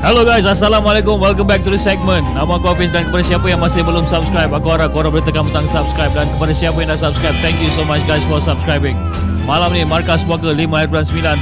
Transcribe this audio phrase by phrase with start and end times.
[0.00, 1.20] Hello guys, Assalamualaikum.
[1.20, 2.24] Welcome back to the segment.
[2.32, 5.44] Nama aku Hafiz dan kepada siapa yang masih belum subscribe, aku harap korang boleh tekan
[5.44, 8.96] butang subscribe dan kepada siapa yang dah subscribe, thank you so much guys for subscribing.
[9.44, 11.36] Malam ni Markas Puaka 5 hari bulan 9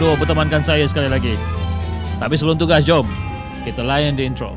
[0.00, 1.36] 2022 bertemankan saya sekali lagi.
[2.16, 3.04] Tapi sebelum tu guys, jom
[3.68, 4.56] kita layan the intro.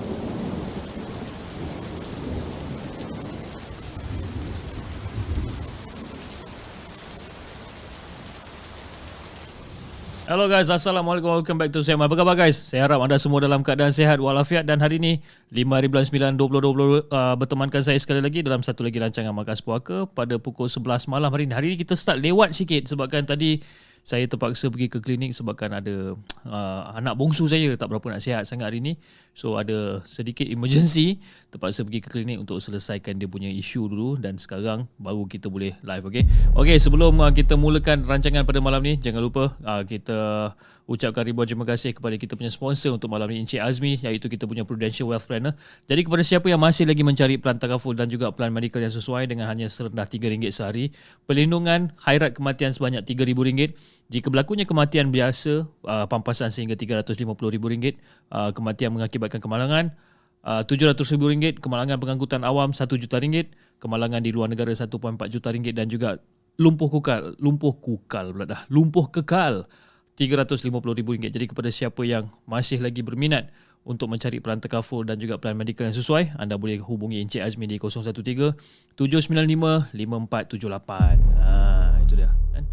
[10.31, 11.27] Hello guys, Assalamualaikum.
[11.27, 12.07] Welcome back to Segment.
[12.07, 12.55] Apa khabar guys?
[12.55, 15.19] Saya harap anda semua dalam keadaan sehat walafiat dan hari ini
[15.51, 19.59] 5 hari bulan 9 2020 uh, bertemankan saya sekali lagi dalam satu lagi rancangan Markas
[19.59, 21.51] Puaka pada pukul 11 malam hari ini.
[21.51, 23.59] Hari ini kita start lewat sikit sebabkan tadi
[24.07, 26.15] saya terpaksa pergi ke klinik sebabkan ada
[26.47, 28.95] uh, anak bongsu saya tak berapa nak sihat sangat hari ini.
[29.35, 31.19] So ada sedikit emergency,
[31.51, 35.75] terpaksa pergi ke klinik untuk selesaikan dia punya isu dulu dan sekarang baru kita boleh
[35.83, 36.23] live okey.
[36.55, 40.55] Okey, sebelum uh, kita mulakan rancangan pada malam ni, jangan lupa uh, kita
[40.87, 44.47] ucapkan ribuan terima kasih kepada kita punya sponsor untuk malam ni Encik Azmi iaitu kita
[44.47, 45.51] punya Prudential Wealth Planner.
[45.91, 49.27] Jadi kepada siapa yang masih lagi mencari plan takaful dan juga plan medical yang sesuai
[49.27, 50.95] dengan hanya serendah RM3 sehari,
[51.27, 53.75] perlindungan khairat kematian sebanyak RM3,000.
[54.11, 57.99] Jika berlakunya kematian biasa, uh, pampasan sehingga RM350,000,
[58.31, 59.95] uh, kematian mengakibatkan kemalangan,
[60.41, 65.85] RM700,000, kemalangan pengangkutan awam RM1 juta ringgit, kemalangan di luar negara RM1.4 juta ringgit dan
[65.85, 66.17] juga
[66.57, 69.69] lumpuh kukal, lumpuh kukal pula dah, lumpuh kekal
[70.17, 71.33] RM350,000.
[71.33, 73.49] Jadi kepada siapa yang masih lagi berminat
[73.81, 77.65] untuk mencari plan tekaful dan juga plan medikal yang sesuai, anda boleh hubungi Encik Azmi
[77.65, 78.53] di 013
[78.93, 81.17] 795 5478.
[81.41, 82.29] Ha, itu dia.
[82.53, 82.65] Kan?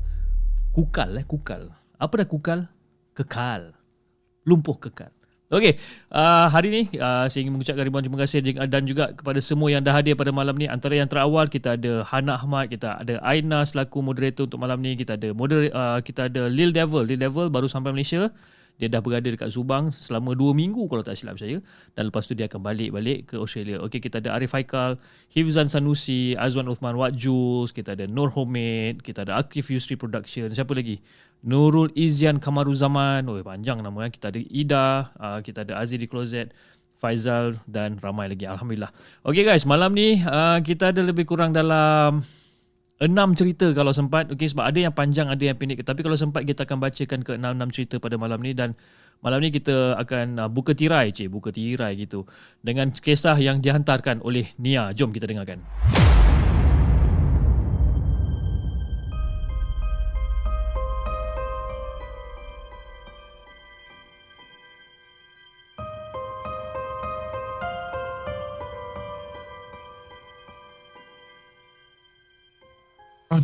[0.76, 1.73] Kukal eh, kukal.
[1.97, 2.61] Apa dah kukal?
[3.17, 3.73] Kekal.
[4.44, 5.12] Lumpuh kekal.
[5.49, 5.81] Okey,
[6.12, 9.81] uh, hari ni uh, saya ingin mengucapkan ribuan terima kasih dan juga kepada semua yang
[9.81, 10.69] dah hadir pada malam ni.
[10.69, 14.93] Antara yang terawal kita ada Hana Ahmad, kita ada Aina selaku moderator untuk malam ni,
[14.93, 17.09] kita ada moder uh, kita ada Lil Devil.
[17.09, 18.29] Lil Devil baru sampai Malaysia.
[18.78, 21.58] Dia dah berada dekat Subang selama 2 minggu kalau tak silap saya.
[21.98, 23.82] Dan lepas tu dia akan balik-balik ke Australia.
[23.82, 25.02] Okey, kita ada Arif Haikal,
[25.34, 30.46] Hifzan Sanusi, Azwan Uthman Wat Jules, kita ada Nur Homid, kita ada Akif Yusri Production.
[30.54, 31.02] Siapa lagi?
[31.42, 33.26] Nurul Izian Kamaruzaman.
[33.26, 34.08] Oh, panjang nama ya.
[34.14, 36.54] Kita ada Ida, uh, kita ada Aziz di Closet.
[36.98, 38.90] Faizal dan ramai lagi Alhamdulillah
[39.22, 42.26] Okay guys malam ni uh, kita ada lebih kurang dalam
[42.99, 45.87] enam cerita kalau sempat okay, sebab ada yang panjang ada yang pendek.
[45.87, 48.55] Tapi kalau sempat kita akan bacakan ke enam-enam cerita pada malam ni.
[48.55, 48.75] Dan
[49.23, 51.31] malam ni kita akan uh, buka tirai cik.
[51.31, 52.27] Buka tirai gitu.
[52.59, 54.91] Dengan kisah yang dihantarkan oleh Nia.
[54.95, 55.62] Jom kita dengarkan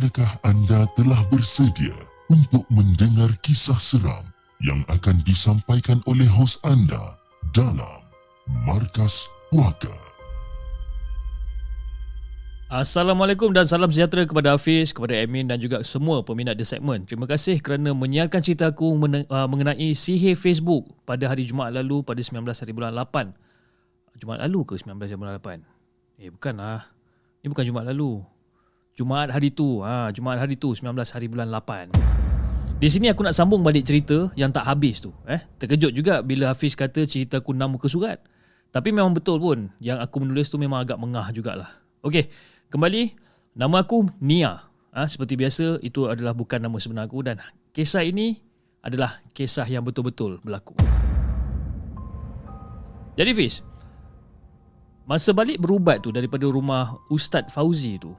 [0.05, 1.97] Adakah anda telah bersedia
[2.29, 4.21] untuk mendengar kisah seram
[4.61, 7.17] yang akan disampaikan oleh hos anda
[7.57, 8.05] dalam
[8.69, 9.89] Markas Puaka?
[12.69, 17.09] Assalamualaikum dan salam sejahtera kepada Hafiz, kepada Amin dan juga semua peminat The Segment.
[17.09, 22.21] Terima kasih kerana menyiarkan cerita aku uh, mengenai sihir Facebook pada hari Jumaat lalu pada
[22.21, 24.21] 19 hari bulan 8.
[24.21, 26.21] Jumaat lalu ke 19 hari bulan 8?
[26.21, 26.93] Eh bukanlah.
[27.41, 28.34] Ini bukan Jumaat lalu.
[28.95, 32.79] Jumaat hari tu, ha, Jumaat hari tu 19 hari bulan 8.
[32.79, 35.11] Di sini aku nak sambung balik cerita yang tak habis tu.
[35.27, 38.23] Eh, terkejut juga bila Hafiz kata cerita aku enam muka surat.
[38.71, 41.75] Tapi memang betul pun yang aku menulis tu memang agak mengah jugalah.
[42.07, 42.31] Okey,
[42.71, 43.19] kembali
[43.59, 44.63] nama aku Nia.
[44.95, 47.43] Ha, seperti biasa itu adalah bukan nama sebenar aku dan
[47.75, 48.39] kisah ini
[48.79, 50.71] adalah kisah yang betul-betul berlaku.
[53.19, 53.59] Jadi Fiz
[55.07, 58.11] Masa balik berubat tu Daripada rumah Ustaz Fauzi tu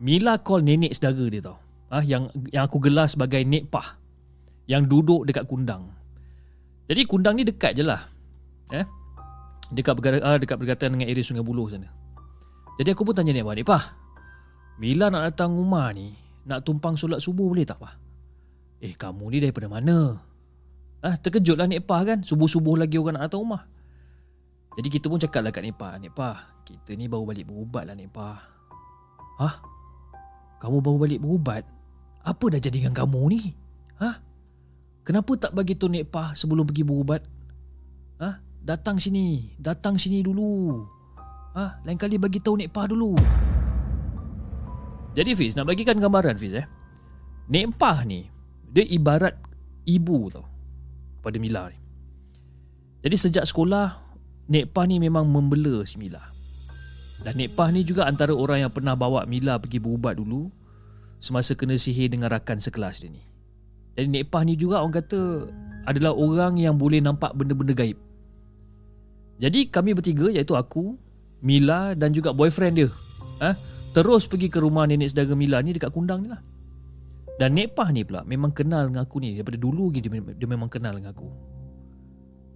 [0.00, 1.60] Mila call nenek sedara dia tau.
[1.92, 4.00] Ah, yang, yang aku gelar sebagai Nek Pah.
[4.64, 5.92] Yang duduk dekat kundang.
[6.88, 8.08] Jadi kundang ni dekat je lah.
[8.72, 8.86] Eh?
[9.70, 11.90] Dekat, bergata, ah, dekat berkaitan dengan area Sungai Buloh sana.
[12.80, 13.84] Jadi aku pun tanya Nek Pah Nek Pah
[14.80, 16.16] Mila nak datang rumah ni
[16.48, 17.92] Nak tumpang solat subuh boleh tak Pah?
[18.80, 20.16] Eh kamu ni daripada mana?
[21.04, 22.24] Ah, terkejutlah Nek Pah kan.
[22.24, 23.68] Subuh-subuh lagi orang nak datang rumah.
[24.80, 27.84] Jadi kita pun cakap lah kat Nek Pah Nek Pah Kita ni baru balik berubat
[27.84, 28.38] lah Nek Pah.
[29.44, 29.69] Hah?
[30.60, 31.64] Kamu baru balik berubat?
[32.20, 33.40] Apa dah jadi dengan kamu ni?
[33.96, 34.20] Hah?
[35.02, 37.24] Kenapa tak bagi tu Nek Pah sebelum pergi berubat?
[38.20, 38.36] Hah?
[38.60, 40.84] Datang sini Datang sini dulu
[41.56, 41.80] Hah?
[41.88, 43.16] Lain kali bagi tahu Nek Pah dulu
[45.16, 46.68] Jadi Fiz Nak bagikan gambaran Fiz eh
[47.48, 48.28] Nek Pah ni
[48.68, 49.32] Dia ibarat
[49.88, 50.50] Ibu tau
[51.20, 51.76] kepada Mila ni.
[53.04, 54.00] Jadi sejak sekolah,
[54.48, 56.32] Nek Pah ni memang membela si Mila.
[57.20, 60.48] Dan Nek Pah ni juga antara orang yang pernah bawa Mila pergi berubat dulu
[61.20, 63.20] semasa kena sihir dengan rakan sekelas dia ni.
[63.96, 65.20] Jadi Nek Pah ni juga orang kata
[65.84, 68.00] adalah orang yang boleh nampak benda-benda gaib.
[69.40, 70.96] Jadi kami bertiga iaitu aku,
[71.40, 72.88] Mila dan juga boyfriend dia.
[73.40, 73.56] Ha?
[73.92, 76.40] Terus pergi ke rumah nenek saudara Mila ni dekat kundang ni lah.
[77.40, 80.48] Dan Nek Pah ni pula memang kenal dengan aku ni daripada dulu lagi dia, dia
[80.48, 81.28] memang kenal dengan aku.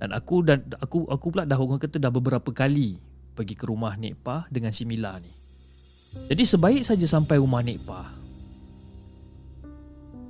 [0.01, 3.01] Dan aku dan aku aku pula dah orang kata dah beberapa kali
[3.35, 5.33] pergi ke rumah Nek Pah dengan si Mila ni.
[6.31, 8.09] Jadi sebaik saja sampai rumah Nek Pah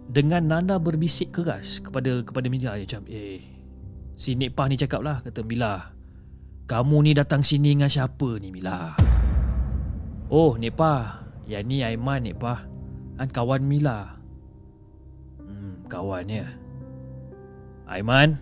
[0.05, 3.41] dengan nada berbisik keras kepada kepada Mila dia macam eh
[4.17, 5.93] si Nek Pah ni cakap lah kata Mila
[6.65, 8.97] kamu ni datang sini dengan siapa ni Mila?
[10.33, 12.65] Oh Nek Pah yang ni Aiman Nek Pah
[13.21, 14.25] kan kawan Mila
[15.95, 16.45] kawannya.
[17.85, 18.41] Aiman,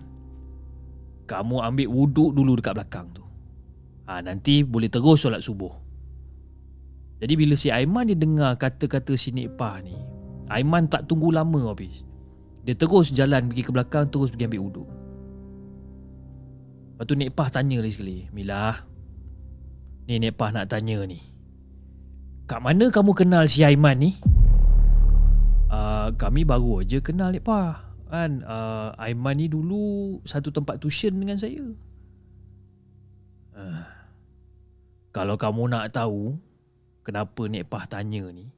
[1.26, 3.21] kamu ambil wuduk dulu dekat belakang tu.
[4.06, 5.70] Ha, nanti boleh terus solat subuh.
[7.22, 9.94] Jadi bila si Aiman dia dengar kata-kata si Nek Pah ni,
[10.50, 12.02] Aiman tak tunggu lama habis.
[12.66, 14.88] Dia terus jalan pergi ke belakang terus pergi ambil wuduk.
[16.98, 18.74] Lepas tu Nek Pah tanya lagi sekali, Mila,
[20.10, 21.22] ni Nek Pah nak tanya ni.
[22.50, 24.18] Kat mana kamu kenal si Aiman ni?
[25.70, 27.86] Uh, kami baru aja kenal Nek Pa.
[28.10, 31.62] Kan uh, Aiman ni dulu satu tempat tuition dengan saya.
[35.12, 36.40] Kalau kamu nak tahu
[37.04, 38.48] kenapa Nek Pah tanya ni,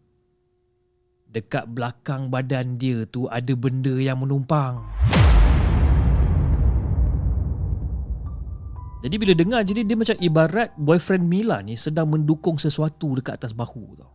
[1.27, 4.79] dekat belakang badan dia tu ada benda yang menumpang.
[9.03, 13.53] Jadi bila dengar jadi dia macam ibarat boyfriend Mila ni sedang mendukung sesuatu dekat atas
[13.53, 14.15] bahu tau.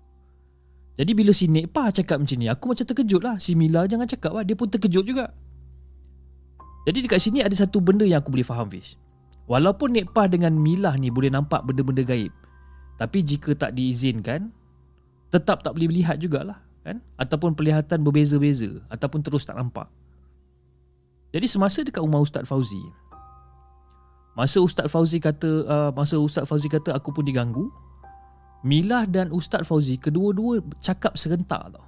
[0.97, 4.03] Jadi bila si Nek Pa cakap macam ni Aku macam terkejut lah Si Mila jangan
[4.03, 5.31] cakap lah Dia pun terkejut juga
[6.83, 8.99] Jadi dekat sini ada satu benda yang aku boleh faham Fish
[9.49, 12.29] Walaupun Nek Pa dengan Mila ni Boleh nampak benda-benda gaib
[13.01, 14.53] Tapi jika tak diizinkan
[15.33, 17.01] Tetap tak boleh melihat jugalah kan?
[17.17, 19.89] Ataupun pelihatan berbeza-beza Ataupun terus tak nampak
[21.33, 22.79] Jadi semasa dekat rumah Ustaz Fauzi
[24.37, 27.73] Masa Ustaz Fauzi kata uh, Masa Ustaz Fauzi kata aku pun diganggu
[28.59, 31.85] Milah dan Ustaz Fauzi kedua-dua cakap serentak tau.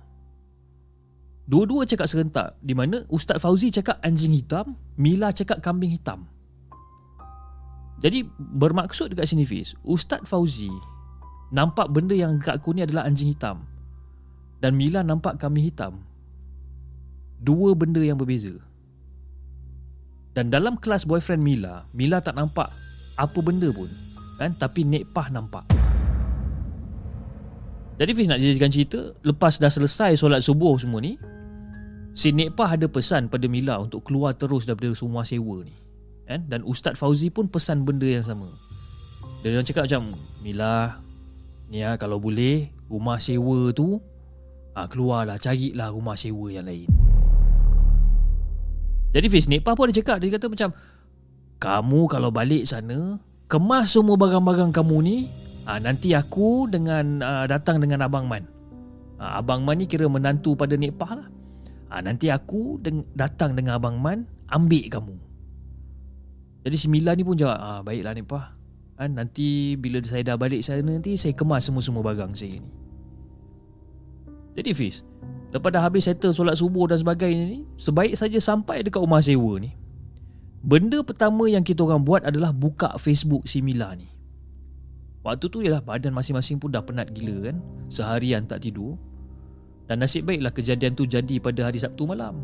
[1.44, 6.24] Dua-dua cakap serentak di mana Ustaz Fauzi cakap anjing hitam, Mila cakap kambing hitam.
[8.02, 8.26] Jadi
[8.58, 10.74] bermaksud dekat sini Fiz, Ustaz Fauzi
[11.54, 13.62] nampak benda yang dekat aku ni adalah anjing hitam.
[14.58, 16.02] Dan Mila nampak kambing hitam.
[17.42, 18.54] Dua benda yang berbeza.
[20.34, 22.74] Dan dalam kelas boyfriend Mila, Mila tak nampak
[23.18, 23.90] apa benda pun.
[24.42, 24.58] Kan?
[24.58, 25.66] Tapi Nek Pah nampak.
[28.02, 31.22] Jadi Fiz nak jadikan cerita Lepas dah selesai solat subuh semua ni
[32.18, 35.76] Si Nek Pah ada pesan pada Mila Untuk keluar terus daripada rumah sewa ni
[36.28, 36.46] kan?
[36.50, 38.50] Dan Ustaz Fauzi pun pesan benda yang sama
[39.42, 41.02] Dia orang cakap macam Mila
[41.72, 43.98] Ni ya kalau boleh Rumah sewa tu
[44.76, 46.90] ah, Keluarlah carilah rumah sewa yang lain
[49.12, 50.70] Jadi Fiz Nek Pah pun ada cakap Dia kata macam
[51.58, 53.20] Kamu kalau balik sana
[53.52, 55.18] Kemas semua barang-barang kamu ni
[55.62, 58.50] Ha, nanti aku dengan uh, datang dengan Abang Man.
[59.22, 61.30] Ha, Abang Man ni kira menantu pada Nek Pah lah.
[61.94, 65.16] Ha, nanti aku deng- datang dengan Abang Man ambil kamu.
[66.62, 68.54] Jadi si Mila ni pun jawab, ah, baiklah Nek Pah.
[69.02, 72.70] Ha, nanti bila saya dah balik sana nanti saya kemas semua-semua barang saya ni.
[74.54, 75.02] Jadi Fiz,
[75.50, 79.58] lepas dah habis settle solat subuh dan sebagainya ni, sebaik saja sampai dekat rumah sewa
[79.58, 79.74] ni,
[80.62, 84.12] benda pertama yang kita orang buat adalah buka Facebook si Mila ni.
[85.22, 87.62] Waktu tu ialah badan masing-masing pun dah penat gila kan
[87.94, 88.98] Seharian tak tidur
[89.86, 92.42] Dan nasib baiklah kejadian tu jadi pada hari Sabtu malam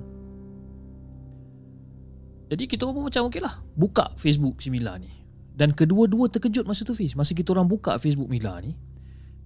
[2.48, 5.12] Jadi kita pun macam okey lah Buka Facebook si Mila ni
[5.52, 8.72] Dan kedua-dua terkejut masa tu Fiz Masa kita orang buka Facebook Mila ni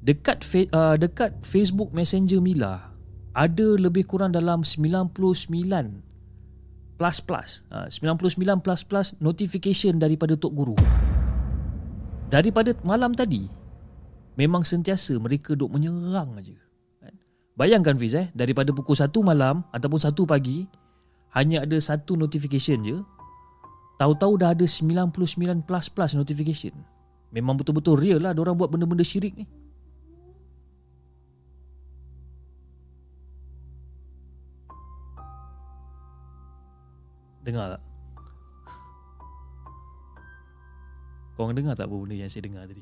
[0.01, 2.93] Dekat uh, dekat Facebook Messenger Mila
[3.33, 5.13] Ada lebih kurang dalam 99
[7.01, 10.77] Plus plus uh, 99 plus plus Notification daripada Tok Guru
[12.29, 13.49] Daripada malam tadi
[14.37, 16.55] Memang sentiasa mereka duk menyerang aja.
[17.01, 17.13] Kan?
[17.57, 20.69] Bayangkan Fiz eh Daripada pukul 1 malam Ataupun 1 pagi
[21.31, 22.99] Hanya ada satu notification je
[24.01, 25.13] Tahu-tahu dah ada 99
[25.61, 26.73] plus plus notification.
[27.29, 29.45] Memang betul-betul real lah orang buat benda-benda syirik ni.
[37.45, 37.81] Dengar tak?
[41.37, 42.81] Kau orang dengar tak apa benda yang saya dengar tadi?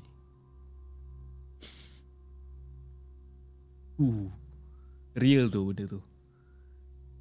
[4.00, 4.32] Uh,
[5.20, 6.00] real tu benda tu.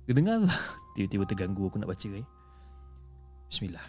[0.06, 0.54] Dengar lah.
[0.98, 2.26] Tiba-tiba terganggu aku nak baca eh.
[3.46, 3.86] Bismillah.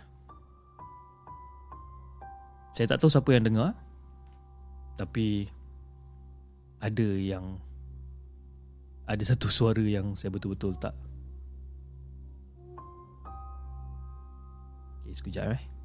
[2.78, 3.74] Saya tak tahu siapa yang dengar.
[4.94, 5.50] Tapi
[6.78, 7.58] ada yang
[9.10, 10.94] ada satu suara yang saya betul-betul tak.
[15.02, 15.79] Okay, sekejap eh.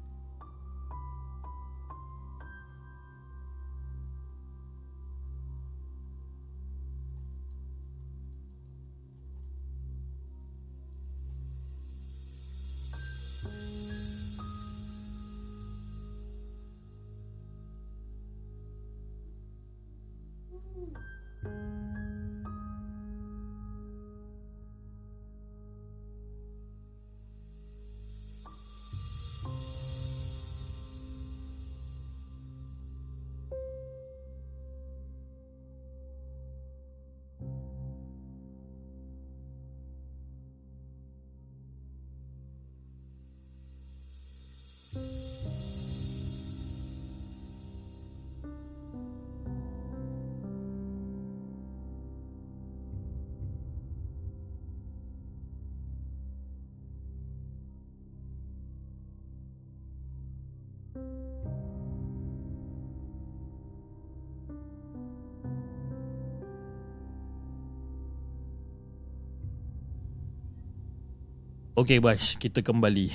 [71.75, 73.11] Okey Bash, kita kembali.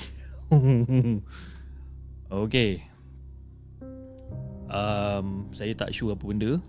[2.45, 2.71] Okey.
[4.69, 6.61] Um, saya tak sure apa benda.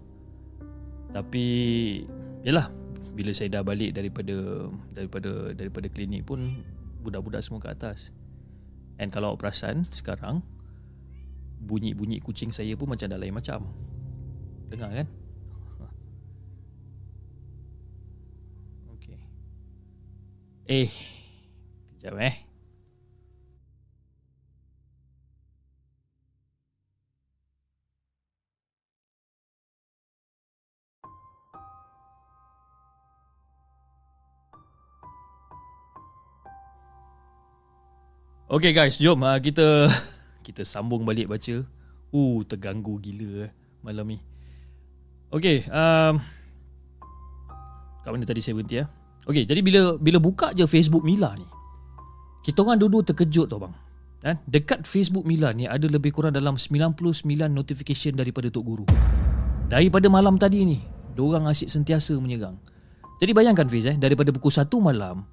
[1.12, 1.44] Tapi
[2.48, 2.72] yalah,
[3.12, 6.64] bila saya dah balik daripada daripada daripada klinik pun
[7.04, 8.08] budak-budak semua ke atas.
[8.96, 10.40] And kalau awak perasan sekarang
[11.60, 13.68] bunyi-bunyi kucing saya pun macam dah lain macam.
[14.72, 15.08] Dengar kan?
[18.96, 19.20] Okey.
[20.72, 21.20] Eh,
[22.02, 22.34] Sekejap eh.
[38.50, 39.86] Okay guys, jom uh, kita
[40.46, 41.62] kita sambung balik baca.
[42.10, 43.50] Uh, terganggu gila eh,
[43.86, 44.18] malam ni.
[45.30, 46.18] Okay, um,
[48.02, 48.90] kat mana tadi saya berhenti ya?
[49.22, 51.46] Okay, jadi bila bila buka je Facebook Mila ni,
[52.42, 53.74] kita orang dua-dua terkejut tau bang.
[54.22, 54.38] Kan?
[54.46, 56.94] Dekat Facebook Mila ni ada lebih kurang dalam 99
[57.50, 58.86] notification daripada Tok Guru.
[59.66, 60.78] Daripada malam tadi ni,
[61.18, 62.54] diorang asyik sentiasa menyerang.
[63.18, 65.26] Jadi bayangkan Fiz eh, daripada pukul 1 malam,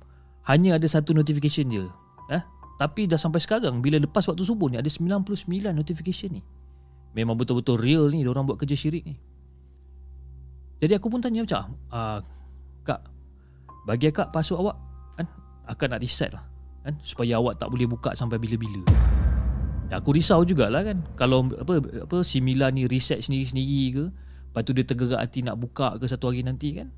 [0.50, 1.86] hanya ada satu notification je.
[2.34, 2.42] Eh?
[2.82, 6.42] Tapi dah sampai sekarang, bila lepas waktu subuh ni, ada 99 notification ni.
[7.13, 9.18] Memang betul-betul real ni, diorang buat kerja syirik ni.
[10.82, 12.22] Jadi aku pun tanya macam, ah,
[12.86, 13.01] Kak,
[13.86, 14.78] bagi akak password awak,
[15.20, 15.28] kan?
[15.68, 16.49] Akak nak reset lah
[16.89, 18.81] kan supaya awak tak boleh buka sampai bila-bila.
[19.89, 24.03] Ya, aku risau jugalah kan kalau apa apa si Mila ni reset sendiri-sendiri ke,
[24.50, 26.89] lepas tu dia tergerak hati nak buka ke satu hari nanti kan.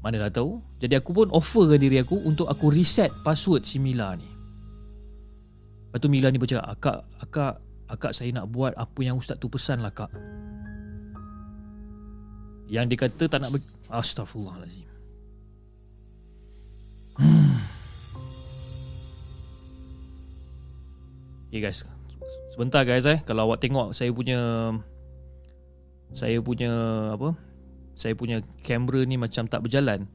[0.00, 0.60] Mana dah tahu.
[0.80, 4.28] Jadi aku pun offer ke diri aku untuk aku reset password si Mila ni.
[5.88, 7.54] Lepas tu Mila ni bercakap, "Akak, akak,
[7.88, 10.12] akak saya nak buat apa yang ustaz tu pesan lah kak."
[12.68, 14.88] Yang dia kata tak nak ber- Astaghfirullahalazim.
[17.20, 17.53] Hmm.
[21.54, 21.86] Okay guys
[22.50, 23.22] Sebentar guys eh.
[23.22, 24.74] Kalau awak tengok saya punya
[26.10, 26.74] Saya punya
[27.14, 27.38] Apa?
[27.94, 30.10] Saya punya kamera ni macam tak berjalan.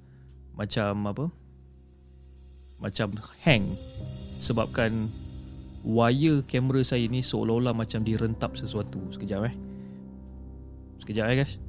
[0.52, 1.32] Macam apa?
[2.76, 3.16] Macam
[3.48, 3.72] hang.
[4.36, 5.08] Sebabkan
[5.88, 9.00] Wire kamera saya ni Seolah-olah macam direntap sesuatu.
[9.08, 9.56] Sekejap eh.
[11.00, 11.69] Sekejap eh guys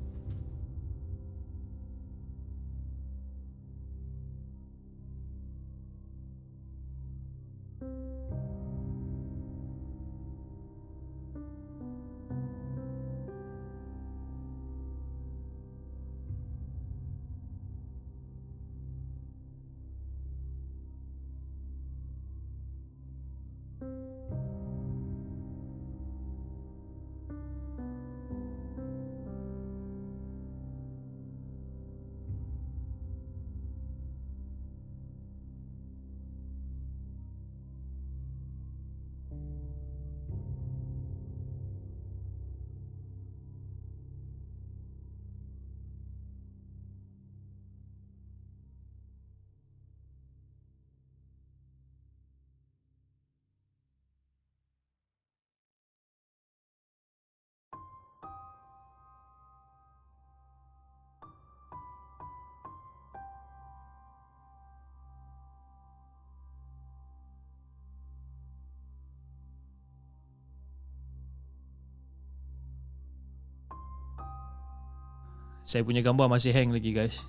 [75.70, 77.22] Saya punya gambar masih hang lagi guys.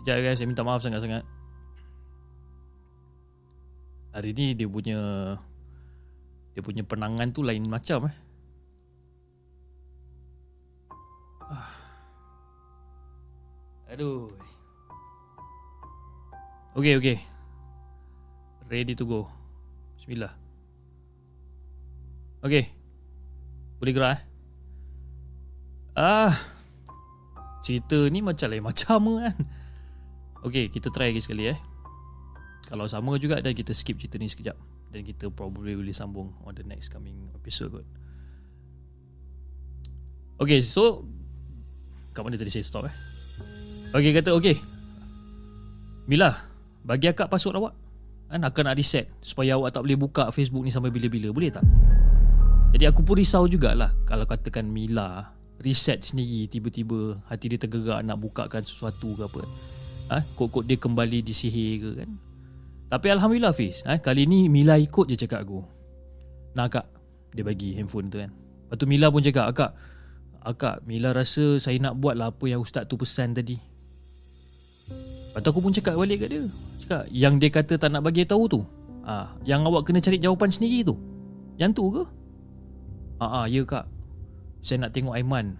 [0.00, 0.40] Sekejap guys.
[0.40, 1.20] Saya minta maaf sangat-sangat.
[4.16, 4.96] Hari ni dia punya
[6.56, 8.16] Dia punya penangan tu lain macam eh.
[11.44, 11.76] Ah.
[13.92, 14.32] Aduh.
[16.72, 17.16] Okay okay
[18.72, 19.28] Ready to go.
[20.00, 20.32] Bismillah.
[22.40, 22.72] Okay
[23.76, 24.20] Boleh gerak eh?
[25.92, 26.57] Ah
[27.68, 28.64] Cerita ni macam lain.
[28.64, 29.36] Macam kan?
[30.40, 31.58] Okay kita try lagi sekali eh.
[32.64, 34.56] Kalau sama juga dan kita skip cerita ni sekejap.
[34.88, 37.86] Dan kita probably boleh sambung On the next coming episode kot.
[40.40, 41.04] Okay so
[42.16, 42.94] Kat mana tadi saya stop eh?
[43.92, 44.56] Okay kata okay
[46.08, 46.32] Mila
[46.88, 47.74] Bagi akak password awak?
[48.32, 51.36] Kan, Akak nak reset Supaya awak tak boleh buka Facebook ni sampai bila-bila.
[51.36, 51.68] Boleh tak?
[52.72, 58.18] Jadi aku pun risau jugalah Kalau katakan Mila Reset sendiri Tiba-tiba Hati dia tergerak Nak
[58.18, 59.42] bukakan sesuatu ke apa.
[60.08, 60.18] Ha?
[60.38, 62.10] Kok-kok dia kembali disihir ke kan?
[62.88, 64.00] Tapi Alhamdulillah Fiz ha?
[64.00, 65.60] Kali ni Mila ikut je cakap aku.
[66.56, 66.86] Nak akak
[67.36, 68.30] Dia bagi handphone tu kan.
[68.32, 69.70] Lepas tu Mila pun cakap Akak
[70.40, 73.58] Akak Mila rasa saya nak buat lah Apa yang ustaz tu pesan tadi.
[75.28, 76.42] Lepas tu aku pun cakap balik kat dia.
[76.80, 78.60] Cakap Yang dia kata tak nak bagi tahu tu
[79.04, 80.96] ah, Yang awak kena cari jawapan sendiri tu.
[81.60, 82.02] Yang tu ke?
[83.18, 83.97] Ah, ah ya kak
[84.62, 85.58] Saya nak tengok Aiman.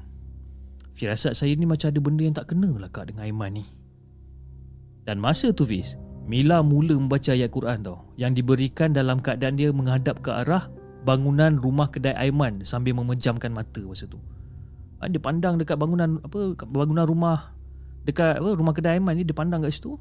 [0.98, 3.64] Firasat saya ni macam ada benda yang tak kena lah kak dengan Aiman ni.
[5.08, 5.96] Dan masa tu Fiz
[6.28, 10.68] Mila mula membaca ayat Quran tau Yang diberikan dalam keadaan dia menghadap ke arah
[11.08, 14.20] Bangunan rumah kedai Aiman Sambil memejamkan mata masa tu.
[15.00, 17.56] Ha, Dia pandang dekat bangunan apa Bangunan rumah
[18.04, 19.96] Dekat apa, rumah kedai Aiman ni Dia pandang kat situ.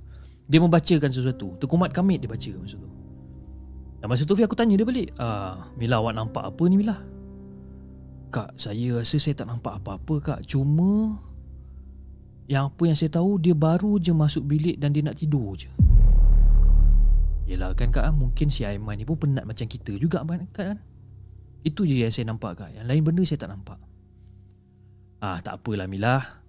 [0.47, 1.55] Dia membacakan sesuatu.
[1.60, 2.89] Terkumat kamit dia baca masa tu.
[4.03, 6.99] Dan masa tu Fiz aku tanya dia balik ah, Mila awak nampak apa ni Mila
[8.27, 10.39] Kak, saya rasa saya tak nampak apa-apa kak.
[10.51, 11.15] Cuma
[12.47, 15.71] yang apa yang saya tahu dia baru je masuk bilik dan dia nak tidur je.
[17.47, 20.43] Yelah kan kak, mungkin si Aiman ni pun penat macam kita juga kan.
[20.51, 20.79] kan?
[21.63, 22.69] Itu je yang saya nampak kak.
[22.75, 23.79] Yang lain benda saya tak nampak.
[25.23, 26.43] Ah, tak apalah Mila.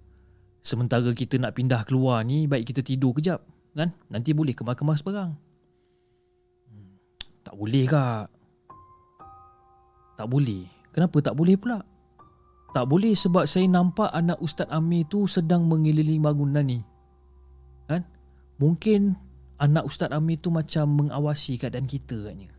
[0.59, 3.39] Sementara kita nak pindah keluar ni, baik kita tidur kejap.
[3.71, 3.95] Kan?
[4.11, 5.31] Nanti boleh kemas-kemas barang.
[6.67, 6.91] Hmm,
[7.47, 8.27] tak boleh kak.
[10.19, 10.78] Tak boleh.
[10.89, 11.79] Kenapa tak boleh pula?
[12.69, 16.81] Tak boleh sebab saya nampak anak Ustaz Amir tu sedang mengelilingi bangunan ni.
[17.89, 18.05] Kan?
[18.61, 19.17] Mungkin
[19.57, 22.49] anak Ustaz Amir tu macam mengawasi keadaan kita katnya.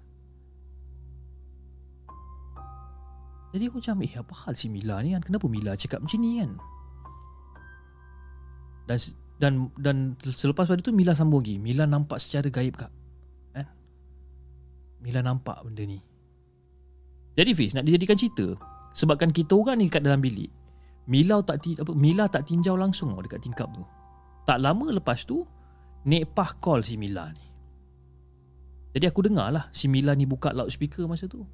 [3.50, 5.22] Jadi aku macam, eh apa hal si Mila ni kan?
[5.26, 6.50] Kenapa Mila cakap macam ni kan?
[8.86, 8.98] Dan
[9.40, 11.58] dan dan selepas pada tu Mila sambung lagi.
[11.58, 12.92] Mila nampak secara gaib kak.
[13.54, 13.66] Kan?
[15.02, 15.98] Mila nampak benda ni.
[17.40, 18.52] Jadi Fiz nak dijadikan cerita
[18.92, 20.52] Sebabkan kita orang ni kat dalam bilik
[21.08, 23.80] Mila tak apa Mila tak tinjau langsung dekat tingkap tu.
[24.44, 25.40] Tak lama lepas tu
[26.04, 27.46] Nek Pah call si Mila ni.
[28.92, 31.48] Jadi aku dengar lah Si Mila ni buka loudspeaker masa tu.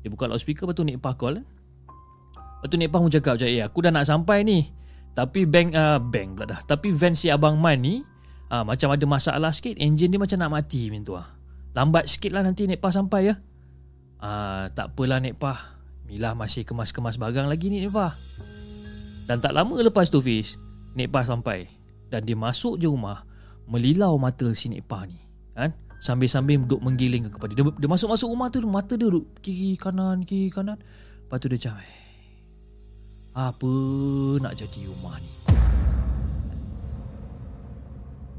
[0.00, 3.34] Dia buka loudspeaker Lepas tu Nek Pah call kan Lepas tu Nek Pah pun cakap
[3.44, 4.72] Eh aku dah nak sampai ni.
[5.12, 6.60] Tapi bank uh, Bank pula dah.
[6.64, 8.00] Tapi van si Abang Man ni
[8.48, 11.28] uh, Macam ada masalah sikit Enjin dia macam nak mati macam tu lah
[11.76, 13.34] Lambat sikit lah nanti Nek Pah sampai ya
[14.20, 15.80] Ah, tak apalah Nek Pah.
[16.04, 18.12] Mila masih kemas-kemas barang lagi ni Nek Pah.
[19.24, 20.60] Dan tak lama lepas tu Fiz,
[20.92, 21.64] Nek Pah sampai.
[22.12, 23.24] Dan dia masuk je rumah,
[23.64, 25.16] melilau mata si Nek Pah ni.
[25.56, 25.72] Kan?
[26.04, 27.64] Sambil-sambil duduk menggiling kepada dia.
[27.64, 30.76] Dia masuk-masuk rumah tu, mata dia duduk kiri kanan, kiri kanan.
[31.24, 32.00] Lepas tu dia macam, eh,
[33.30, 33.72] apa
[34.42, 35.32] nak jadi rumah ni?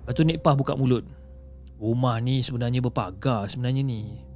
[0.03, 1.07] Lepas tu Nek Pah buka mulut.
[1.81, 4.30] Rumah ni sebenarnya berpagar sebenarnya ni.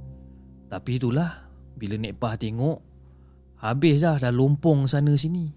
[0.66, 1.46] Tapi itulah
[1.78, 2.78] Bila Nek Pah tengok
[3.62, 5.50] Habis dah Dah lompong sana sini.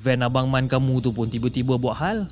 [0.00, 2.28] Van Abang Man kamu tu pun Tiba-tiba buat hal.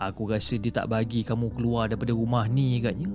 [0.00, 3.10] Aku rasa dia tak bagi kamu keluar Daripada rumah ni katnya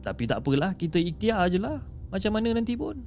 [0.00, 1.80] Tapi tak apalah Kita ikhtiar je lah.
[2.12, 3.00] Macam mana nanti pun.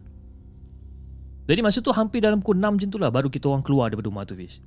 [1.46, 4.10] Jadi masa tu hampir dalam pukul 6 macam tu lah Baru kita orang keluar daripada
[4.10, 4.62] rumah tu Fiz.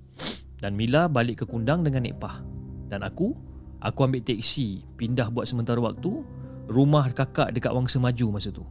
[0.58, 2.38] Dan Mila balik ke kundang dengan Nek Pah.
[2.87, 3.34] Dan aku
[3.82, 6.22] Aku ambil teksi Pindah buat sementara waktu
[6.70, 8.62] Rumah kakak dekat Wangsa Maju masa tu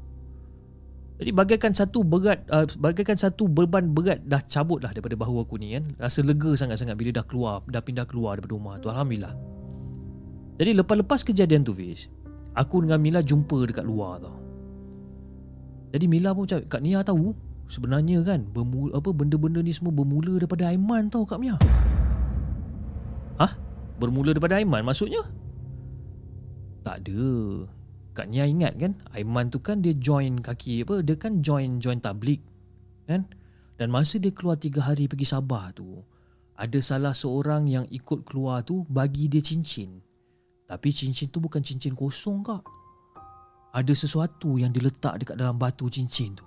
[1.17, 5.57] jadi bagaikan satu berat uh, bagaikan satu beban berat dah cabut lah daripada bahu aku
[5.57, 5.89] ni kan.
[5.97, 8.93] Rasa lega sangat-sangat bila dah keluar, dah pindah keluar daripada rumah tu.
[8.93, 9.33] Alhamdulillah.
[10.61, 12.05] Jadi lepas-lepas kejadian tu Fiz,
[12.53, 14.37] aku dengan Mila jumpa dekat luar tau.
[15.89, 17.33] Jadi Mila pun cakap, Kak Nia tahu
[17.65, 21.57] sebenarnya kan bermula, apa benda-benda ni semua bermula daripada Aiman tau Kak Mia.
[23.41, 23.53] Hah?
[23.97, 25.25] Bermula daripada Aiman maksudnya?
[26.85, 27.25] Tak ada.
[28.17, 32.01] Kak Nia ingat kan Aiman tu kan dia join kaki apa Dia kan join join
[32.01, 32.41] tablik
[33.05, 33.29] Kan
[33.77, 36.01] Dan masa dia keluar tiga hari pergi Sabah tu
[36.57, 40.01] ada salah seorang yang ikut keluar tu bagi dia cincin.
[40.65, 42.65] Tapi cincin tu bukan cincin kosong kak.
[43.77, 46.41] Ada sesuatu yang diletak dekat dalam batu cincin tu.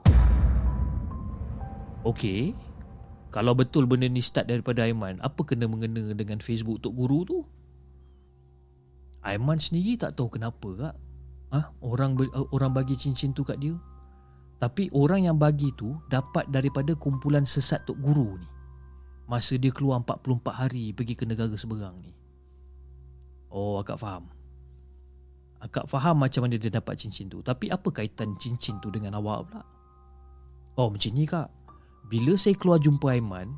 [2.02, 2.58] Okey.
[3.30, 7.38] Kalau betul benda ni start daripada Aiman, apa kena mengena dengan Facebook Tok Guru tu?
[9.22, 10.94] Aiman sendiri tak tahu kenapa kak.
[11.50, 11.74] Ha?
[11.82, 12.14] Orang
[12.54, 13.74] orang bagi cincin tu kat dia.
[14.60, 18.48] Tapi orang yang bagi tu dapat daripada kumpulan sesat Tok Guru ni
[19.30, 22.10] masa dia keluar 44 hari pergi ke negara seberang ni.
[23.54, 24.26] Oh, akak faham.
[25.62, 27.38] Akak faham macam mana dia dapat cincin tu.
[27.38, 29.62] Tapi apa kaitan cincin tu dengan awak pula?
[30.74, 31.46] Oh, macam ni kak.
[32.10, 33.54] Bila saya keluar jumpa Aiman,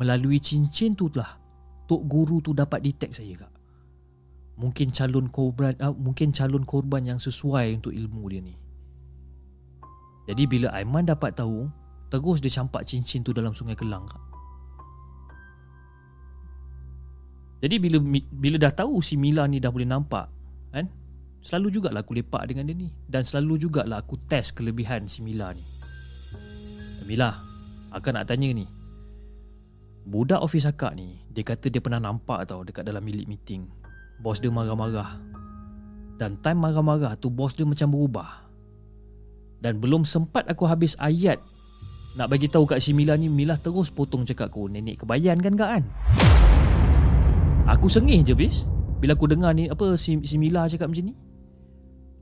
[0.00, 1.36] melalui cincin tu lah,
[1.84, 3.52] Tok Guru tu dapat detect saya kak.
[4.56, 8.56] Mungkin calon korban, uh, mungkin calon korban yang sesuai untuk ilmu dia ni.
[10.26, 11.68] Jadi bila Aiman dapat tahu,
[12.08, 14.22] terus dia campak cincin tu dalam sungai Kelang kak.
[17.60, 17.98] Jadi bila
[18.32, 20.28] bila dah tahu si Mila ni dah boleh nampak,
[20.72, 20.88] kan?
[21.40, 25.54] Selalu jugalah aku lepak dengan dia ni dan selalu jugalah aku test kelebihan si Mila
[25.54, 25.64] ni.
[27.06, 27.32] Mila,
[27.94, 28.66] akak nak tanya ni.
[30.06, 33.66] Budak ofis akak ni, dia kata dia pernah nampak tau dekat dalam milik meeting.
[34.20, 35.20] Bos dia marah-marah.
[36.16, 38.48] Dan time marah-marah tu bos dia macam berubah.
[39.60, 41.40] Dan belum sempat aku habis ayat
[42.16, 45.52] nak bagi tahu kat si Mila ni, Mila terus potong cakap aku, nenek kebayan kan
[45.52, 45.84] kak kan?
[47.66, 48.62] Aku sengih je bis
[49.02, 51.14] Bila aku dengar ni Apa si, si Mila cakap macam ni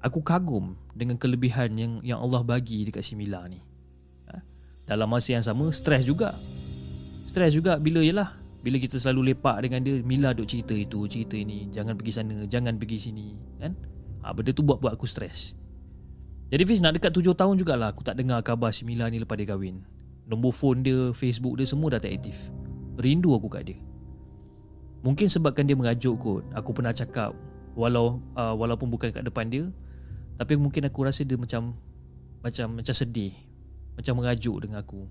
[0.00, 3.60] Aku kagum Dengan kelebihan yang Yang Allah bagi Dekat si Mila ni
[4.32, 4.40] ha?
[4.88, 6.32] Dalam masa yang sama Stres juga
[7.28, 8.32] Stres juga Bila yalah
[8.64, 11.68] Bila kita selalu lepak dengan dia Mila duk cerita itu Cerita ini.
[11.68, 13.76] Jangan pergi sana Jangan pergi sini Kan?
[14.24, 15.52] Ha, Benda tu buat-buat aku stres
[16.48, 19.36] Jadi Fiz nak dekat tujuh tahun jugalah Aku tak dengar khabar si Mila ni Lepas
[19.36, 19.84] dia kahwin.
[20.24, 22.48] Nombor phone dia Facebook dia Semua dah tak aktif.
[22.96, 23.78] Rindu aku kat dia.
[25.04, 27.36] Mungkin sebabkan dia mengajuk kot Aku pernah cakap
[27.76, 29.68] Walau uh, Walaupun bukan kat depan dia
[30.40, 31.76] Tapi mungkin aku rasa dia macam
[32.40, 33.36] Macam macam sedih
[34.00, 35.04] Macam mengajuk dengan aku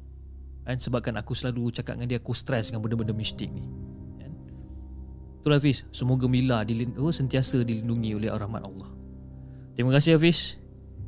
[0.64, 0.76] kan?
[0.80, 3.64] Sebabkan aku selalu cakap dengan dia Aku stres dengan benda-benda mistik ni
[4.20, 4.32] kan?
[5.44, 8.90] Itulah Hafiz Semoga Mila dilind- oh, sentiasa dilindungi oleh rahmat Allah
[9.78, 10.58] Terima kasih Hafiz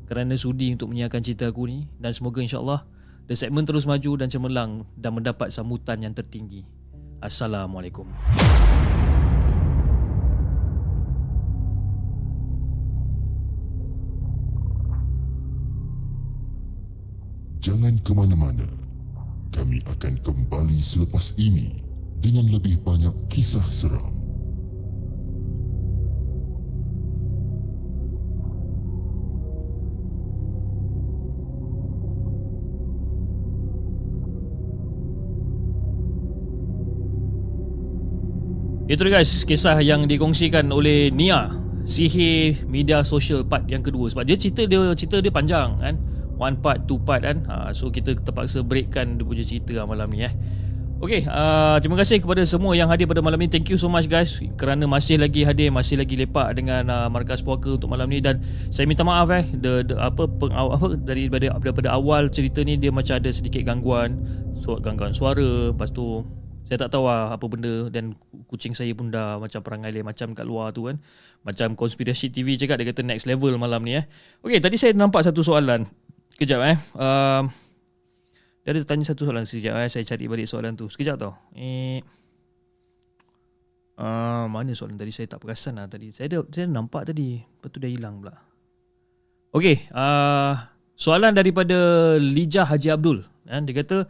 [0.06, 2.86] Kerana sudi untuk menyiarkan cerita aku ni Dan semoga insyaAllah
[3.26, 6.76] The segment terus maju dan cemerlang Dan mendapat sambutan yang tertinggi
[7.26, 8.06] Assalamualaikum.
[17.66, 18.85] Jangan ke mana-mana.
[19.56, 21.72] Kami akan kembali selepas ini
[22.20, 24.12] dengan lebih banyak kisah seram.
[38.86, 41.50] Itu dia guys Kisah yang dikongsikan oleh Nia
[41.90, 45.98] Sihir media sosial part yang kedua Sebab dia cerita dia cerita dia panjang kan
[46.36, 47.48] One part, two part kan?
[47.48, 50.34] Ha, So kita terpaksa breakkan dia punya cerita lah malam ni eh.
[50.96, 53.52] Okay, uh, terima kasih kepada semua yang hadir pada malam ni.
[53.52, 54.40] Thank you so much guys.
[54.56, 58.24] Kerana masih lagi hadir Masih lagi lepak dengan uh, Markas Puaka untuk malam ni.
[58.24, 58.40] Dan
[58.72, 62.96] saya minta maaf eh the, the, apa, peng, apa daripada, daripada awal cerita ni Dia
[62.96, 64.24] macam ada sedikit gangguan
[64.56, 65.76] so, Gangguan suara.
[65.76, 66.24] Lepas tu
[66.66, 67.92] saya tak tahu lah apa benda.
[67.92, 68.16] Dan
[68.48, 70.96] kucing saya pun dah macam perangai lain macam kat luar tu kan.
[71.44, 74.08] Macam konspirasi TV cakap dia kata next level malam ni eh.
[74.48, 75.86] Okey, tadi saya nampak satu soalan.
[76.36, 76.78] Kejap eh.
[76.96, 77.48] Uh,
[78.66, 79.90] dia ada tanya satu soalan sekejap eh.
[79.90, 80.92] Saya cari balik soalan tu.
[80.92, 81.34] Sekejap tau.
[81.56, 82.04] Eh.
[83.96, 86.12] Uh, mana soalan tadi saya tak perasan lah tadi.
[86.12, 87.40] Saya ada saya nampak tadi.
[87.40, 88.36] Lepas tu dah hilang pula.
[89.56, 90.52] Okey, uh,
[91.00, 91.78] soalan daripada
[92.20, 93.24] Lijah Haji Abdul.
[93.48, 94.04] Eh, dia kata,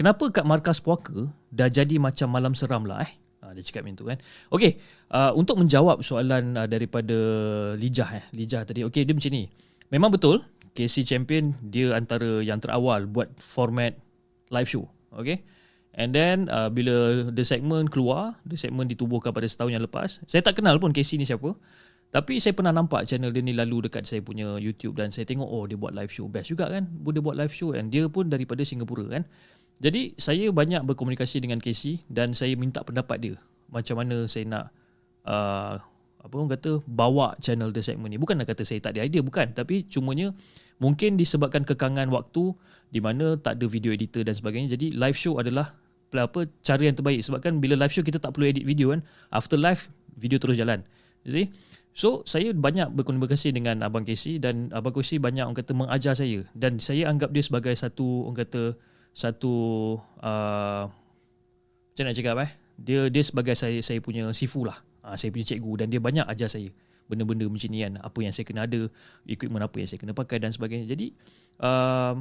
[0.00, 3.12] Kenapa kat markas puaka dah jadi macam malam seram lah eh?
[3.44, 4.18] Ha, dia cakap macam tu kan.
[4.48, 4.80] Okey,
[5.12, 7.16] uh, untuk menjawab soalan uh, daripada
[7.76, 8.24] Lijah eh.
[8.32, 8.80] Lijah tadi.
[8.88, 9.44] Okey, dia macam ni.
[9.92, 10.40] Memang betul,
[10.74, 13.98] KC Champion dia antara yang terawal buat format
[14.50, 14.86] live show.
[15.14, 15.42] Okey.
[15.90, 20.22] And then uh, bila the segment keluar, the segment ditubuhkan pada setahun yang lepas.
[20.30, 21.54] Saya tak kenal pun KC ni siapa.
[22.10, 25.46] Tapi saya pernah nampak channel dia ni lalu dekat saya punya YouTube dan saya tengok
[25.46, 26.90] oh dia buat live show best juga kan.
[26.90, 29.22] Dia buat live show and dia pun daripada Singapura kan.
[29.78, 33.34] Jadi saya banyak berkomunikasi dengan Casey dan saya minta pendapat dia
[33.70, 34.64] macam mana saya nak
[35.24, 35.78] uh,
[36.20, 38.20] apa orang kata bawa channel The Segment ni.
[38.20, 40.36] Bukan nak kata saya tak ada idea bukan, tapi cumanya
[40.76, 42.52] mungkin disebabkan kekangan waktu
[42.92, 44.76] di mana tak ada video editor dan sebagainya.
[44.76, 45.76] Jadi live show adalah
[46.10, 49.00] apa cara yang terbaik sebabkan bila live show kita tak perlu edit video kan.
[49.32, 50.84] After live video terus jalan.
[51.24, 51.46] You see?
[51.96, 56.46] So saya banyak berkomunikasi dengan Abang Casey dan Abang Casey banyak orang kata mengajar saya
[56.54, 58.62] dan saya anggap dia sebagai satu orang kata
[59.10, 59.54] satu
[60.22, 60.86] uh,
[61.90, 64.80] macam nak cakap eh dia dia sebagai saya saya punya sifu lah.
[65.00, 66.68] Uh, saya punya cikgu dan dia banyak ajar saya
[67.10, 67.98] benda-benda macam ni kan.
[67.98, 68.86] Apa yang saya kena ada,
[69.26, 70.86] equipment apa yang saya kena pakai dan sebagainya.
[70.86, 71.16] Jadi
[71.64, 72.20] uh,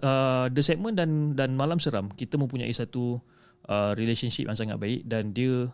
[0.00, 3.20] uh, The Segment dan dan Malam Seram kita mempunyai satu
[3.68, 5.68] uh, relationship yang sangat baik dan dia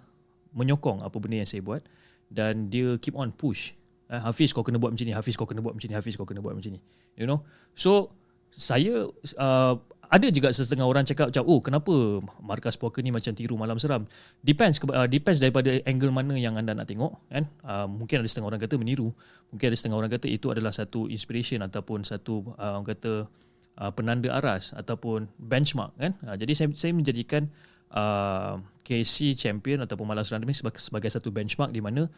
[0.50, 1.82] menyokong apa benda yang saya buat
[2.30, 3.74] dan dia keep on push
[4.10, 6.26] uh, Hafiz kau kena buat macam ni Hafiz kau kena buat macam ni Hafiz kau
[6.26, 6.80] kena buat macam ni
[7.14, 8.10] you know so
[8.50, 9.06] saya
[9.38, 9.74] uh,
[10.10, 11.94] ada juga setengah orang cakap macam oh kenapa
[12.42, 14.10] markas puaka ni macam tiru malam seram?
[14.42, 17.46] Depends uh, depends daripada angle mana yang anda nak tengok kan?
[17.62, 19.14] Uh, mungkin ada setengah orang kata meniru.
[19.54, 23.30] Mungkin ada setengah orang kata itu adalah satu inspiration ataupun satu uh, orang kata
[23.78, 26.18] uh, penanda aras ataupun benchmark kan?
[26.26, 27.46] Uh, jadi saya saya menjadikan
[27.94, 32.10] uh, KC champion ataupun malam seram ini sebagai, sebagai satu benchmark di mana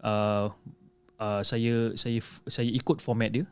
[0.00, 0.48] uh,
[1.20, 3.44] uh, saya saya saya ikut format dia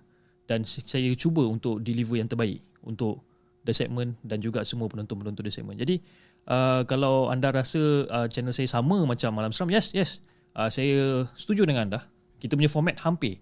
[0.49, 3.21] dan saya cuba untuk deliver yang terbaik untuk
[3.63, 5.79] The Segment dan juga semua penonton-penonton The Segment.
[5.79, 6.03] Jadi
[6.51, 10.23] uh, kalau anda rasa uh, channel saya sama macam Malam Seram, yes, yes.
[10.53, 12.01] Uh, saya setuju dengan anda.
[12.43, 13.39] Kita punya format hampir.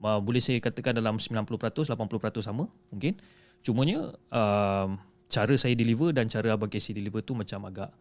[0.00, 1.94] Uh, boleh saya katakan dalam 90%, 80%
[2.40, 3.20] sama mungkin.
[3.60, 4.88] Cumanya uh,
[5.28, 7.92] cara saya deliver dan cara Abang Casey deliver tu macam agak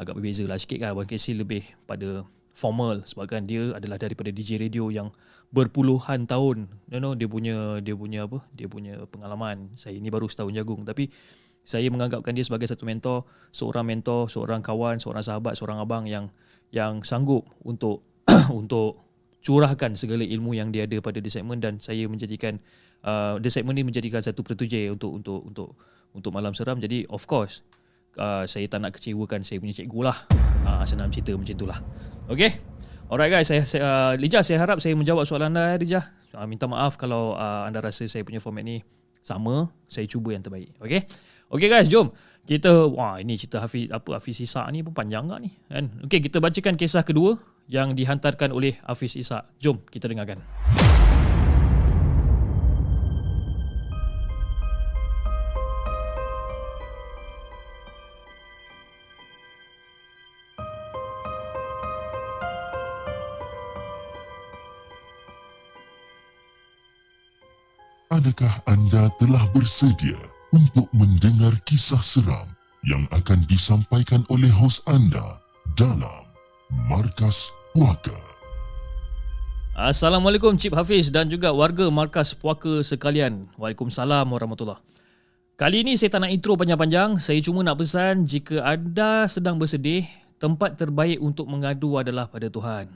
[0.00, 0.96] agak berbeza lah sikit kan.
[0.96, 2.24] Abang Casey lebih pada
[2.60, 5.08] formal sebabkan dia adalah daripada DJ radio yang
[5.48, 6.68] berpuluhan tahun.
[6.92, 8.44] You know dia punya dia punya apa?
[8.52, 9.72] Dia punya pengalaman.
[9.80, 10.84] Saya ini baru setahun jagung.
[10.84, 11.08] Tapi
[11.64, 16.28] saya menganggapkan dia sebagai satu mentor seorang mentor seorang kawan seorang sahabat seorang abang yang
[16.72, 18.04] yang sanggup untuk
[18.60, 19.00] untuk
[19.40, 21.64] curahkan segala ilmu yang dia ada pada the segment.
[21.64, 22.60] Dan saya menjadikan
[23.02, 25.68] uh, the segment ni menjadikan satu pertujai untuk untuk untuk
[26.12, 26.78] untuk malam seram.
[26.78, 27.66] Jadi of course
[28.20, 30.18] uh, saya tak nak kecewakan saya punya cikgu lah.
[30.60, 31.80] Uh, senang cerita macam itulah
[32.30, 32.70] okay
[33.10, 36.14] Alright guys, saya, saya uh, Lijah saya harap saya menjawab soalan anda Lijah.
[36.30, 38.86] Uh, minta maaf kalau uh, anda rasa saya punya format ni
[39.18, 40.70] sama, saya cuba yang terbaik.
[40.78, 41.10] Okay?
[41.50, 42.14] Okay guys, jom.
[42.46, 45.90] Kita wah ini cerita Hafiz apa Hafiz Isa ni pun panjang tak ni kan.
[46.06, 47.34] Okay, kita bacakan kisah kedua
[47.66, 49.42] yang dihantarkan oleh Hafiz Isa.
[49.58, 50.38] Jom kita dengarkan.
[68.20, 70.20] Adakah anda telah bersedia
[70.52, 72.44] untuk mendengar kisah seram
[72.84, 75.40] yang akan disampaikan oleh hos anda
[75.72, 76.28] dalam
[76.84, 78.12] Markas Puaka?
[79.72, 83.48] Assalamualaikum Cip Hafiz dan juga warga Markas Puaka sekalian.
[83.56, 84.84] Waalaikumsalam warahmatullahi
[85.56, 87.16] Kali ini saya tak nak intro panjang-panjang.
[87.16, 90.04] Saya cuma nak pesan jika anda sedang bersedih,
[90.36, 92.92] tempat terbaik untuk mengadu adalah pada Tuhan.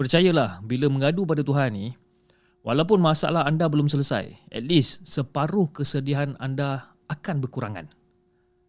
[0.00, 1.92] Percayalah, bila mengadu pada Tuhan ni,
[2.64, 7.92] Walaupun masalah anda belum selesai, at least separuh kesedihan anda akan berkurangan.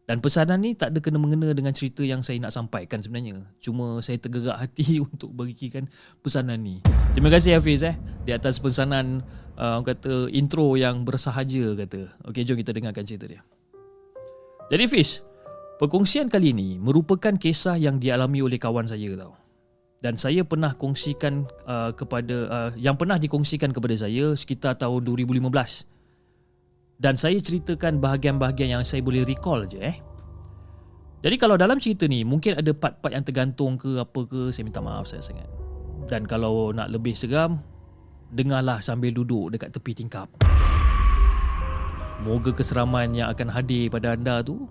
[0.04, 3.48] Dan pesanan ni tak ada kena-mengena dengan cerita yang saya nak sampaikan sebenarnya.
[3.64, 5.88] Cuma saya tergerak hati untuk berikan
[6.20, 6.84] pesanan ni.
[7.16, 7.96] Terima kasih Hafiz eh
[8.28, 9.24] di atas pesanan
[9.56, 12.20] uh, kata intro yang bersahaja kata.
[12.28, 13.48] Okey jom kita dengarkan cerita dia.
[14.76, 15.24] Jadi Fiz,
[15.80, 19.45] perkongsian kali ini merupakan kisah yang dialami oleh kawan saya tau
[20.06, 25.50] dan saya pernah kongsikan uh, kepada uh, yang pernah dikongsikan kepada saya sekitar tahun 2015
[27.02, 29.98] dan saya ceritakan bahagian-bahagian yang saya boleh recall je eh.
[31.26, 34.78] Jadi kalau dalam cerita ni mungkin ada part-part yang tergantung ke apa ke saya minta
[34.78, 35.50] maaf saya sangat.
[36.06, 37.66] Dan kalau nak lebih seram
[38.30, 40.30] dengarlah sambil duduk dekat tepi tingkap.
[42.22, 44.70] Moga keseraman yang akan hadir pada anda tu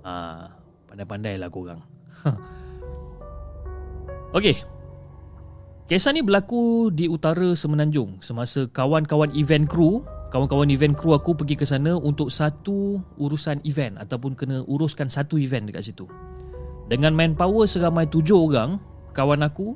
[0.00, 0.48] ah
[0.88, 1.84] pandai-pandailah korang
[4.30, 4.62] Okey.
[5.90, 11.58] Kisah ni berlaku di utara Semenanjung semasa kawan-kawan event kru, kawan-kawan event kru aku pergi
[11.58, 16.06] ke sana untuk satu urusan event ataupun kena uruskan satu event dekat situ.
[16.86, 18.78] Dengan manpower seramai tujuh orang,
[19.18, 19.74] kawan aku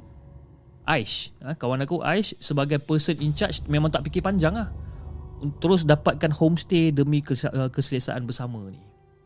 [0.87, 4.71] Aish, ha, kawan aku Aish sebagai person in charge memang tak fikir panjang lah.
[5.59, 8.79] Terus dapatkan homestay demi keselesaan bersama ni.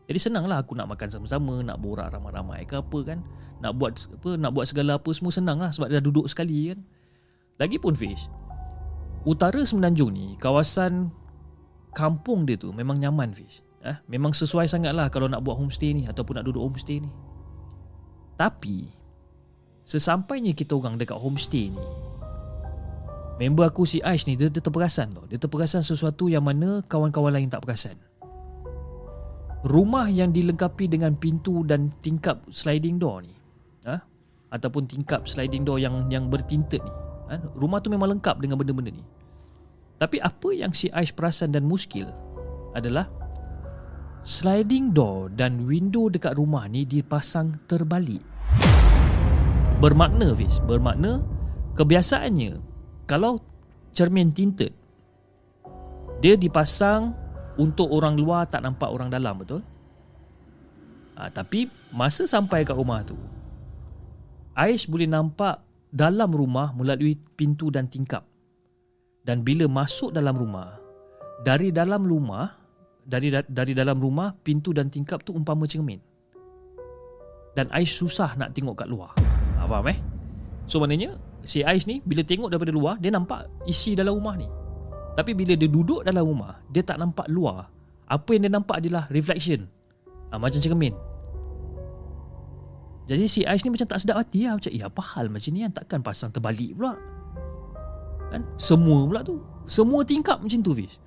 [0.09, 3.21] Jadi senanglah aku nak makan sama-sama, nak borak ramai-ramai ke apa kan.
[3.61, 6.81] Nak buat apa, nak buat segala apa semua senang lah sebab dah duduk sekali kan.
[7.61, 8.25] Lagipun Fish,
[9.29, 11.13] utara Semenanjung ni, kawasan
[11.93, 13.61] kampung dia tu memang nyaman Fish.
[13.85, 17.11] Eh, memang sesuai sangat lah kalau nak buat homestay ni ataupun nak duduk homestay ni.
[18.33, 18.89] Tapi,
[19.85, 21.85] sesampainya kita orang dekat homestay ni,
[23.37, 25.29] member aku si Aish ni, dia, dia terperasan tau.
[25.29, 28.08] Dia terperasan sesuatu yang mana kawan-kawan lain tak perasan
[29.67, 33.35] rumah yang dilengkapi dengan pintu dan tingkap sliding door ni
[33.83, 33.99] ha?
[34.55, 36.93] ataupun tingkap sliding door yang yang bertinted ni
[37.31, 37.35] ha?
[37.57, 39.03] rumah tu memang lengkap dengan benda-benda ni
[39.99, 42.07] tapi apa yang si Aish perasan dan muskil
[42.71, 43.11] adalah
[44.23, 48.23] sliding door dan window dekat rumah ni dipasang terbalik
[49.79, 51.23] Bermakna Fiz Bermakna
[51.79, 52.59] Kebiasaannya
[53.07, 53.39] Kalau
[53.95, 54.75] cermin tinted
[56.19, 57.15] Dia dipasang
[57.59, 59.59] Untuk orang luar tak nampak orang dalam betul?
[61.19, 63.19] Ha, tapi masa sampai kat rumah tu
[64.59, 68.27] Aish boleh nampak dalam rumah melalui pintu dan tingkap.
[69.23, 70.75] Dan bila masuk dalam rumah,
[71.47, 72.59] dari dalam rumah,
[73.07, 76.03] dari dari dalam rumah, pintu dan tingkap tu umpama cermin.
[77.55, 79.15] Dan Aish susah nak tengok kat luar.
[79.59, 79.97] Ha, faham eh?
[80.67, 81.15] So maknanya,
[81.47, 84.58] si Aish ni bila tengok daripada luar, dia nampak isi dalam rumah ni.
[85.17, 87.69] Tapi bila dia duduk dalam rumah, dia tak nampak luar.
[88.09, 89.69] Apa yang dia nampak adalah reflection.
[90.29, 90.93] Ha, macam cermin.
[93.09, 95.65] Jadi si Aish ni macam tak sedap hati lah Macam eh apa hal macam ni
[95.65, 96.93] kan Takkan pasang terbalik pula
[98.29, 101.01] Kan Semua pula tu Semua tingkap macam tu Fiz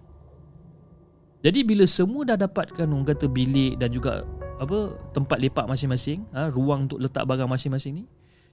[1.47, 4.27] Jadi bila semua dah dapatkan Orang kata bilik dan juga
[4.59, 8.05] apa Tempat lepak masing-masing ha, Ruang untuk letak barang masing-masing ni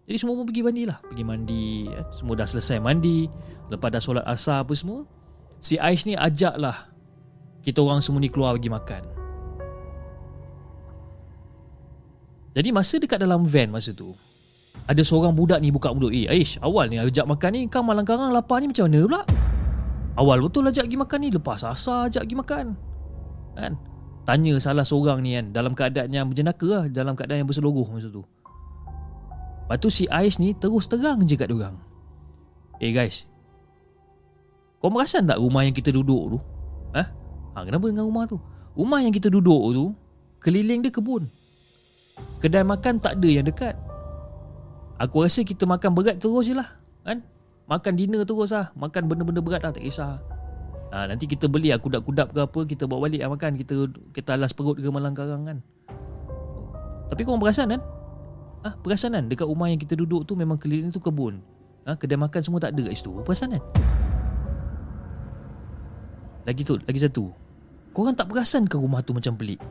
[0.05, 2.05] Jadi semua pun pergi mandi lah Pergi mandi eh.
[2.13, 3.25] Semua dah selesai mandi
[3.73, 5.09] Lepas dah solat asar apa semua
[5.59, 6.87] Si Aish ni ajak lah
[7.59, 9.03] Kita orang semua ni keluar pergi makan.
[12.55, 14.15] Jadi masa dekat dalam van masa tu
[14.89, 18.07] Ada seorang budak ni buka mulut Eh Aish awal ni ajak makan ni Kau malang
[18.07, 19.21] karang lapar ni macam mana pula?
[20.19, 22.65] Awal betul ajak pergi makan ni Lepas asal ajak pergi makan.
[23.53, 23.73] Kan?
[24.25, 28.09] Tanya salah seorang ni kan Dalam keadaan yang berjenaka lah Dalam keadaan yang berseluruh masa
[28.09, 28.25] tu.
[29.67, 31.77] Lepas tu si Aish ni terus terang je kat diorang
[32.81, 33.29] Eh guys
[34.79, 36.39] Kau merasan tak rumah yang kita duduk tu?
[36.95, 37.03] Ha?
[37.55, 38.39] Ha, kenapa dengan rumah tu?
[38.79, 39.85] Rumah yang kita duduk tu
[40.39, 41.27] Keliling dia kebun.
[42.39, 43.75] Kedai makan tak ada yang dekat.
[44.99, 47.19] Aku rasa kita makan berat terus je lah kan?
[47.67, 48.71] Makan dinner terus lah.
[48.79, 50.23] Makan benda-benda berat lah tak kisah.
[50.95, 53.59] Ha, Nanti kita beli lah kudap-kudap ke apa Kita bawa balik lah makan.
[53.59, 55.57] Kita kita alas perut ke malang karang kan?
[57.11, 57.81] Tapi kau perasan kan?
[58.63, 59.27] Ha, Perasan kan?
[59.27, 61.43] Dekat rumah yang kita duduk tu Memang keliling tu kebun.
[61.83, 63.11] Ha, Kedai makan semua tak ada kat situ.
[63.27, 63.63] Perasan kan
[66.49, 67.29] Lagi tu, lagi satu
[67.93, 69.61] Korang tak perasan ke rumah tu macam pelik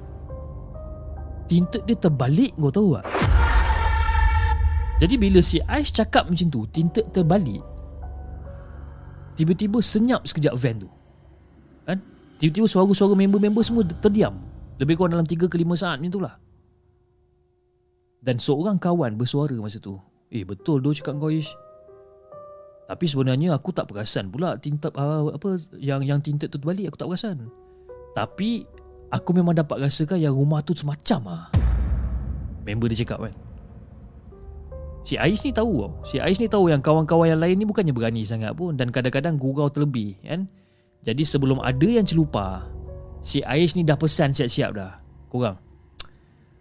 [1.48, 3.08] tinted dia terbalik kau tahu tak?
[5.00, 7.64] Jadi bila si Aish cakap macam tu, tinted terbalik.
[9.38, 10.90] Tiba-tiba senyap sekejap van tu.
[11.86, 11.98] Kan?
[12.42, 14.36] Tiba-tiba suara-suara member-member semua terdiam.
[14.78, 16.34] Lebih kurang dalam 3 ke 5 saat macam itulah.
[18.18, 19.94] Dan seorang kawan bersuara masa tu.
[20.28, 21.54] Eh betul doh cakap kau Aish.
[22.88, 26.98] Tapi sebenarnya aku tak perasan pula tinted uh, apa yang yang tinted tu terbalik aku
[27.04, 27.52] tak perasan.
[28.16, 28.64] Tapi
[29.08, 31.44] Aku memang dapat rasakan yang rumah tu semacam ah.
[32.68, 33.34] Member dia cakap kan.
[35.08, 35.92] Si Ais ni tahu tau.
[36.04, 39.40] Si Ais ni tahu yang kawan-kawan yang lain ni bukannya berani sangat pun dan kadang-kadang
[39.40, 40.44] gurau terlebih kan.
[41.08, 42.68] Jadi sebelum ada yang celupa,
[43.24, 45.00] si Ais ni dah pesan siap-siap dah.
[45.32, 45.56] Korang.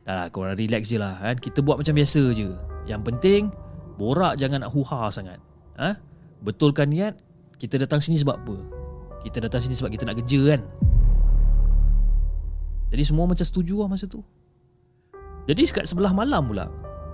[0.07, 1.35] Dah lah, korang relax je lah kan.
[1.35, 2.47] Kita buat macam biasa je.
[2.87, 3.41] Yang penting,
[3.99, 5.43] borak jangan nak huha sangat.
[5.75, 5.99] Ha?
[6.41, 7.17] Betulkan niat,
[7.57, 8.55] kita datang sini sebab apa?
[9.25, 10.61] Kita datang sini sebab kita nak kerja kan.
[12.87, 14.23] Jadi semua macam setuju lah masa tu.
[15.47, 16.67] Jadi dekat sebelah malam pula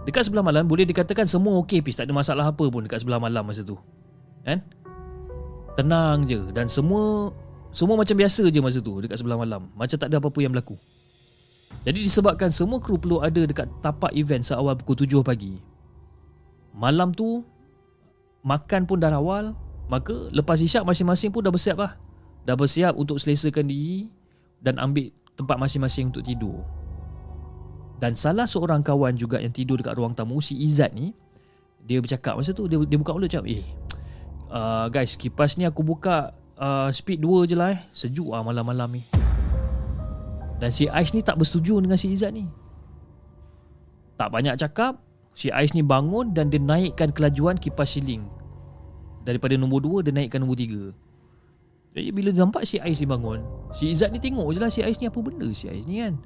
[0.03, 1.95] Dekat sebelah malam boleh dikatakan semua okey pis.
[1.95, 3.79] Tak ada masalah apa pun dekat sebelah malam masa tu.
[4.43, 4.59] Kan?
[5.79, 6.51] Tenang je.
[6.51, 7.31] Dan semua
[7.73, 9.71] Semua macam biasa je masa tu Dekat sebelah malam.
[9.73, 10.77] Macam tak ada apa-apa yang berlaku.
[11.87, 15.57] Jadi disebabkan semua kru perlu ada Dekat tapak event seawal pukul 7 pagi.
[16.75, 17.41] Malam tu
[18.43, 19.55] Makan pun dah awal
[19.87, 21.95] Maka lepas isyak masing-masing pun dah bersiap lah
[22.43, 24.11] Dah bersiap untuk selesakan diri
[24.59, 26.61] Dan ambil tempat masing-masing untuk tidur.
[27.97, 31.15] Dan salah seorang kawan juga yang tidur dekat ruang tamu si Izzat ni
[31.83, 33.63] dia bercakap masa tu dia dia buka mulut cakap eh
[34.47, 38.99] uh, guys kipas ni aku buka uh, speed 2 je lah eh sejuk ah malam-malam
[38.99, 39.03] ni.
[40.59, 42.47] Dan si Ais ni tak bersetuju dengan si Izzat ni.
[44.15, 45.02] Tak banyak cakap,
[45.33, 48.25] si Ais ni bangun dan dia naikkan kelajuan kipas siling.
[49.25, 50.93] Daripada nombor 2 dia naikkan nombor 3.
[51.93, 54.97] Jadi bila nampak si Ais ni bangun Si Izzat ni tengok je lah si Ais
[54.97, 56.17] ni apa benda si Ais ni kan.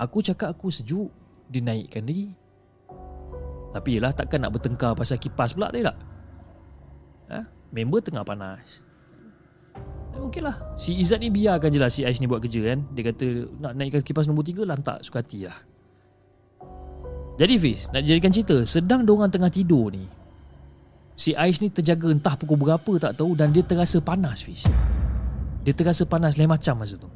[0.00, 1.12] Aku cakap aku sejuk
[1.52, 2.32] Dia naikkan lagi.
[3.72, 5.96] Tapi yelah takkan nak bertengkar pasal kipas pula dia tak?
[7.32, 7.40] Ha?
[7.72, 8.84] Member tengah panas.
[10.12, 10.60] Okey lah.
[10.76, 12.84] Si Izzat ni biarkan je lah si Ais ni buat kerja kan.
[12.92, 13.26] Dia kata
[13.60, 15.56] nak naikkan kipas nombor 3 Lantak suka hati lah
[17.40, 20.04] Jadi Fiz Nak jadikan cerita Sedang diorang tengah tidur ni
[21.16, 24.68] Si Ais ni terjaga entah pukul berapa tak tahu Dan dia terasa panas Fiz
[25.62, 27.10] dia terasa panas lain macam masa tu.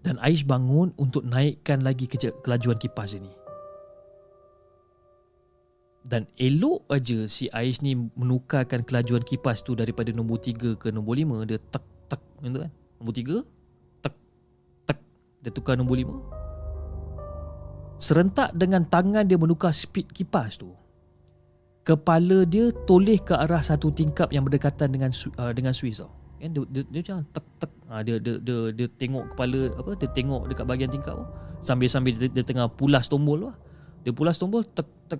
[0.00, 2.08] Dan Aish bangun untuk naikkan lagi
[2.40, 3.28] kelajuan kipas ini.
[6.08, 11.20] Dan elok aja si Aish ni menukarkan kelajuan kipas tu daripada nombor 3 ke nombor
[11.20, 11.44] 5.
[11.44, 12.72] Dia tak tak macam kan.
[12.96, 13.44] Nombor 3,
[14.00, 14.14] tak
[14.88, 14.98] tak.
[15.44, 16.37] Dia tukar nombor 5.
[17.98, 20.70] Serentak dengan tangan dia menukar speed kipas tu.
[21.82, 25.08] kepala dia toleh ke arah satu tingkap yang berdekatan dengan
[25.40, 26.12] uh, dengan Swiss tau.
[26.36, 29.90] Kan dia, dia, dia macam tek tek ha, dia, dia, dia, dia, tengok kepala apa
[29.96, 31.24] dia tengok dekat bahagian tingkap tu
[31.64, 33.56] sambil-sambil dia, dia tengah pulas tombol lah.
[34.04, 35.18] Dia pulas tombol tek tek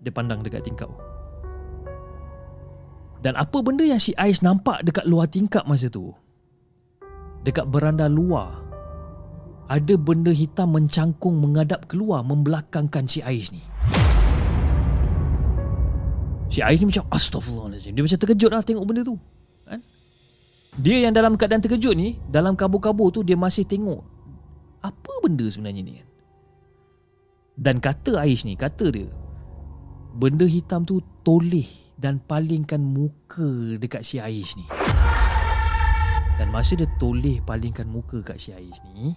[0.00, 0.88] dia pandang dekat tingkap.
[3.20, 6.16] Dan apa benda yang si Ais nampak dekat luar tingkap masa tu?
[7.44, 8.69] Dekat beranda luar
[9.70, 13.62] ada benda hitam mencangkung menghadap keluar membelakangkan si Ais ni.
[16.50, 19.14] Si Ais ni macam Astaghfirullahaladzim Dia macam terkejut lah tengok benda tu
[19.62, 19.78] kan?
[20.82, 24.02] Dia yang dalam keadaan terkejut ni Dalam kabur-kabur tu dia masih tengok
[24.82, 26.08] Apa benda sebenarnya ni kan
[27.54, 29.06] Dan kata Ais ni Kata dia
[30.18, 34.66] Benda hitam tu toleh Dan palingkan muka dekat si Ais ni
[36.34, 39.14] Dan masa dia toleh palingkan muka kat si Ais ni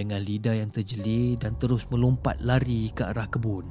[0.00, 3.68] Dengan lidah yang terjelir Dan terus melompat lari ke arah kebun.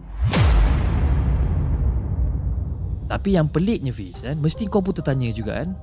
[3.09, 5.73] Tapi yang peliknya Fiz kan, Mesti kau pun tertanya juga kan?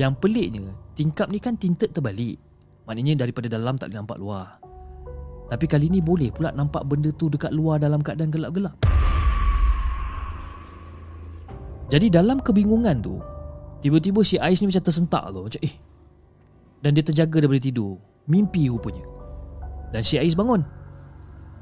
[0.00, 2.40] Yang peliknya Tingkap ni kan tinted terbalik.
[2.88, 4.56] Maknanya daripada dalam tak boleh nampak luar.
[5.52, 8.72] Tapi kali ni boleh pula nampak benda tu dekat luar dalam keadaan gelap-gelap.
[11.92, 13.20] Jadi dalam kebingungan tu
[13.84, 15.40] Tiba-tiba si Ais ni macam tersentak tu.
[15.44, 15.74] Macam eh.
[16.80, 18.00] Dan dia terjaga daripada tidur.
[18.24, 19.11] Mimpi rupanya
[19.92, 20.64] Dan si Ais bangun.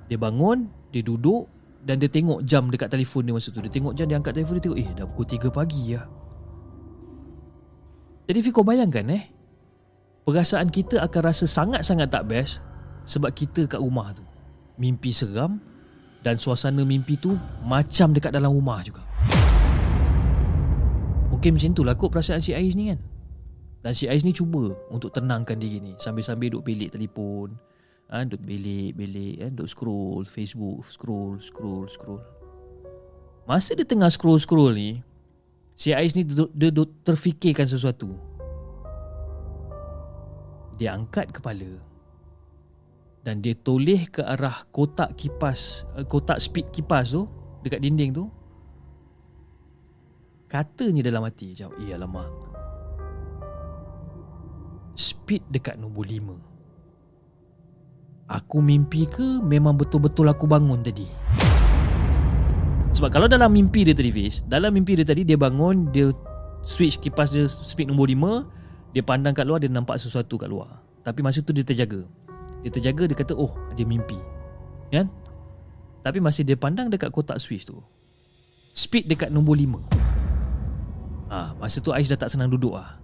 [0.07, 1.51] Dia bangun Dia duduk
[1.81, 3.65] dan dia tengok jam dekat telefon dia masa tu.
[3.65, 6.03] Dia tengok jam dia angkat telefon dia tengok Eh dah pukul 3 pagi ya.
[8.29, 9.25] Jadi Fiko bayangkan eh?
[10.29, 12.63] Perasaan kita akan rasa sangat-sangat tak best
[13.09, 14.23] Sebab kita kat rumah tu.
[14.77, 15.59] Mimpi seram
[16.21, 19.03] Dan suasana mimpi tu Macam dekat dalam rumah juga.
[21.33, 23.01] Mungkin macam tu lah kot perasaan si Ais ni kan.
[23.81, 25.97] Dan si Ais ni cuba Untuk tenangkan diri ni.
[25.97, 27.70] Sambil-sambil duduk pelik telefon
[28.11, 32.23] ha, Duk belik-belik kan Duk scroll Facebook Scroll Scroll Scroll.
[33.47, 34.91] Masa dia tengah scroll-scroll ni
[35.79, 38.13] Si Ais ni dia, dia, dia terfikirkan sesuatu.
[40.77, 41.81] Dia angkat kepala
[43.25, 47.25] Dan dia toleh ke arah kotak kipas eh, Kotak speed kipas tu
[47.61, 48.25] Dekat dinding tu.
[50.51, 52.27] Katanya dalam hati Jawab, iya lama
[54.97, 56.50] Speed dekat nombor lima
[58.31, 61.03] Aku mimpi ke memang betul-betul aku bangun tadi?
[62.95, 66.15] Sebab kalau dalam mimpi dia tadi Fiz Dalam mimpi dia tadi dia bangun Dia
[66.63, 70.83] switch kipas dia speed nombor 5 Dia pandang kat luar dia nampak sesuatu kat luar.
[71.03, 72.07] Tapi masa tu dia terjaga.
[72.63, 74.19] Dia terjaga dia kata oh dia mimpi.
[74.91, 75.11] Kan?
[76.03, 77.79] Tapi masih dia pandang dekat kotak switch tu
[78.73, 82.99] Speed dekat nombor 5 Ah, Masa tu Ais dah tak senang duduk ah.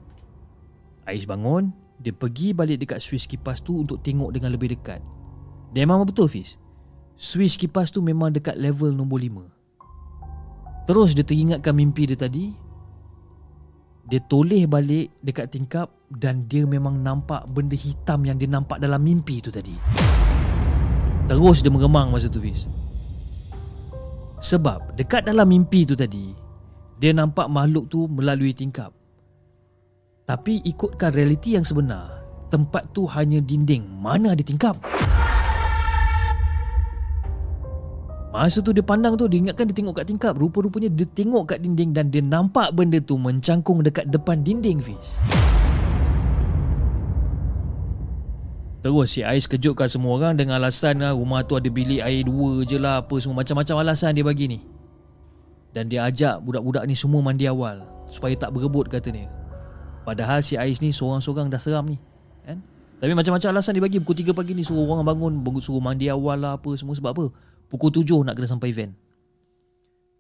[1.07, 5.01] Ais bangun Dia pergi balik dekat switch kipas tu Untuk tengok dengan lebih dekat.
[5.73, 6.61] Dia memang betul Fiz.
[7.17, 12.53] Swiss kipas tu memang dekat level nombor 5 Terus dia teringatkan mimpi dia tadi.
[14.07, 19.01] Dia toleh balik dekat tingkap Dan dia memang nampak benda hitam yang dia nampak dalam
[19.03, 19.75] mimpi tu tadi.
[21.27, 22.71] Terus dia mengemang masa tu Fiz.
[24.41, 26.33] Sebab dekat dalam mimpi tu tadi
[27.01, 28.96] Dia nampak makhluk tu melalui tingkap
[30.27, 32.27] Tapi ikutkan realiti yang sebenar.
[32.51, 33.87] Tempat tu hanya dinding.
[33.87, 34.75] Mana ada tingkap?
[38.35, 40.35] Masa tu dia pandang tu Dia ingatkan dia tengok kat tingkap.
[40.35, 45.17] Rupa-rupanya dia tengok kat dinding Dan dia nampak benda tu Mencangkung dekat depan dinding Fiz.
[48.83, 52.67] Terus si Ais kejutkan semua orang Dengan alasan lah, rumah tu ada bilik air dua
[52.67, 53.47] je lah Apa semua.
[53.47, 54.59] Macam-macam alasan dia bagi ni.
[55.71, 59.46] Dan dia ajak budak-budak ni semua mandi awal Supaya tak berebut katanya
[60.07, 61.99] Padahal si Ais ni seorang-seorang dah seram ni
[62.47, 62.63] kan?
[63.03, 66.39] Tapi macam-macam alasan dia bagi Pukul 3 pagi ni suruh orang bangun Suruh mandi awal
[66.39, 67.25] lah apa semua Sebab apa?
[67.67, 68.95] Pukul tujuh nak kena sampai event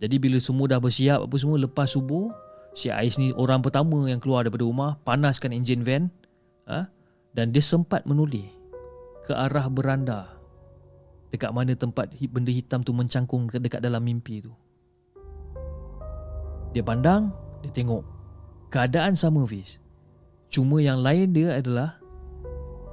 [0.02, 2.34] Jadi bila semua dah bersiap apa semua Lepas subuh
[2.74, 6.10] Si Ais ni orang pertama yang keluar daripada rumah Panaskan enjin van
[6.66, 6.90] ha?
[7.30, 8.50] Dan dia sempat menoleh
[9.22, 10.34] Ke arah beranda
[11.30, 14.50] Dekat mana tempat benda hitam tu mencangkung dekat dalam mimpi tu
[16.74, 17.30] Dia pandang
[17.62, 18.15] Dia tengok
[18.70, 19.78] Keadaan sama Fiz
[20.50, 21.98] Cuma yang lain dia adalah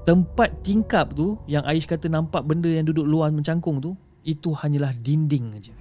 [0.04, 3.94] Tempat tingkap tu Yang Ais kata nampak benda yang duduk luar mencangkung tu
[4.24, 5.76] itu hanyalah dinding aja.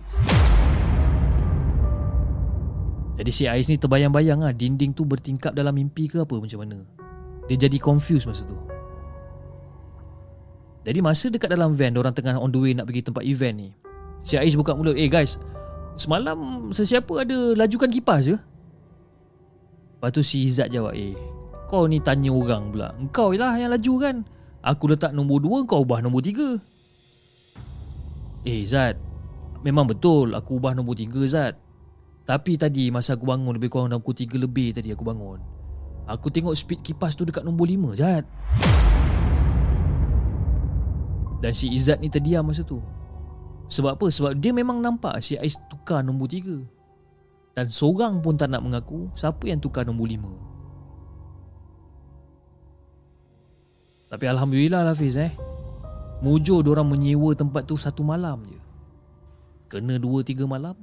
[3.22, 6.82] Jadi si Ais ni terbayang-bayang lah dinding tu bertingkap dalam mimpi ke apa macam mana.
[7.46, 8.58] Dia jadi confused masa tu.
[10.82, 13.70] Jadi masa dekat dalam van orang tengah on the way nak pergi tempat event ni.
[14.26, 15.38] Si Ais buka mulut, "Eh guys,
[15.94, 18.36] semalam sesiapa ada lajukan kipas je?"
[20.02, 21.14] Lepas tu si Izzat jawab, "Eh,
[21.70, 22.90] kau ni tanya orang pula.
[22.98, 24.26] Engkau lah yang laju kan?
[24.58, 26.58] Aku letak nombor 2, kau ubah nombor 3."
[28.42, 28.98] Eh Zat
[29.62, 31.54] Memang betul aku ubah nombor 3 Zat
[32.26, 35.38] Tapi tadi masa aku bangun lebih kurang dalam pukul 3 lebih tadi aku bangun.
[36.10, 38.26] Aku tengok speed kipas tu dekat nombor 5 Jad.
[41.38, 42.82] Dan si Izzat ni terdiam masa tu.
[43.70, 44.10] Sebab apa?
[44.10, 46.81] Sebab dia memang nampak si Ais tukar nombor 3.
[47.52, 50.52] Dan seorang pun tak nak mengaku siapa yang tukar nombor 5.
[54.12, 55.32] Tapi Alhamdulillah lah Fiz eh.
[56.20, 58.60] Mujur orang menyewa tempat tu satu malam je.
[59.72, 60.76] Kena dua tiga malam,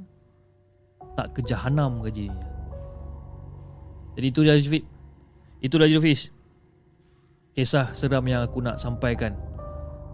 [1.13, 2.41] tak ke jahanam gajinya.
[4.17, 4.83] Jadi itu dia Hafiz.
[5.61, 6.33] Itu dia Hafiz.
[7.53, 9.37] Kisah seram yang aku nak sampaikan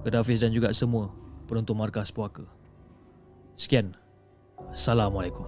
[0.04, 1.10] ke Hafiz dan juga semua
[1.48, 2.46] penonton markas puaka.
[3.56, 3.96] Sekian.
[4.76, 5.48] Assalamualaikum.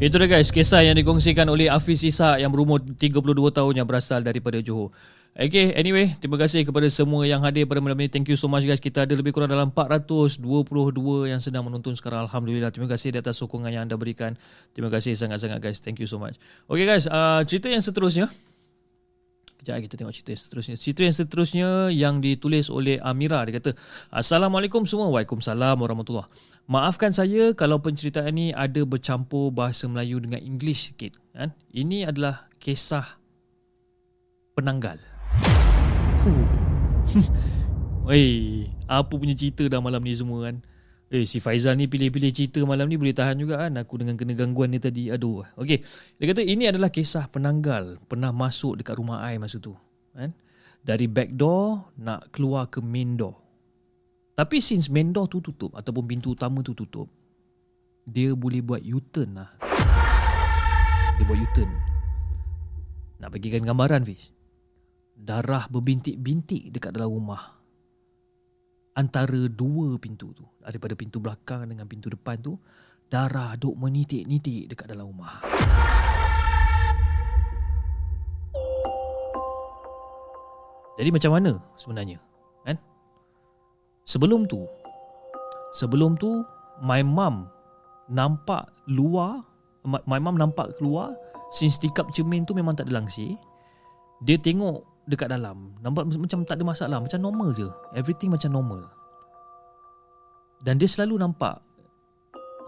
[0.00, 3.20] Itu dia guys, kisah yang dikongsikan oleh Hafiz Isa yang berumur 32
[3.52, 4.88] tahun yang berasal daripada Johor.
[5.36, 8.08] Okay, anyway, terima kasih kepada semua yang hadir pada malam ini.
[8.08, 8.80] Thank you so much guys.
[8.80, 10.40] Kita ada lebih kurang dalam 422
[11.28, 12.24] yang sedang menonton sekarang.
[12.24, 12.72] Alhamdulillah.
[12.72, 14.40] Terima kasih di atas sokongan yang anda berikan.
[14.72, 15.84] Terima kasih sangat-sangat guys.
[15.84, 16.40] Thank you so much.
[16.64, 18.32] Okay guys, uh, cerita yang seterusnya.
[19.60, 20.74] Kejap kita tengok cerita yang seterusnya.
[20.80, 23.44] Cerita yang seterusnya yang ditulis oleh Amira.
[23.44, 23.76] Dia kata,
[24.08, 25.12] Assalamualaikum semua.
[25.12, 26.32] Waalaikumsalam warahmatullahi
[26.64, 31.20] Maafkan saya kalau penceritaan ini ada bercampur bahasa Melayu dengan English sikit.
[31.36, 31.52] Kan?
[31.76, 33.20] Ini adalah kisah
[34.56, 34.96] penanggal.
[38.08, 40.64] Wei, apa punya cerita dah malam ni semua kan?
[41.10, 44.38] Eh si Faizal ni pilih-pilih cerita malam ni boleh tahan juga kan aku dengan kena
[44.38, 45.10] gangguan ni tadi.
[45.10, 45.42] Aduh.
[45.58, 45.82] Okey.
[46.22, 49.74] Dia kata ini adalah kisah penanggal pernah masuk dekat rumah ai masa tu.
[50.14, 50.30] Kan?
[50.86, 53.34] Dari back door nak keluar ke main door.
[54.38, 57.10] Tapi since main door tu tutup ataupun pintu utama tu tutup,
[58.06, 59.50] dia boleh buat U-turn lah.
[61.18, 61.70] Dia buat U-turn.
[63.18, 64.30] Nak bagikan gambaran Fish.
[65.18, 67.59] Darah berbintik-bintik dekat dalam rumah
[68.94, 72.58] antara dua pintu tu daripada pintu belakang dengan pintu depan tu
[73.10, 75.42] darah duk menitik-nitik dekat dalam rumah.
[81.00, 82.18] Jadi macam mana sebenarnya
[82.66, 82.76] kan?
[84.04, 84.66] Sebelum tu
[85.72, 86.42] sebelum tu
[86.82, 87.46] my mum
[88.10, 89.40] nampak luar
[89.86, 91.14] my mum nampak keluar
[91.54, 93.38] since tikap cermin tu memang tak ada langsir
[94.26, 95.74] dia tengok dekat dalam.
[95.82, 96.98] Nampak macam tak ada masalah.
[97.02, 97.66] Macam normal je.
[97.98, 98.86] Everything macam normal.
[100.62, 101.58] Dan dia selalu nampak.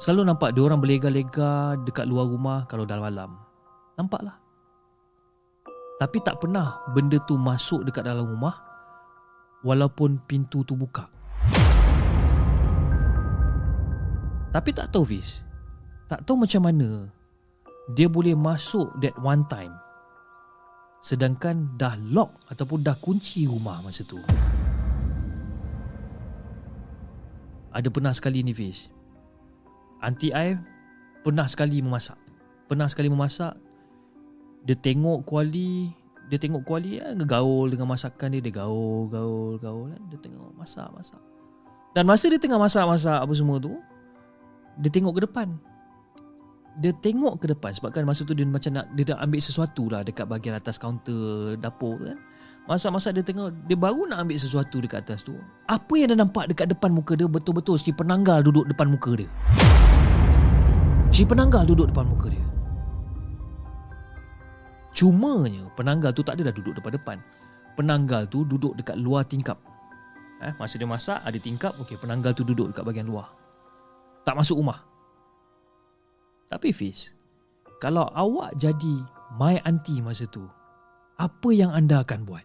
[0.03, 3.31] Selalu nampak dia orang berlega-lega dekat luar rumah kalau dalam malam
[3.97, 4.37] nampaklah.
[6.01, 8.59] Tapi tak pernah benda tu masuk dekat dalam rumah
[9.63, 11.07] walaupun pintu tu buka.
[14.51, 15.47] Tapi tak tahu Fiz.
[16.11, 17.07] Tak tahu macam mana
[17.95, 19.75] dia boleh masuk that one time
[21.03, 24.23] sedangkan dah lock ataupun dah kunci rumah masa tu.
[27.75, 28.87] Ada pernah sekali ni Fiz.
[29.99, 30.55] Aunty I
[31.27, 32.17] pernah sekali memasak.
[32.71, 33.59] Pernah sekali memasak.
[34.63, 35.91] Dia tengok kuali,
[36.31, 40.03] dia tengok kuali ya, gaul dengan masakan dia, dia gaul, gaul, gaul kan.
[40.07, 41.19] Dia tengok masak, masak.
[41.99, 43.75] Dan masa dia tengah masak-masak apa semua tu,
[44.79, 45.59] dia tengok ke depan
[46.81, 49.93] dia tengok ke depan sebab kan masa tu dia macam nak dia nak ambil sesuatu
[49.93, 52.17] lah dekat bahagian atas kaunter dapur kan.
[52.63, 55.35] Masa-masa dia tengok dia baru nak ambil sesuatu dekat atas tu.
[55.67, 59.29] Apa yang dia nampak dekat depan muka dia betul-betul si penanggal duduk depan muka dia.
[61.13, 62.45] Si penanggal duduk depan muka dia.
[64.93, 67.17] Cumanya penanggal tu tak adalah duduk depan depan.
[67.77, 69.61] Penanggal tu duduk dekat luar tingkap.
[70.43, 73.31] Eh, masa dia masak ada tingkap, okey penanggal tu duduk dekat bahagian luar.
[74.23, 74.92] Tak masuk rumah.
[76.53, 77.09] Tapi Fiz,
[77.81, 79.01] kalau awak jadi
[79.41, 80.45] my auntie masa tu,
[81.17, 82.45] apa yang anda akan buat?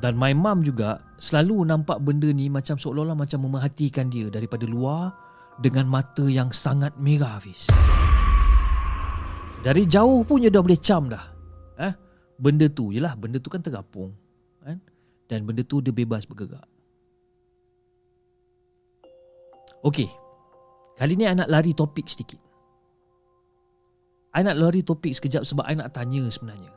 [0.00, 5.12] Dan my mum juga selalu nampak benda ni macam seolah-olah macam memerhatikan dia daripada luar
[5.60, 7.68] dengan mata yang sangat merah Fiz.
[9.60, 11.26] Dari jauh pun dia dah boleh cam dah.
[11.84, 11.92] Eh?
[12.40, 14.16] Benda tu, yelah benda tu kan tergapung.
[14.64, 14.80] Kan?
[15.28, 16.64] Dan benda tu dia bebas bergerak.
[19.84, 20.27] Okey.
[20.98, 22.42] Kali ni I nak lari topik sedikit.
[24.34, 26.74] I nak lari topik sekejap sebab I nak tanya sebenarnya.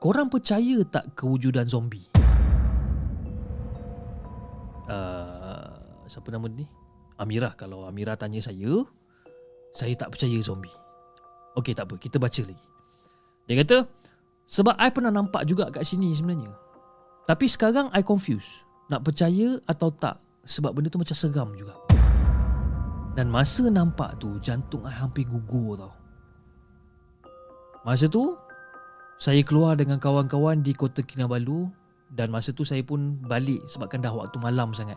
[0.00, 2.08] Korang percaya tak kewujudan zombie?
[4.88, 5.68] Uh,
[6.08, 6.64] siapa nama ni?
[7.20, 7.52] Amirah.
[7.60, 8.88] Kalau Amirah tanya saya,
[9.76, 10.72] saya tak percaya zombie.
[11.60, 12.66] Okey tak apa, kita baca lagi.
[13.44, 13.84] Dia kata,
[14.48, 16.48] sebab I pernah nampak juga kat sini sebenarnya.
[17.28, 18.64] Tapi sekarang I confuse.
[18.88, 20.16] Nak percaya atau tak
[20.48, 21.89] sebab benda tu macam seram juga.
[23.18, 25.92] Dan masa nampak tu jantung I hampir gugur tau.
[27.82, 28.36] Masa tu
[29.20, 31.68] saya keluar dengan kawan-kawan di Kota Kinabalu
[32.12, 34.96] dan masa tu saya pun balik sebabkan dah waktu malam sangat.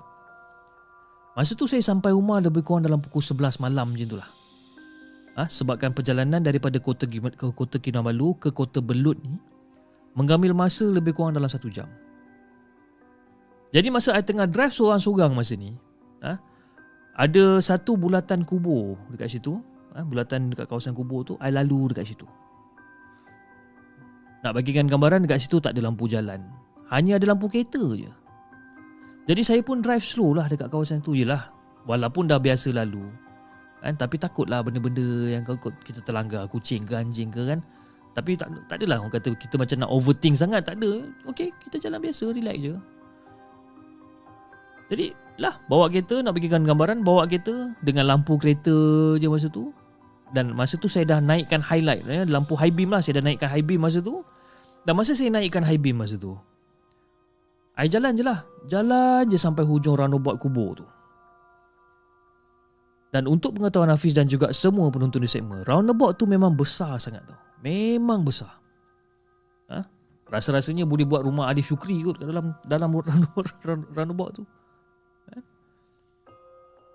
[1.34, 4.30] Masa tu saya sampai rumah lebih kurang dalam pukul 11 malam macam tu lah.
[5.34, 9.34] Ha, sebabkan perjalanan daripada Kota ke Kota Kinabalu ke Kota Belut ni
[10.14, 11.90] mengambil masa lebih kurang dalam satu jam.
[13.74, 15.74] Jadi masa saya tengah drive seorang-seorang masa ni,
[16.22, 16.38] ha,
[17.14, 19.62] ada satu bulatan kubur dekat situ.
[19.94, 22.26] Ha, bulatan dekat kawasan kubur tu, saya lalu dekat situ.
[24.42, 26.42] Nak bagikan gambaran dekat situ tak ada lampu jalan.
[26.90, 28.10] Hanya ada lampu kereta je.
[29.24, 31.16] Jadi saya pun drive slow lah dekat kawasan tu.
[31.16, 31.54] Yelah,
[31.88, 33.06] walaupun dah biasa lalu.
[33.80, 33.96] Kan?
[33.96, 35.46] Tapi takutlah benda-benda yang
[35.86, 36.50] kita terlanggar.
[36.50, 37.64] Kucing ke anjing ke kan.
[38.14, 40.66] Tapi tak, tak adalah orang kata kita macam nak overthink sangat.
[40.68, 41.08] Tak ada.
[41.30, 42.76] Okay, kita jalan biasa, relax je.
[44.92, 45.08] Jadi
[45.42, 47.02] lah, bawa kereta nak bagikan gambaran.
[47.02, 48.74] Bawa kereta dengan lampu kereta
[49.18, 49.74] je masa tu.
[50.34, 52.06] Dan masa tu saya dah naikkan highlight.
[52.06, 53.02] Ya, lampu high beam lah.
[53.02, 54.22] Saya dah naikkan high beam masa tu.
[54.84, 56.36] Dan masa saya naikkan high beam masa tu
[57.80, 60.86] I jalan je lah Jalan je sampai hujung roundabout kubur tu
[63.10, 67.24] Dan untuk pengetahuan Hafiz dan juga semua penonton di segmen Roundabout tu memang besar sangat
[67.24, 68.60] tau Memang besar
[69.72, 69.88] ha?
[70.28, 74.44] Rasa-rasanya boleh buat rumah Alif Syukri kot dalam dalam roundabout tu?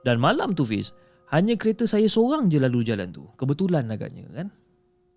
[0.09, 0.97] Dan malam tu Fiz
[1.29, 4.49] Hanya kereta saya seorang je lalu jalan tu Kebetulan agaknya kan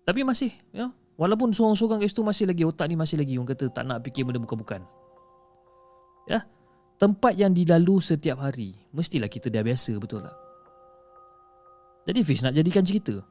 [0.04, 3.68] Tapi masih ya, Walaupun seorang-seorang kat situ masih lagi otak ni masih lagi orang kata
[3.68, 4.80] tak nak fikir benda bukan-bukan.
[6.24, 6.42] Ya.
[6.96, 10.34] Tempat yang dilalu setiap hari, mestilah kita dah biasa betul tak?
[12.08, 13.22] Jadi Fiz nak jadikan cerita.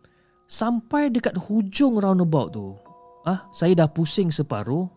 [0.46, 2.76] Sampai dekat hujung roundabout tu,
[3.24, 4.88] ah, saya dah pusing separuh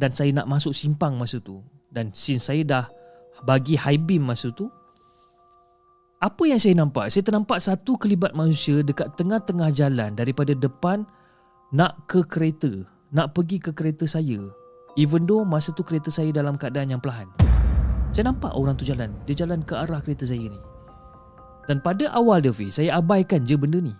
[0.00, 1.60] dan saya nak masuk simpang masa tu.
[1.92, 2.84] Dan since saya dah
[3.44, 4.72] bagi high beam masa tu,
[6.24, 7.12] apa yang saya nampak?
[7.12, 11.04] Saya ternampak satu kelibat manusia dekat tengah-tengah jalan daripada depan
[11.68, 12.72] nak ke kereta,
[13.12, 14.40] nak pergi ke kereta saya.
[14.96, 17.28] Even though masa tu kereta saya dalam keadaan yang perlahan.
[18.16, 19.12] Saya nampak orang tu jalan.
[19.28, 20.56] Dia jalan ke arah kereta saya ni.
[21.68, 23.92] Dan pada awal dia, Fiz, saya abaikan je benda ni.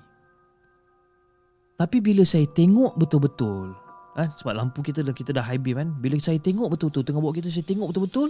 [1.76, 3.74] Tapi bila saya tengok betul-betul,
[4.14, 7.20] kan, sebab lampu kita dah, kita dah high beam kan, bila saya tengok betul-betul, tengah
[7.20, 8.28] bawa kita, saya tengok betul-betul,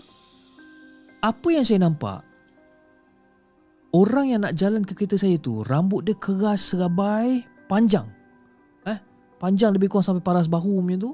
[1.20, 2.24] apa yang saya nampak,
[3.94, 8.10] orang yang nak jalan ke kereta saya tu, rambut dia keras serabai, panjang.
[9.34, 11.12] Panjang lebih kurang sampai paras bahu macam tu.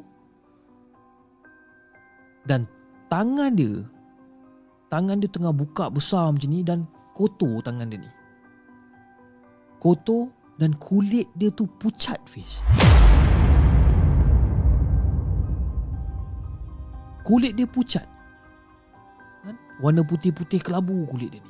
[2.47, 2.62] Dan
[3.11, 3.83] tangan dia
[4.87, 8.11] tangan dia tengah buka besar macam ni dan kotor tangan dia ni.
[9.83, 10.31] Kotor
[10.62, 12.62] dan kulit dia tu pucat face
[17.26, 18.07] kulit dia pucat.
[19.43, 19.57] Kan?
[19.83, 21.49] warna putih-putih kelabu kulit dia ni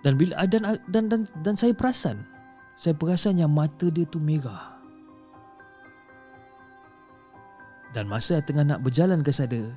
[0.00, 2.24] dan bila dan dan dan, dan saya perasan
[2.80, 4.80] saya perasan yang mata dia tu merah.
[7.92, 9.76] Dan masa saya tengah nak berjalan ke sana,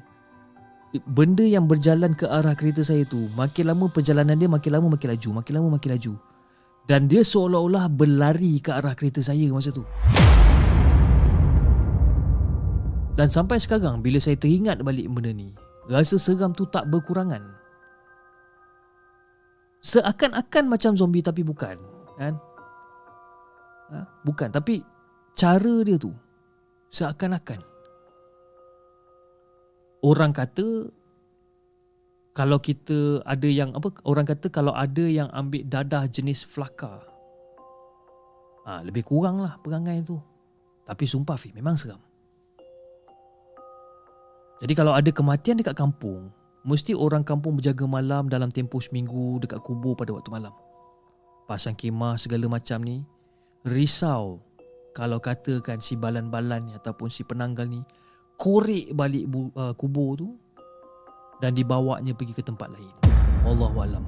[1.12, 5.20] benda yang berjalan ke arah kereta saya tu, makin lama perjalanan dia makin lama makin
[5.20, 6.14] laju, makin lama makin laju.
[6.88, 9.84] Dan dia seolah-olah berlari ke arah kereta saya masa tu.
[13.20, 15.52] Dan sampai sekarang bila saya teringat balik benda ni,
[15.92, 17.53] rasa seram tu tak berkurangan.
[19.84, 21.76] Seakan-akan macam zombie tapi bukan,
[22.16, 22.40] kan?
[23.94, 24.02] ha?
[24.26, 24.82] Bukan Tapi
[25.34, 26.12] Cara dia tu
[26.94, 27.62] Seakan-akan
[30.04, 30.90] Orang kata
[32.34, 37.02] Kalau kita Ada yang apa Orang kata kalau ada yang ambil dadah jenis flaka
[38.66, 40.18] ha, Lebih kurang lah Perangai tu
[40.86, 42.02] Tapi sumpah Fi Memang seram
[44.62, 46.30] Jadi kalau ada kematian dekat kampung
[46.64, 50.56] Mesti orang kampung berjaga malam dalam tempoh seminggu dekat kubur pada waktu malam.
[51.44, 53.04] Pasang kemah segala macam ni
[53.68, 54.40] risau
[54.96, 57.84] kalau katakan si balan-balan ni ataupun si penanggal ni
[58.40, 60.40] korek balik bu, uh, kubur tu
[61.44, 62.96] dan dibawanya pergi ke tempat lain.
[63.44, 64.04] Allahu alam.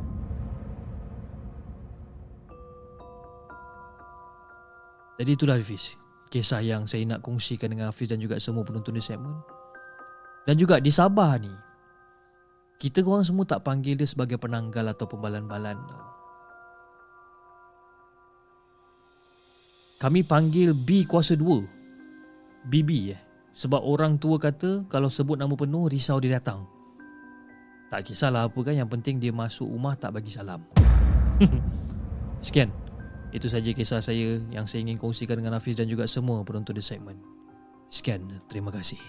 [5.15, 5.95] Jadi itulah Hafiz
[6.27, 9.31] Kisah yang saya nak kongsikan dengan Hafiz dan juga semua penonton di segmen
[10.43, 11.64] Dan juga di Sabah ni
[12.75, 15.79] Kita korang semua tak panggil dia sebagai penanggal atau pembalan-balan.
[19.95, 23.21] Kami panggil B kuasa 2 BB eh.
[23.55, 26.67] Sebab orang tua kata Kalau sebut nama penuh risau dia datang.
[27.87, 30.59] Tak kisahlah apa kan Yang penting dia masuk rumah tak bagi salam.
[32.45, 32.67] Sekian.
[33.31, 36.83] Itu saja kisah saya Yang saya ingin kongsikan dengan Hafiz Dan juga semua penonton di
[36.83, 37.15] segmen.
[37.87, 38.27] Sekian.
[38.51, 38.99] Terima kasih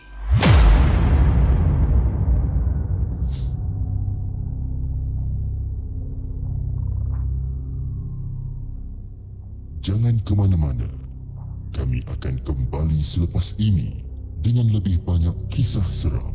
[9.86, 10.90] Jangan ke mana-mana.
[11.70, 14.02] Kami akan kembali selepas ini
[14.42, 16.34] dengan lebih banyak kisah seram.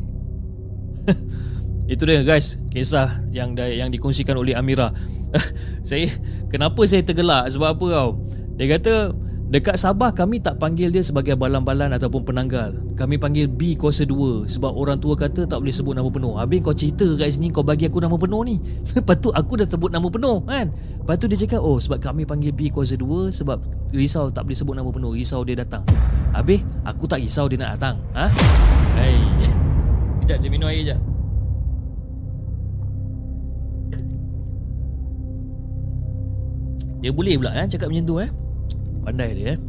[1.91, 4.95] Itu dia guys Kisah yang yang dikongsikan oleh Amira
[5.89, 6.07] Saya
[6.47, 8.09] Kenapa saya tergelak Sebab apa tau
[8.53, 9.11] Dia kata
[9.51, 12.71] Dekat Sabah kami tak panggil dia sebagai balan-balan ataupun penanggal.
[12.95, 16.39] Kami panggil B kuasa 2 Sebab orang tua kata tak boleh sebut nama penuh.
[16.39, 18.63] Habis kau cerita kat sini kau bagi aku nama penuh ni.
[18.95, 20.71] Lepas tu aku dah sebut nama penuh kan?
[20.71, 23.59] Lepas tu dia cakap oh sebab kami panggil B kuasa 2 Sebab
[23.91, 25.11] risau tak boleh sebut nama penuh.
[25.19, 25.83] Risau dia datang.
[26.31, 27.99] Habis aku tak risau dia nak datang.
[28.15, 28.31] Ha?
[28.95, 29.19] Hai
[30.23, 30.99] Sekejap saya minum air sekejap
[37.03, 38.31] Dia boleh pula eh cakap macam tu eh.
[39.01, 39.59] Pandai dia eh.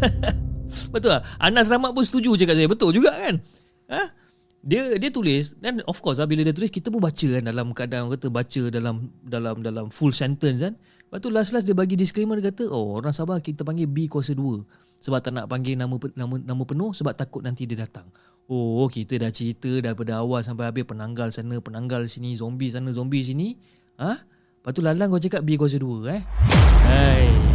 [0.94, 2.68] Betul lah Anas Rahmat pun setuju cakap saya.
[2.68, 3.40] Betul juga kan?
[3.90, 4.02] Ha?
[4.60, 7.72] Dia dia tulis Dan of course lah Bila dia tulis Kita pun baca kan Dalam
[7.72, 10.74] keadaan kata Baca dalam Dalam dalam full sentence kan?
[10.76, 14.36] Lepas tu last-last dia bagi disclaimer Dia kata Oh orang Sabah kita panggil B kuasa
[14.36, 18.04] 2 Sebab tak nak panggil nama nama nama penuh Sebab takut nanti dia datang.
[18.52, 23.24] Oh kita dah cerita Daripada awal sampai habis Penanggal sana Penanggal sini Zombie sana Zombie
[23.24, 23.56] sini.
[23.96, 24.12] Ha?
[24.60, 26.20] Lepas tu lalang kau cakap B kuasa 2 eh?
[26.84, 27.49] Hai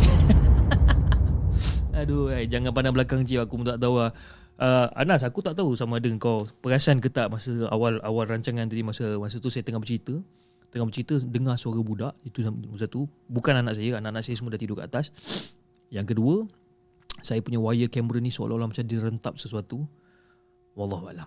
[2.05, 2.45] Aduh hai.
[2.45, 3.49] Jangan pandang belakang cik.
[3.49, 4.13] Aku pun tak tahu lah
[4.61, 8.69] uh, Anas aku tak tahu sama ada kau Perasan ke tak Masa awal awal rancangan
[8.69, 10.13] tadi Masa masa tu saya tengah bercerita.
[10.69, 12.45] Tengah bercerita Dengar suara budak Itu
[12.77, 15.09] satu Bukan anak saya Anak-anak saya semua dah tidur kat atas.
[15.89, 16.45] Yang kedua
[17.25, 19.81] Saya punya wire camera ni Seolah-olah macam direntap sesuatu.
[20.77, 21.25] Wallahualam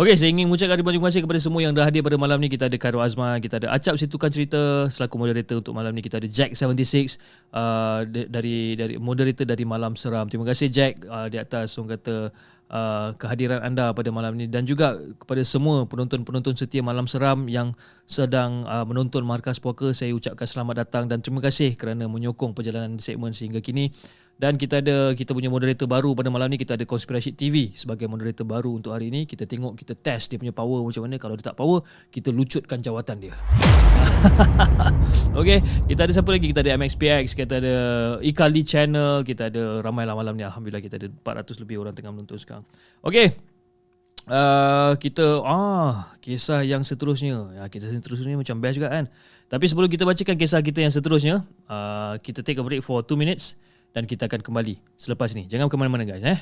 [0.00, 2.48] Okey, saya ingin mengucapkan terima kasih kepada semua yang dah hadir pada malam ni.
[2.48, 6.00] Kita ada Khairul Azman, kita ada Acap Situkan Cerita selaku moderator untuk malam ni.
[6.00, 7.20] Kita ada Jack 76
[7.52, 10.24] uh, dari dari moderator dari Malam Seram.
[10.32, 12.32] Terima kasih Jack uh, di atas orang kata
[12.72, 17.76] uh, kehadiran anda pada malam ni dan juga kepada semua penonton-penonton setia Malam Seram yang
[18.08, 19.92] sedang uh, menonton Markas Poker.
[19.92, 23.92] Saya ucapkan selamat datang dan terima kasih kerana menyokong perjalanan segmen sehingga kini.
[24.40, 28.08] Dan kita ada kita punya moderator baru pada malam ni kita ada Conspiracy TV sebagai
[28.08, 29.28] moderator baru untuk hari ini.
[29.28, 31.20] Kita tengok kita test dia punya power macam mana.
[31.20, 33.36] Kalau dia tak power, kita lucutkan jawatan dia.
[35.40, 35.60] okay,
[35.92, 36.56] kita ada siapa lagi?
[36.56, 37.76] Kita ada MXPX, kita ada
[38.24, 40.40] Ikali Channel, kita ada ramai lah malam ni.
[40.48, 42.64] Alhamdulillah kita ada 400 lebih orang tengah menonton sekarang.
[43.04, 43.36] Okay.
[44.24, 47.60] Uh, kita ah kisah yang seterusnya.
[47.60, 49.04] Ya, kisah yang seterusnya macam best juga kan.
[49.52, 53.20] Tapi sebelum kita bacakan kisah kita yang seterusnya, uh, kita take a break for 2
[53.20, 53.60] minutes
[53.90, 55.46] dan kita akan kembali selepas ini.
[55.50, 56.40] Jangan ke mana-mana guys eh.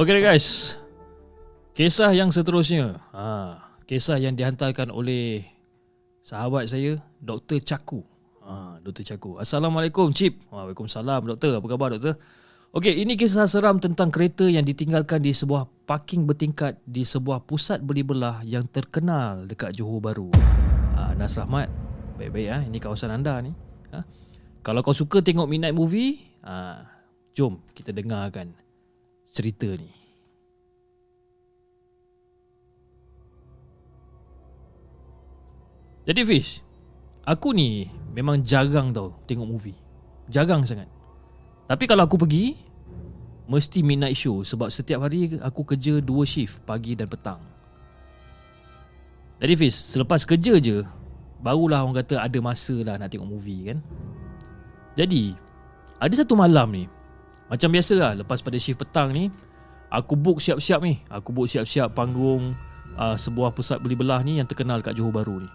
[0.00, 0.80] Okay guys
[1.76, 5.44] Kisah yang seterusnya ha, Kisah yang dihantarkan oleh
[6.24, 7.60] Sahabat saya Dr.
[7.60, 8.00] Caku
[8.40, 9.04] ha, Dr.
[9.04, 12.16] Caku Assalamualaikum Cip Waalaikumsalam Doktor Apa khabar Doktor
[12.72, 17.84] Okey, ini kisah seram tentang kereta yang ditinggalkan di sebuah parking bertingkat di sebuah pusat
[17.84, 20.30] beli belah yang terkenal dekat Johor Bahru.
[20.94, 21.66] Ha, Nas Rahmat,
[22.14, 23.50] baik-baik ah, ini kawasan anda ni.
[23.90, 24.06] Ha?
[24.62, 26.86] Kalau kau suka tengok midnight movie, ha,
[27.34, 28.54] jom kita dengarkan
[29.30, 29.90] cerita ni.
[36.06, 36.64] Jadi Fish,
[37.22, 39.78] aku ni memang jarang tau tengok movie.
[40.26, 40.90] Jarang sangat.
[41.70, 42.58] Tapi kalau aku pergi
[43.46, 47.38] Mesti midnight show Sebab setiap hari aku kerja dua shift Pagi dan petang
[49.38, 50.82] Jadi Fiz Selepas kerja je
[51.38, 53.78] Barulah orang kata ada masa lah nak tengok movie kan
[54.98, 55.38] Jadi
[56.02, 56.84] Ada satu malam ni
[57.50, 59.28] Macam biasa lah Lepas pada shift petang ni
[59.90, 62.54] Aku book siap-siap ni Aku book siap-siap panggung
[62.94, 65.50] uh, Sebuah pusat beli belah ni Yang terkenal kat Johor Bahru ni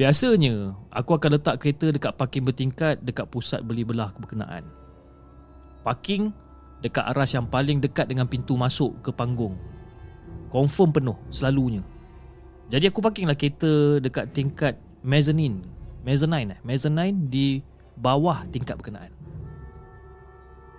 [0.00, 4.64] Biasanya Aku akan letak kereta dekat parking bertingkat Dekat pusat beli belah berkenaan
[5.88, 6.28] parking
[6.84, 9.56] dekat aras yang paling dekat dengan pintu masuk ke panggung.
[10.52, 11.80] Confirm penuh selalunya.
[12.68, 15.64] Jadi aku parkinglah kereta dekat tingkat mezzanine.
[16.04, 17.64] Mezzanine eh, mezzanine di
[17.96, 19.12] bawah tingkat berkenaan.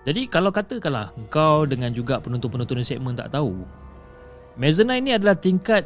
[0.10, 3.62] Jadi kalau katakanlah kau dengan juga penonton-penonton segmen tak tahu,
[4.58, 5.86] mezzanine ni adalah tingkat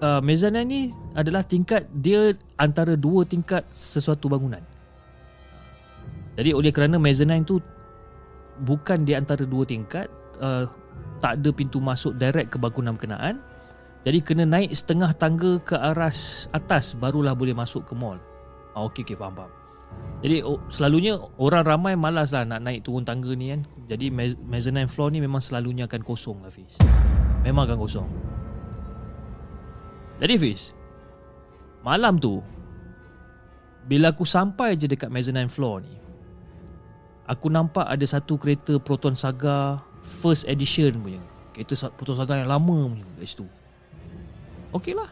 [0.00, 0.80] uh, mezzanine ni
[1.12, 4.64] adalah tingkat dia antara dua tingkat sesuatu bangunan.
[6.40, 7.60] Jadi oleh kerana mezzanine tu
[8.64, 10.08] bukan di antara dua tingkat
[10.40, 10.64] uh,
[11.20, 13.44] tak ada pintu masuk direct ke bangunan berkenaan.
[14.08, 18.16] Jadi kena naik setengah tangga ke aras atas barulah boleh masuk ke mall.
[18.72, 19.59] Ah, okey okey faham faham
[20.20, 25.10] jadi selalunya orang ramai malas lah nak naik turun tangga ni kan jadi mezzanine floor
[25.12, 26.76] ni memang selalunya akan kosong lah Fiz
[27.46, 28.08] memang akan kosong
[30.20, 30.76] jadi Fiz
[31.80, 32.44] malam tu
[33.88, 36.00] bila aku sampai je dekat mezzanine floor ni
[37.30, 41.22] aku nampak ada satu kereta Proton Saga first edition punya.
[41.54, 43.46] Kereta Proton Saga yang lama punya kat situ.
[44.74, 45.10] Okey lah.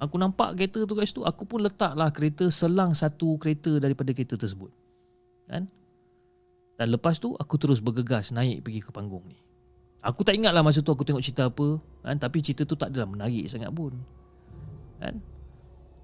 [0.00, 4.32] Aku nampak kereta tu kat situ, aku pun letaklah kereta selang satu kereta daripada kereta
[4.40, 4.72] tersebut.
[5.44, 5.68] Kan?
[6.80, 9.36] Dan lepas tu aku terus bergegas naik pergi ke panggung ni.
[10.00, 12.16] Aku tak ingatlah masa tu aku tengok cerita apa, kan?
[12.16, 13.92] tapi cerita tu tak adalah menarik sangat pun.
[14.96, 15.20] Kan?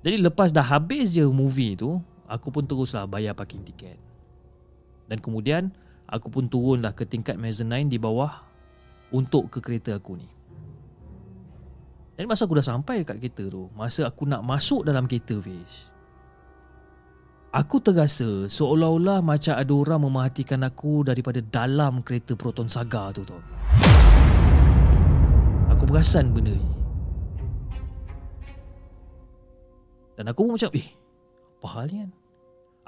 [0.05, 1.97] Jadi lepas dah habis je movie tu,
[2.29, 3.97] aku pun teruslah bayar parking tiket.
[5.09, 5.73] Dan kemudian
[6.05, 8.45] aku pun turunlah ke tingkat mezzanine di bawah
[9.09, 10.29] untuk ke kereta aku ni.
[12.17, 15.93] Dan masa aku dah sampai dekat kereta tu, masa aku nak masuk dalam kereta Fish,
[17.53, 23.45] aku terasa seolah-olah macam ada orang memerhatikan aku daripada dalam kereta Proton Saga tu tau.
[25.77, 26.71] Aku perasan benda ni.
[30.17, 30.89] Dan aku pun macam, eh,
[31.61, 32.11] apa hal ni kan?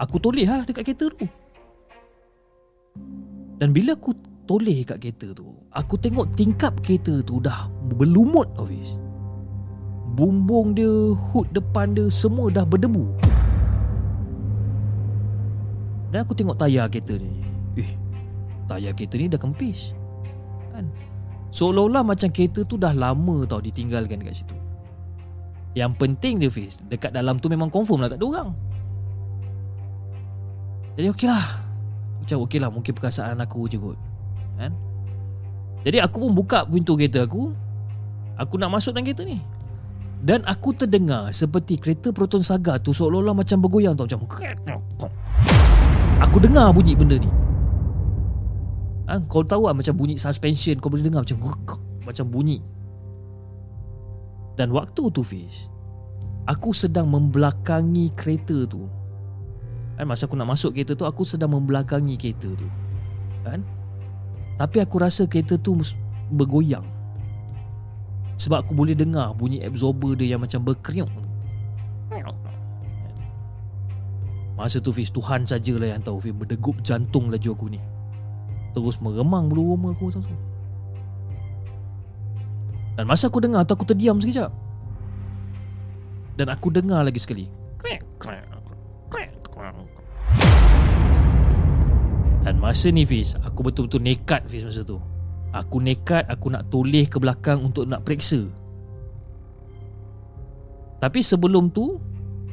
[0.01, 1.29] Aku toleh lah dekat kereta tu.
[3.61, 4.17] Dan bila aku
[4.49, 8.97] toleh kat kereta tu Aku tengok tingkap kereta tu dah berlumut Hafiz
[10.19, 13.07] Bumbung dia, hood depan dia semua dah berdebu.
[16.11, 17.39] Dan aku tengok tayar kereta ni.
[17.79, 17.95] Eh,
[18.67, 19.95] tayar kereta ni dah kempis
[20.79, 20.87] kan?
[21.55, 24.55] Seolah-olah macam kereta tu dah lama tau ditinggalkan kat situ.
[25.77, 28.51] Yang penting dia Fiz Dekat dalam tu memang confirm lah tak ada orang.
[30.99, 31.47] Jadi okey lah
[32.19, 33.99] macam okey lah mungkin perasaan aku je kot.
[34.59, 34.75] Kan?
[35.87, 37.55] Jadi aku pun buka pintu kereta aku.
[38.39, 39.39] Aku nak masuk dalam kereta ni
[40.19, 44.27] dan aku terdengar seperti kereta Proton Saga tu seolah-olah macam bergoyang tau macam
[46.19, 47.31] aku dengar bunyi benda ni
[49.07, 51.39] ha, kau tahu lah macam bunyi suspension kau boleh dengar macam
[52.09, 52.59] macam bunyi
[54.59, 55.71] dan waktu tu Fish
[56.49, 58.89] Aku sedang membelakangi kereta tu
[59.99, 62.71] Kan masa aku nak masuk kereta tu aku sedang membelakangi kereta tu.
[63.43, 63.67] Kan?
[64.55, 65.75] Tapi aku rasa kereta tu
[66.31, 66.87] bergoyang.
[68.39, 71.11] Sebab aku boleh dengar bunyi absorber dia yang macam berkeriuk.
[74.55, 77.83] Masa tu Fiz Tuhan sajalah yang tahu Fiz berdegup jantung laju aku ni.
[78.75, 80.23] Terus meremang bulu roma aku tu.
[82.95, 84.51] Dan masa aku dengar tu aku terdiam sekejap.
[86.39, 87.47] Dan aku dengar lagi sekali.
[92.43, 94.97] Dan masa ni Fiz Aku betul-betul nekat Fiz masa tu
[95.55, 98.45] Aku nekat Aku nak toleh ke belakang Untuk nak periksa.
[100.99, 101.97] Tapi sebelum tu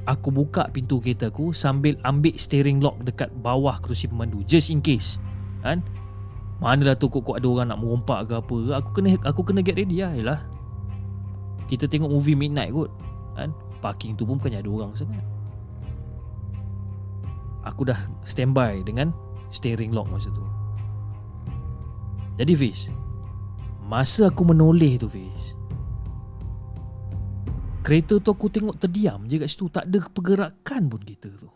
[0.06, 4.80] Aku buka pintu kereta aku Sambil ambil steering lock Dekat bawah kerusi pemandu Just in
[4.80, 5.18] case.
[5.66, 5.82] Kan?
[6.62, 10.00] Manalah tu kok-kok ada orang nak merompak ke apa Aku kena aku kena get ready
[10.00, 10.39] lah Yalah
[11.68, 12.88] Kita tengok movie midnight kot
[13.36, 13.52] kan?
[13.84, 15.22] Parking tu pun bukannya ada orang sangat.
[17.68, 19.12] Aku dah standby dengan
[19.52, 20.41] steering lock masa tu
[22.36, 22.92] Jadi Fiz
[23.86, 25.56] Masa aku menoleh tu Fiz
[27.86, 29.70] Kereta tu aku tengok terdiam je kat situ.
[29.70, 31.52] Tak ada pergerakan pun kereta tu.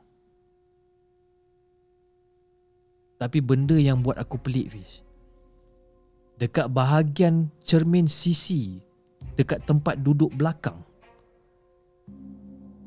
[3.17, 5.03] Tapi benda yang buat aku pelik Fiz
[6.39, 8.79] Dekat bahagian cermin sisi
[9.35, 10.79] Dekat tempat duduk belakang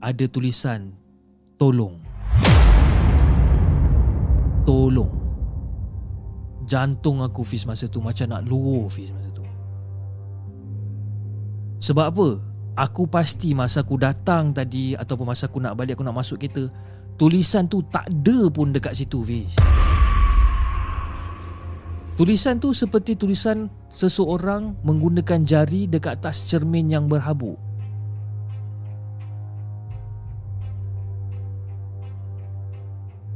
[0.00, 0.96] Ada tulisan
[1.60, 2.00] Tolong.
[4.64, 5.21] Tolong
[6.72, 9.44] Jantung aku Fiz masa tu Macam nak luruh Fiz masa tu
[11.84, 12.28] Sebab apa?
[12.88, 16.72] Aku pasti masa aku datang tadi Ataupun masa aku nak balik Aku nak masuk kereta
[17.20, 19.52] Tulisan tu tak ada pun dekat situ Fiz
[22.12, 27.56] Tulisan tu seperti tulisan seseorang menggunakan jari dekat atas cermin yang berhabuk.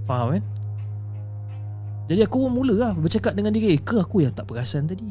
[0.04, 0.44] Faham kan?
[2.06, 5.02] Jadi aku pun mula lah bercakap dengan diri eh, Ke aku yang tak perasan tadi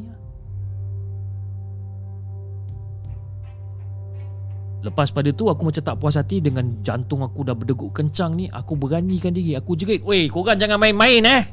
[4.79, 8.45] Lepas pada tu aku macam tak puas hati Dengan jantung aku dah berdegup kencang ni
[8.47, 11.43] Aku beranikan diri Aku jerit Weh korang jangan main-main eh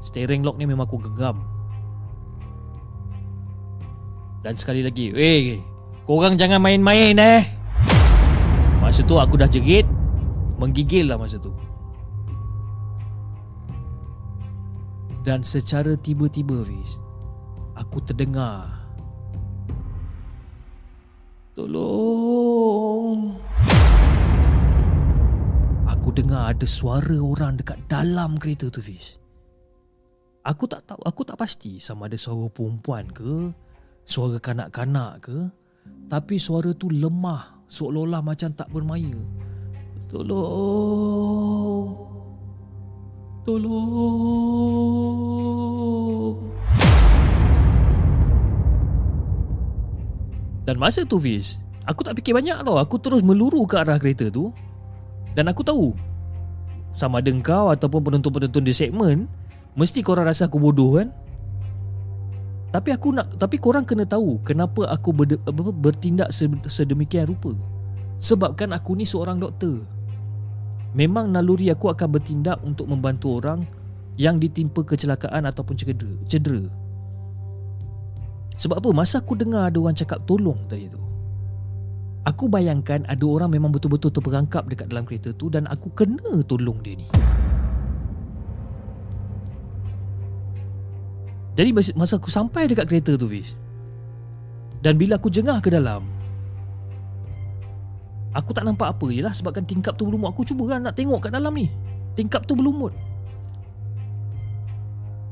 [0.05, 1.41] Steering lock ni memang aku genggam.
[4.45, 5.57] Dan sekali lagi Weh
[6.05, 7.43] Korang jangan main-main eh.
[8.85, 9.89] Masa tu aku dah jerit
[10.61, 11.57] Menggigil lah masa tu.
[15.25, 17.06] Dan secara tiba-tiba Fiz
[17.77, 18.89] Aku terdengar.
[21.53, 23.37] Tolong.
[25.85, 29.21] Aku dengar ada suara orang dekat dalam kereta tu Fiz.
[30.47, 33.51] Aku tak tahu, aku tak pasti sama ada suara perempuan ke
[34.07, 35.51] Suara kanak-kanak ke
[36.07, 39.19] Tapi suara tu lemah Seolah-olah macam tak bermaya.
[40.07, 41.91] Tolong.
[43.43, 44.87] Tolong
[50.67, 54.27] Dan masa tu Fiz Aku tak fikir banyak tau Aku terus meluru ke arah kereta
[54.29, 54.51] tu
[55.39, 55.95] Dan aku tahu
[56.91, 59.31] Sama ada kau ataupun penonton-penonton di segmen
[59.79, 61.15] Mesti korang rasa aku bodoh kan
[62.77, 65.41] tapi aku nak tapi korang kena tahu kenapa aku ber,
[65.81, 66.29] bertindak
[66.69, 67.57] sedemikian rupa.
[68.21, 69.81] Sebab kan aku ni seorang doktor.
[70.93, 73.65] Memang naluri aku akan bertindak untuk membantu orang
[74.21, 76.13] yang ditimpa kecelakaan ataupun cedera.
[76.29, 76.69] cedera.
[78.57, 78.91] Sebab apa?
[78.93, 81.01] Masa aku dengar ada orang cakap tolong tadi tu.
[82.27, 86.81] Aku bayangkan ada orang memang betul-betul terperangkap dekat dalam kereta tu dan aku kena tolong
[86.83, 87.07] dia ni.
[91.57, 93.57] Jadi masa aku sampai dekat kereta tu Fiz
[94.85, 96.05] Dan bila aku jengah ke dalam
[98.37, 101.25] Aku tak nampak apa je lah Sebabkan tingkap tu belum Aku cuba kan nak tengok
[101.25, 101.73] kat dalam ni
[102.13, 102.95] Tingkap tu belum mut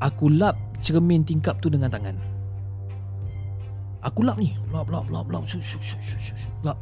[0.01, 2.17] Aku lap cermin tingkap tu dengan tangan
[4.05, 4.53] Aku lap ni.
[4.69, 6.77] Lap lap lap lap shuk, shuk, shuk, shuk, shuk, Lap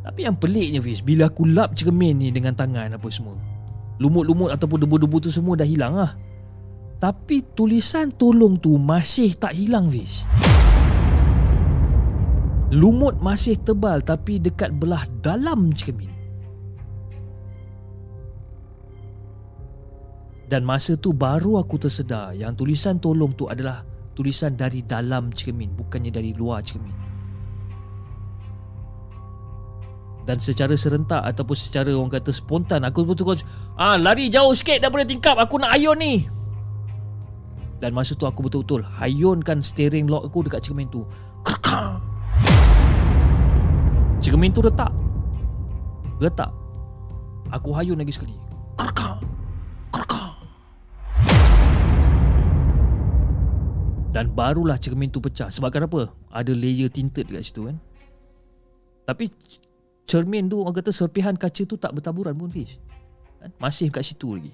[0.00, 3.36] Tapi yang peliknya Fiz Bila aku lap cermin ni dengan tangan apa semua
[4.00, 6.16] Lumut-lumut ataupun debu-debu tu semua dah hilang lah.
[6.96, 10.24] Tapi tulisan tolong tu masih tak hilang Fish
[12.68, 16.12] Lumut masih tebal tapi dekat belah dalam cermin.
[20.48, 23.87] Dan masa tu baru aku tersedar yang tulisan tolong tu adalah
[24.18, 26.90] tulisan dari dalam cermin bukannya dari luar cermin.
[30.26, 33.46] Dan secara serentak ataupun secara orang kata spontan aku betul-betul
[33.78, 36.26] ah lari jauh sikit daripada tingkap aku nak ayun ni.
[37.78, 41.06] Dan masa tu aku betul-betul hayunkan steering lock aku dekat cermin tu.
[41.46, 42.02] Kerkang.
[44.18, 44.90] Cermin tu retak.
[46.18, 46.50] Retak.
[47.54, 48.34] Aku hayun lagi sekali.
[48.74, 49.22] Kerkang.
[54.18, 55.46] Dan barulah cermin tu pecah.
[55.46, 56.10] Sebab kenapa?
[56.34, 57.78] Ada layer tinted kat situ kan.
[59.06, 59.30] Tapi
[60.10, 62.82] cermin tu orang kata serpihan kaca tu tak bertaburan pun Fish.
[63.38, 63.54] Kan?
[63.62, 64.50] Masih kat situ lagi.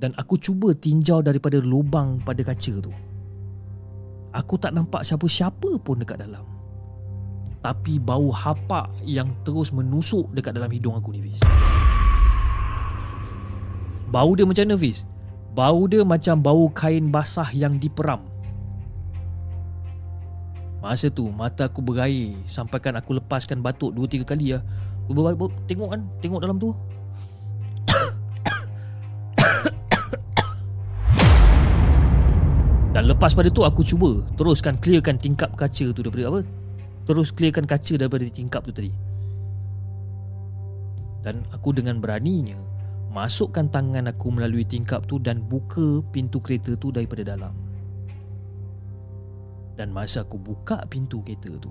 [0.00, 2.88] Dan aku cuba tinjau daripada lubang pada kaca tu.
[4.32, 6.48] Aku tak nampak siapa-siapa pun dekat dalam.
[7.60, 11.36] Tapi bau hapak yang terus menusuk dekat dalam hidung aku ni Fiz.
[14.08, 15.04] Bau dia macam mana Fiz?
[15.54, 18.18] Bau dia macam bau kain basah yang diperam.
[20.82, 24.66] Masa tu mata aku berair sampaikan aku lepaskan batuk dua tiga kali lah.
[25.06, 26.74] Aku berbaik tengok kan, tengok dalam tu.
[32.98, 36.42] Dan lepas pada tu aku cuba teruskan clearkan tingkap kaca tu daripada apa?
[37.06, 38.90] Terus clearkan kaca daripada tingkap tu tadi.
[41.22, 42.73] Dan aku dengan beraninya
[43.14, 47.54] masukkan tangan aku melalui tingkap tu dan buka pintu kereta tu daripada dalam.
[49.78, 51.70] Dan masa aku buka pintu kereta tu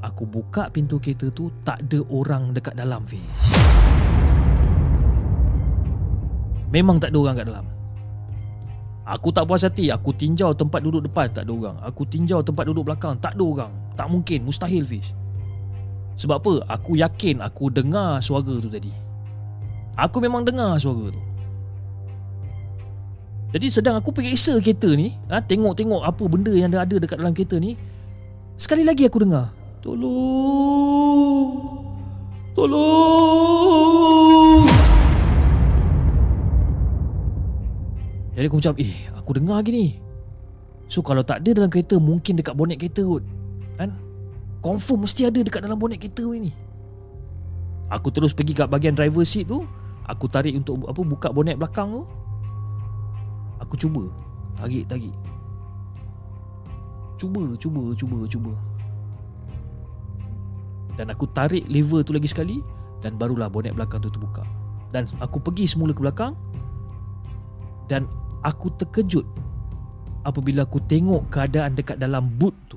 [0.00, 3.20] Aku buka pintu kereta tu Tak ada orang dekat dalam Fiz
[6.72, 7.66] Memang tak ada orang kat dalam.
[9.04, 9.92] Aku tak puas hati.
[9.92, 11.76] Aku tinjau tempat duduk depan Tak ada orang.
[11.84, 13.72] Aku tinjau tempat duduk belakang Tak ada orang.
[14.00, 14.48] Tak mungkin.
[14.48, 15.12] Mustahil Fish
[16.20, 16.52] Sebab apa?
[16.76, 18.92] Aku yakin Aku dengar suara tu tadi.
[19.96, 21.22] Aku memang dengar suara tu.
[23.50, 27.58] Jadi sedang aku periksa kereta ni ha, Tengok-tengok apa benda yang ada dekat dalam kereta
[27.58, 27.74] ni
[28.54, 29.50] Sekali lagi aku dengar
[29.82, 31.50] Tolong!
[32.54, 33.90] Tolong!
[38.38, 39.86] Jadi aku macam Eh aku dengar lagi ni.
[40.86, 43.26] So kalau tak ada dalam kereta Mungkin dekat bonet kereta kot
[43.74, 44.09] Kan
[44.60, 46.52] Confirm mesti ada dekat dalam bonet kereta ni.
[47.90, 49.66] Aku terus pergi kat bahagian driver seat tu
[50.10, 52.02] Aku tarik untuk apa buka bonet belakang tu.
[53.62, 54.10] Aku cuba.
[54.58, 55.14] Tarik tarik.
[57.14, 58.52] Cuba cuba cuba cuba.
[60.98, 62.60] Dan aku tarik lever tu lagi sekali
[63.00, 64.42] Dan barulah bonet belakang tu terbuka.
[64.90, 66.34] Dan aku pergi semula ke belakang
[67.86, 68.10] Dan
[68.42, 69.22] aku terkejut
[70.26, 72.76] apabila aku tengok keadaan dekat dalam boot tu.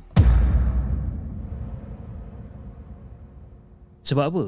[4.03, 4.45] Sebab apa?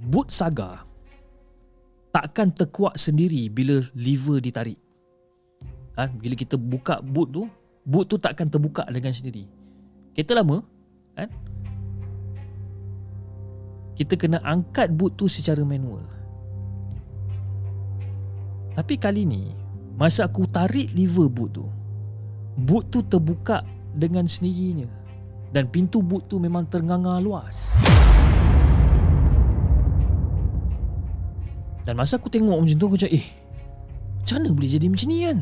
[0.00, 0.88] Boot saga
[2.10, 4.78] takkan terkuat sendiri bila lever ditarik.
[5.94, 6.10] Ha?
[6.10, 7.42] Bila kita buka boot tu,
[7.86, 9.46] boot tu takkan terbuka dengan sendiri.
[10.14, 10.62] Kereta lama,
[11.14, 11.30] kan?
[13.94, 16.02] Kita kena angkat boot tu secara manual.
[18.70, 19.50] Tapi kali ni
[19.98, 21.66] Masa aku tarik lever boot tu
[22.54, 23.60] Boot tu terbuka
[23.92, 24.86] dengan sendirinya
[25.50, 27.74] Dan pintu boot tu memang ternganga luas.
[31.82, 33.26] Dan masa aku tengok macam tu aku cakap Eh
[34.22, 35.38] Macam mana boleh jadi macam ni kan?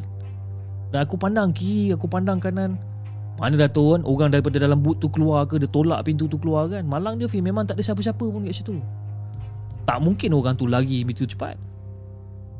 [0.89, 2.81] Dan aku pandang kiri Aku pandang kanan.
[3.37, 6.41] Mana dah tahu kan Orang daripada dalam boot tu keluar ke Dia tolak pintu tu
[6.41, 6.87] keluar kan?
[6.89, 8.81] Malang dia Fee Memang tak ada siapa-siapa pun kat situ.
[9.85, 11.59] Tak mungkin orang tu lari begitu cepat.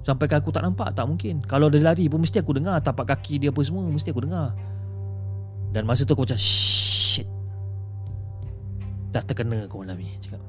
[0.05, 1.41] Sampai aku tak nampak Tak mungkin.
[1.49, 4.53] Kalau dia lari pun Mesti aku dengar Tapak kaki dia apa semua Mesti aku dengar.
[5.73, 6.88] Dan masa tu aku macam Shit
[9.09, 10.41] Dah terkena kau malam ni Cakap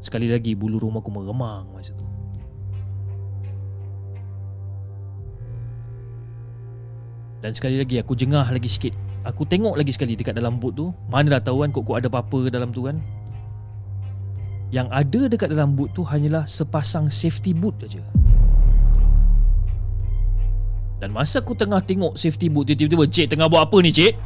[0.00, 2.06] Sekali lagi Bulu rumah aku meremang Masa tu
[7.44, 8.96] Dan sekali lagi Aku jengah lagi sikit
[9.28, 12.48] Aku tengok lagi sekali Dekat dalam boot tu Mana dah tahu kan Kok-kok ada apa-apa
[12.48, 12.96] dalam tu kan
[14.74, 18.02] yang ada dekat dalam boot tu hanyalah sepasang safety boot aja.
[20.98, 24.16] Dan masa aku tengah tengok safety boot tiba-tiba Cik tengah buat apa ni cik?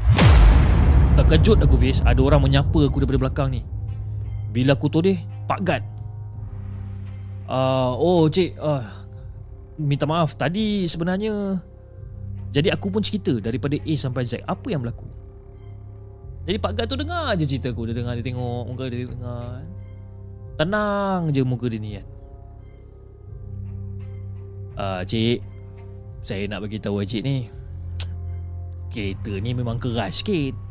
[1.21, 2.01] Terkejut aku Fiz.
[2.01, 3.61] Ada orang menyapa aku daripada belakang ni.
[4.57, 5.83] Bila aku toleh Pak Gad.
[7.45, 8.81] Uh, Oh cik uh,
[9.77, 10.33] Minta maaf.
[10.33, 11.61] Tadi sebenarnya
[12.55, 14.41] Jadi aku pun cerita Daripada A sampai Z.
[14.49, 15.05] Apa yang berlaku?
[16.49, 17.85] Jadi Pak Gad tu dengar je cerita aku.
[17.85, 19.61] Dia dengar dia tengok Muka dia dengar.
[20.57, 22.07] Tenang je muka dia ni kan.
[24.81, 25.45] Uh, Cik
[26.21, 27.49] saya nak bagi tahu cik ni.
[28.89, 30.70] Kereta ni memang keras sikit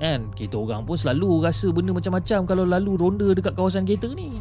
[0.00, 0.32] Kan?
[0.32, 4.40] Kita orang pun selalu rasa benda macam-macam Kalau lalu ronda dekat kawasan kereta ni.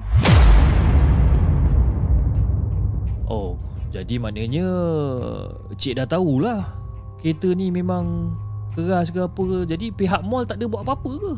[3.28, 3.60] Oh
[3.92, 4.66] Jadi maknanya
[5.76, 6.64] Cik dah tahulah
[7.20, 8.32] Kereta ni memang
[8.80, 9.58] Keras ke apa ke.
[9.66, 11.34] Jadi pihak mall tak ada buat apa-apa ke?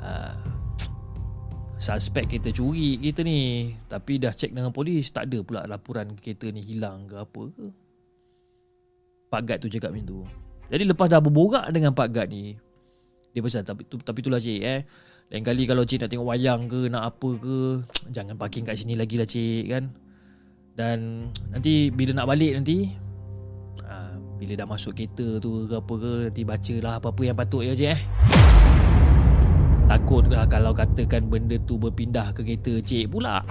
[0.00, 0.40] Uh,
[1.76, 3.74] suspek kita curi kereta ni.
[3.90, 7.66] Tapi dah cek dengan polis tak ada pula laporan kereta ni hilang ke apa ke.
[9.30, 10.20] Pak Gad tu cakap macam tu
[10.70, 12.54] Jadi lepas dah berborak dengan Pak Gad ni
[13.34, 14.80] Dia pesan tapi, tu, tapi itulah cik eh.
[15.34, 17.58] Lain kali kalau cik nak tengok wayang ke Nak apa ke
[18.14, 19.84] Jangan parking kat sini lagi lah cik kan.
[20.78, 22.86] Dan nanti bila nak balik nanti
[23.82, 27.74] ha, Bila dah masuk kereta tu ke apa ke Nanti bacalah apa-apa yang patut ya
[27.74, 28.00] cik eh.
[29.90, 33.42] Takutlah kalau katakan benda tu berpindah ke kereta cik pula.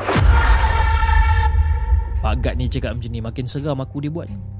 [2.23, 4.58] Pak Gad ni cakap macam ni Makin seram aku dia buat ni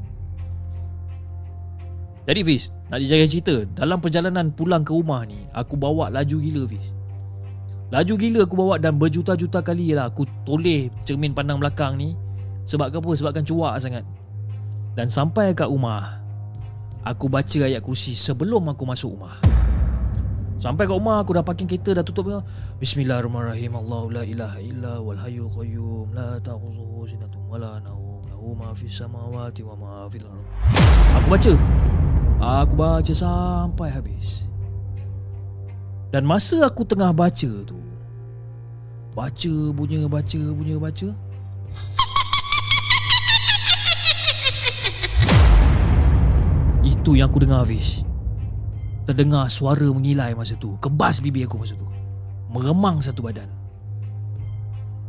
[2.28, 6.64] Jadi Fiz Nak dijaga cerita Dalam perjalanan pulang ke rumah ni Aku bawa laju gila
[6.68, 6.92] Fiz
[7.90, 12.14] Laju gila aku bawa dan berjuta-juta kali lah Aku toleh cermin pandang belakang ni
[12.70, 13.10] Sebab apa?
[13.16, 14.06] Sebabkan cuak sangat
[14.94, 16.22] Dan sampai kat rumah
[17.08, 19.40] Aku baca ayat kursi sebelum aku masuk rumah
[20.60, 22.44] Sampai kat rumah aku dah parking kereta dah tutup.
[22.84, 23.80] Bismillahirrahmanirrahim.
[23.80, 28.09] Allahu la ilaha illa wal hayyul qayyum la ta'khudhuhu sinatun wa la nawm.
[28.50, 30.50] Lahu ma fis samawati wa ma fil ardh.
[31.22, 31.54] Aku baca.
[32.42, 34.50] Aku baca sampai habis.
[36.10, 37.78] Dan masa aku tengah baca tu
[39.14, 41.14] Baca bunyi baca bunyi baca
[46.82, 48.02] Itu yang aku dengar Hafiz
[49.06, 51.86] Terdengar suara mengilai masa tu Kebas bibir aku masa tu
[52.50, 53.54] Meremang satu badan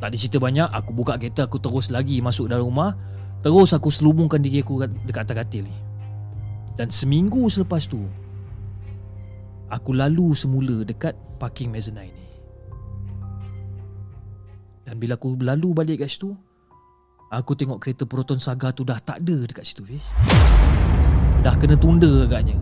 [0.04, 2.92] Tak ada cerita banyak Aku buka kereta Aku terus lagi masuk dalam rumah
[3.40, 5.76] Terus aku selubungkan diri aku Dekat atas katil ni.
[6.76, 8.04] Dan seminggu selepas tu
[9.70, 12.28] Aku lalu semula dekat parking mezzanine ni.
[14.84, 16.36] Dan bila aku lalu balik kat situ
[17.30, 20.02] Aku tengok kereta Proton Saga tu dah tak ada dekat situ Fiz.
[21.46, 22.58] Dah kena tunda agaknya.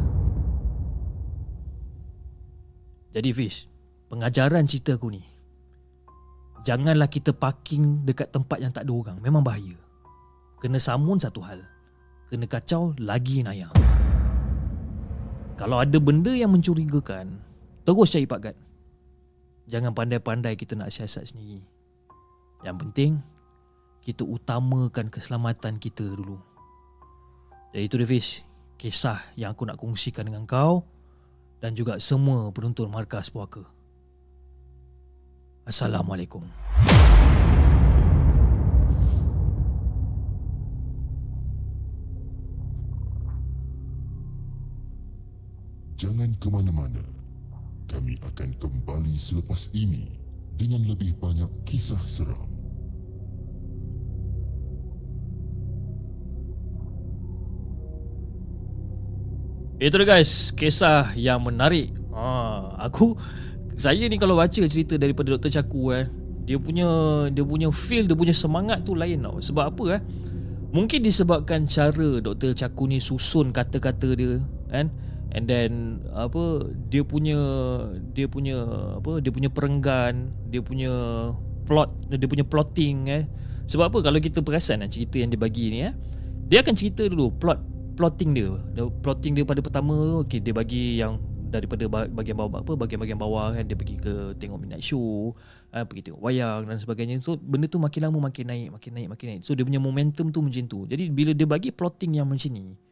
[3.16, 3.66] Jadi Fiz
[4.12, 5.24] Pengajaran cerita aku ni
[6.62, 9.16] Janganlah kita parking Dekat tempat yang tak ada orang.
[9.24, 9.87] Memang bahaya
[10.58, 11.62] Kena samun satu hal.
[12.28, 13.72] Kena kacau lagi nayang.
[15.58, 17.38] Kalau ada benda yang mencurigakan
[17.88, 18.56] Terus cari Pak Gad.
[19.64, 21.64] Jangan pandai-pandai kita nak siasat sendiri.
[22.60, 23.12] Yang penting
[24.04, 26.36] Kita utamakan keselamatan kita dulu.
[27.72, 28.44] Jadi itu dia Fiz
[28.78, 30.86] Kisah yang aku nak kongsikan dengan kau
[31.58, 33.66] dan juga semua penonton markas puaka.
[35.66, 36.46] Assalamualaikum.
[45.98, 47.02] Jangan ke mana-mana.
[47.90, 50.06] Kami akan kembali selepas ini
[50.54, 52.46] dengan lebih banyak kisah seram.
[59.82, 61.90] Itu dia guys, kisah yang menarik.
[62.14, 63.18] Ha, aku
[63.74, 65.50] saya ni kalau baca cerita daripada Dr.
[65.50, 66.06] Chaku eh,
[66.46, 66.86] dia punya
[67.30, 69.42] dia punya feel, dia punya semangat tu lain tau.
[69.42, 70.02] Sebab apa eh?
[70.70, 72.54] Mungkin disebabkan cara Dr.
[72.54, 74.38] Chaku ni susun kata-kata dia
[74.70, 74.94] kan.
[75.28, 77.36] And then apa dia punya
[78.16, 78.64] dia punya
[78.96, 80.92] apa dia punya perenggan, dia punya
[81.68, 83.24] plot, dia punya plotting eh.
[83.68, 83.98] Sebab apa?
[84.00, 85.92] Kalau kita perasan eh, cerita yang dia bagi ni eh,
[86.48, 87.60] dia akan cerita dulu plot
[88.00, 88.56] plotting dia.
[88.72, 93.52] Dia plotting dia pada pertama okey dia bagi yang daripada bahagian bawah apa bahagian-bahagian bawah
[93.52, 93.68] kan.
[93.68, 95.36] Dia pergi ke tengok midnight show
[95.76, 97.20] uh, pergi tengok wayang dan sebagainya.
[97.20, 99.40] So benda tu makin lama makin naik makin naik makin naik.
[99.44, 100.88] So dia punya momentum tu macam tu.
[100.88, 102.87] Jadi bila dia bagi plotting yang macam ni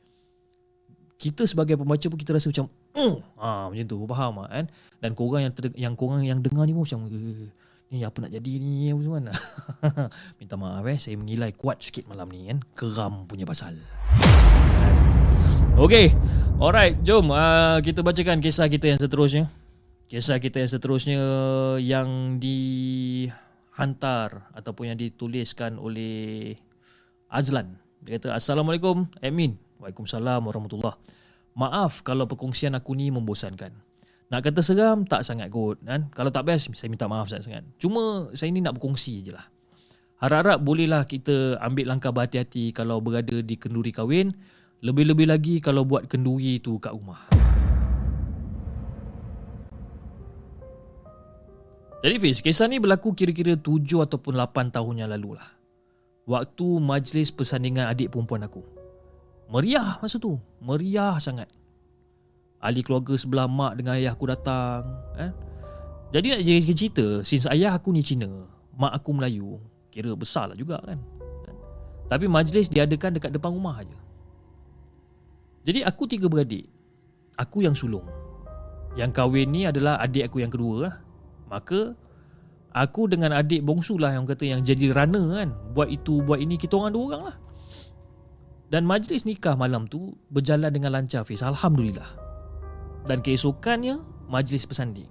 [1.17, 4.67] kita sebagai pembaca pun kita rasa macam oh ah macam tu faham ah kan?
[5.01, 7.49] Dan korang yang ter, yang korang yang dengar ni pun macam eh,
[7.89, 9.21] ni apa nak jadi ni apa semua
[10.39, 10.99] minta maaf eh.
[11.01, 12.61] Saya mengilai kuat sikit malam ni kan?
[12.77, 13.81] Keram punya pasal.
[15.77, 16.09] Okay
[16.57, 19.45] Alright jom uh, Kita bacakan kisah kita yang seterusnya.
[20.09, 21.21] Kisah kita yang seterusnya
[21.77, 22.09] Yang
[22.41, 26.57] dihantar Ataupun yang dituliskan oleh
[27.29, 27.77] Azlan.
[28.01, 30.95] Dia kata Assalamualaikum Admin Waalaikumsalam Warahmatullah
[31.57, 33.73] Maaf kalau perkongsian aku ni membosankan
[34.27, 36.11] Nak kata seram tak sangat kot kan?
[36.13, 39.47] Kalau tak best saya minta maaf sangat-sangat Cuma saya ni nak berkongsi je lah
[40.21, 44.37] Harap-harap bolehlah kita ambil langkah berhati-hati Kalau berada di kenduri kahwin
[44.85, 47.33] lebih-lebih lagi kalau buat kenduri tu kat rumah.
[52.05, 55.49] Jadi Fiz, kisah ni berlaku kira-kira 7 ataupun 8 tahun yang lalu lah.
[56.29, 58.76] Waktu majlis persandingan adik perempuan aku.
[59.47, 60.39] Meriah masa tu.
[60.59, 61.47] Meriah sangat.
[62.59, 64.83] Ahli keluarga sebelah mak dengan ayah aku datang.
[65.21, 65.31] Eh?
[66.11, 68.31] Jadi nak jadi cerita, since ayah aku ni Cina,
[68.75, 69.59] mak aku Melayu,
[69.91, 70.99] kira besar lah juga kan.
[72.07, 73.99] Tapi majlis diadakan dekat depan rumah aja.
[75.67, 76.71] Jadi aku tiga beradik
[77.35, 78.07] Aku yang sulung
[78.95, 80.95] Yang kahwin ni adalah adik aku yang kedua lah.
[81.51, 81.99] Maka
[82.71, 86.55] Aku dengan adik bongsu lah yang kata yang jadi runner kan Buat itu buat ini
[86.55, 87.37] kita orang dua orang lah
[88.77, 91.41] Dan majlis nikah malam tu berjalan dengan lancar Fiz.
[91.41, 92.13] Alhamdulillah.
[93.09, 95.09] Dan keesokannya majlis bersanding.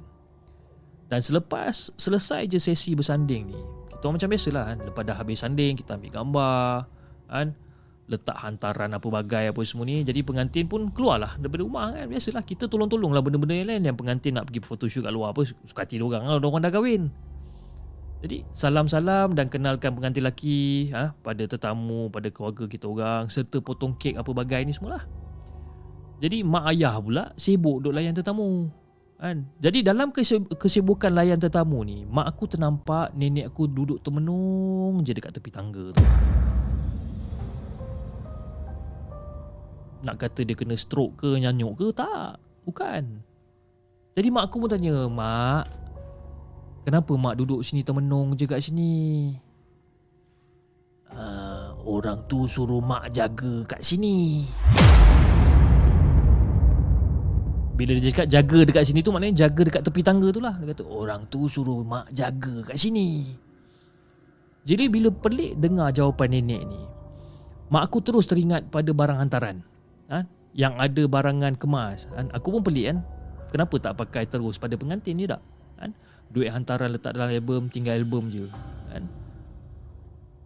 [1.09, 3.57] Dan selepas selesai je sesi bersanding ni,
[3.89, 4.77] kita macam biasalah kan.
[4.85, 6.85] Lepas dah habis sanding, kita ambil gambar.
[7.25, 7.57] Kan?
[8.05, 10.05] Letak hantaran apa bagai apa semua ni.
[10.05, 12.05] Jadi pengantin pun keluarlah daripada rumah kan.
[12.05, 13.81] Biasalah kita tolong-tolong lah benda-benda yang lain.
[13.81, 15.41] Yang pengantin nak pergi photoshoot kat luar apa.
[15.41, 16.37] Suka hati diorang lah.
[16.37, 17.09] Diorang dah kahwin.
[18.25, 23.93] Jadi salam-salam dan kenalkan pengantin lelaki ha, pada tetamu, pada keluarga kita orang serta potong
[23.93, 25.05] kek apa bagai ni semualah.
[26.17, 28.73] Jadi mak ayah pula sibuk duk layan tetamu.
[29.21, 29.45] Kan?
[29.61, 30.09] Jadi dalam
[30.57, 35.93] kesibukan layan tetamu ni, mak aku ternampak nenek aku duduk termenung je dekat tepi tangga
[35.93, 36.01] tu.
[40.01, 42.41] Nak kata dia kena stroke ke, nyanyuk ke, tak.
[42.65, 43.21] Bukan.
[44.17, 45.84] Jadi mak aku pun tanya, Mak,
[46.85, 49.33] Kenapa mak duduk sini termenung je kat sini?
[51.09, 54.45] Uh, orang tu suruh mak jaga kat sini.
[57.73, 60.61] Bila dia cakap jaga dekat sini tu maknanya jaga dekat tepi tangga tu lah.
[60.61, 63.33] Dia kata orang tu suruh mak jaga kat sini.
[64.69, 66.81] Jadi bila pelik dengar jawapan nenek ni,
[67.73, 69.65] mak aku terus teringat pada barang hantaran.
[70.13, 70.21] Ha?
[70.53, 72.05] Yang ada barangan kemas.
[72.13, 72.29] Ha?
[72.37, 72.97] Aku pun pelik kan.
[73.49, 75.41] Kenapa tak pakai terus pada pengantin ni tak?
[75.81, 75.89] Ha?
[76.31, 78.45] Duit hantaran letak dalam album tinggal album je
[78.91, 79.03] kan?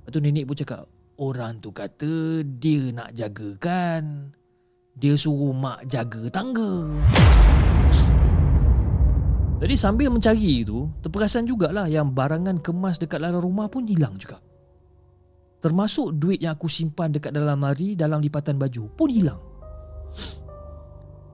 [0.04, 0.84] Lepas tu nenek pun cakap
[1.20, 4.34] orang tu kata dia nak jaga kan
[5.00, 6.84] dia suruh mak jaga tangga.
[9.60, 14.40] Jadi sambil mencari tu terperasan jugalah yang barangan kemas dekat dalam rumah pun hilang juga.
[15.60, 19.40] Termasuk duit yang aku simpan dekat dalam mari dalam lipatan baju pun hilang.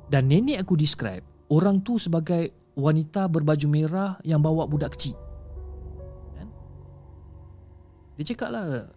[0.09, 1.21] Dan nenek aku describe
[1.53, 5.15] orang tu sebagai wanita berbaju merah yang bawa budak kecil.
[6.35, 6.51] Kan?
[8.19, 8.91] Dia cakap lah,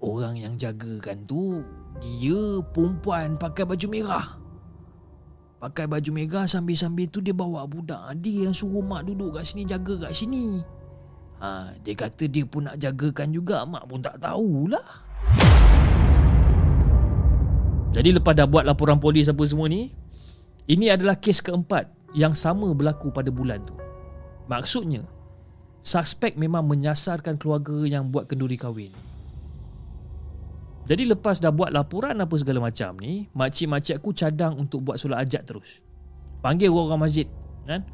[0.00, 1.60] orang yang jagakan tu,
[2.00, 4.26] dia perempuan pakai baju merah.
[5.62, 8.00] Pakai baju merah sambil-sambil tu dia bawa budak.
[8.18, 10.58] Dia yang suruh mak duduk kat sini, jaga kat sini.
[11.38, 14.82] Ha, dia kata dia pun nak jagakan juga, mak pun tak tahulah.
[17.92, 19.92] Jadi lepas dah buat laporan polis apa semua ni,
[20.64, 23.76] ini adalah kes keempat yang sama berlaku pada bulan tu.
[24.48, 25.04] Maksudnya,
[25.80, 28.92] suspek memang menyasarkan keluarga yang buat kenduri kahwin.
[30.82, 35.22] Jadi lepas dah buat laporan apa segala macam ni, makcik-makcik aku cadang untuk buat solat
[35.24, 35.78] ajat terus.
[36.42, 37.26] Panggil orang-orang masjid,
[37.64, 37.86] kan?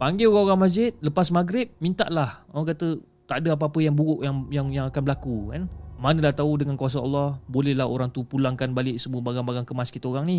[0.00, 2.40] Panggil orang-orang masjid, lepas maghrib, minta lah.
[2.48, 2.96] Orang kata,
[3.28, 5.68] tak ada apa-apa yang buruk yang yang yang akan berlaku, kan?
[6.00, 10.08] Mana dah tahu dengan kuasa Allah, bolehlah orang tu pulangkan balik semua barang-barang kemas kita
[10.08, 10.38] orang ni,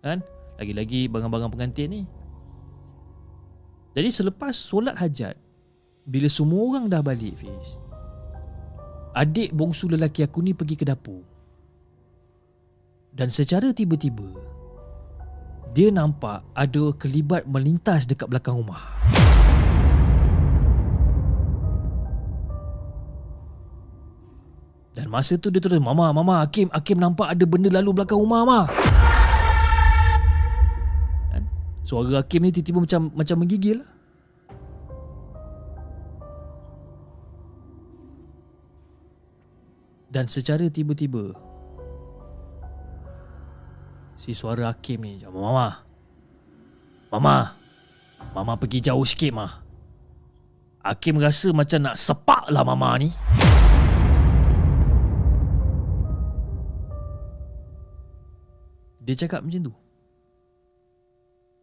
[0.00, 0.24] kan?
[0.56, 2.02] Lagi-lagi barang-barang pengantin ni.
[3.92, 5.36] Jadi selepas solat hajat
[6.08, 7.76] Bila semua orang dah balik Fiz
[9.12, 11.20] Adik bongsu lelaki aku ni pergi ke dapur.
[13.12, 14.24] Dan secara tiba-tiba
[15.76, 18.80] Dia nampak ada kelibat melintas dekat belakang rumah.
[24.96, 28.48] Dan masa tu dia terus Mama, Mama, Hakim, Hakim nampak ada benda lalu belakang rumah,
[28.48, 28.91] Mama
[31.82, 33.90] Suara Hakim ni tiba-tiba macam macam menggigil lah.
[40.12, 41.32] Dan secara tiba-tiba
[44.14, 45.82] Si suara Hakim ni Mama
[47.10, 47.58] Mama.
[48.30, 49.52] Mama pergi jauh sikit mah
[50.86, 53.10] Hakim rasa macam nak sepak lah Mama ni.
[59.02, 59.81] Dia cakap macam tu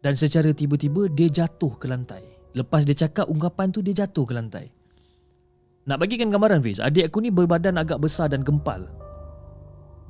[0.00, 2.24] dan secara tiba-tiba dia jatuh ke lantai.
[2.56, 4.66] Lepas dia cakap ungkapan tu dia jatuh ke lantai.
[5.86, 8.88] Nak bagikan gambaran Fiz, adik aku ni berbadan agak besar dan gempal.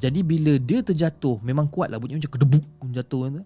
[0.01, 3.45] Jadi bila dia terjatuh memang kuat lah bunyi macam kedebuk jatuh kan.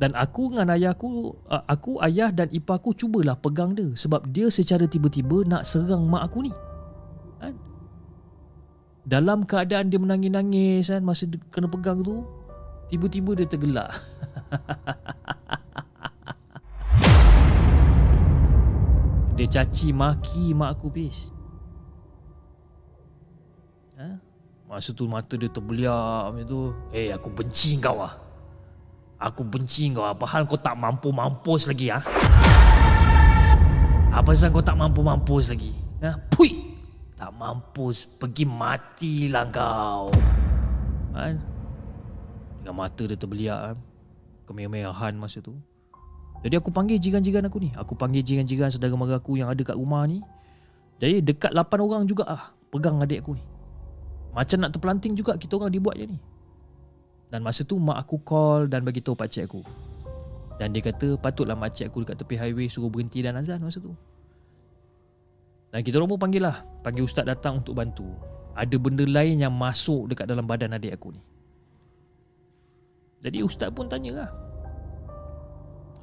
[0.00, 1.36] Dan aku dengan ayah aku,
[1.68, 6.24] aku, ayah dan ipar aku cubalah pegang dia sebab dia secara tiba-tiba nak serang mak
[6.24, 6.52] aku ni.
[7.36, 7.52] Kan?
[9.04, 12.24] Dalam keadaan dia menangis-nangis kan masa kena pegang tu,
[12.90, 13.94] Tiba-tiba dia tergelak
[19.38, 21.30] Dia caci maki mak aku pis
[23.94, 24.18] ha?
[24.66, 28.18] Masa tu mata dia terbeliak macam tu Eh hey, aku benci kau lah
[29.22, 32.02] Aku benci kau Apa hal kau tak mampu mampus lagi ha?
[34.10, 36.18] Apa sebab kau tak mampu mampus lagi ha?
[36.26, 36.74] Pui
[37.14, 40.10] Tak mampus Pergi matilah kau
[41.14, 41.49] ha?
[42.60, 43.76] Dengan mata dia terbeliak kan
[44.46, 45.56] Kemerah-merahan masa tu
[46.44, 49.74] Jadi aku panggil jiran-jiran aku ni Aku panggil jiran-jiran saudara mara aku yang ada kat
[49.74, 50.20] rumah ni
[51.00, 53.44] Jadi dekat 8 orang juga ah Pegang adik aku ni
[54.30, 56.18] Macam nak terpelanting juga kita orang dibuat je ni.
[57.30, 59.62] Dan masa tu mak aku call dan bagi tahu pak cik aku.
[60.58, 63.78] Dan dia kata patutlah mak cik aku dekat tepi highway suruh berhenti dan azan masa
[63.78, 63.94] tu.
[65.70, 66.66] Dan kita orang pun panggil lah.
[66.82, 68.06] Panggil ustaz datang untuk bantu.
[68.58, 71.22] Ada benda lain yang masuk dekat dalam badan adik aku ni.
[73.20, 74.30] Jadi ustaz pun tanya lah.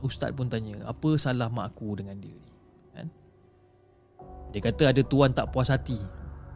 [0.05, 2.53] Ustaz pun tanya, apa salah mak aku dengan dia ni?
[2.93, 3.07] Kan?
[4.53, 5.97] Dia kata ada tuan tak puas hati.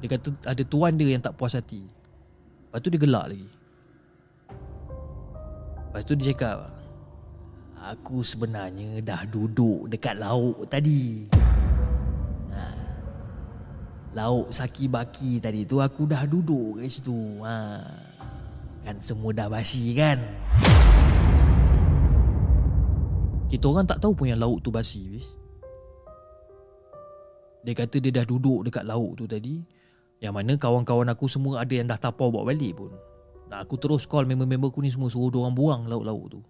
[0.01, 1.81] Dia kata ada tuan dia yang tak puas hati.
[1.81, 3.49] Lepas tu dia gelak lagi.
[5.89, 6.69] Lepas tu dia cakap,
[7.81, 11.25] aku sebenarnya dah duduk dekat lauk tadi.
[12.53, 12.63] Ha.
[14.13, 17.41] Lauk saki baki tadi tu aku dah duduk kat situ.
[17.41, 17.57] Ha.
[18.81, 20.17] Kan semua dah basi kan?
[23.51, 25.27] Kita orang tak tahu pun yang lauk tu basi bis.
[27.61, 29.61] Dia kata dia dah duduk dekat lauk tu tadi
[30.17, 32.89] Yang mana kawan-kawan aku semua ada yang dah tapau bawa balik pun
[33.51, 36.41] Nah, aku terus call member-member aku ni semua suruh orang buang lauk-lauk tu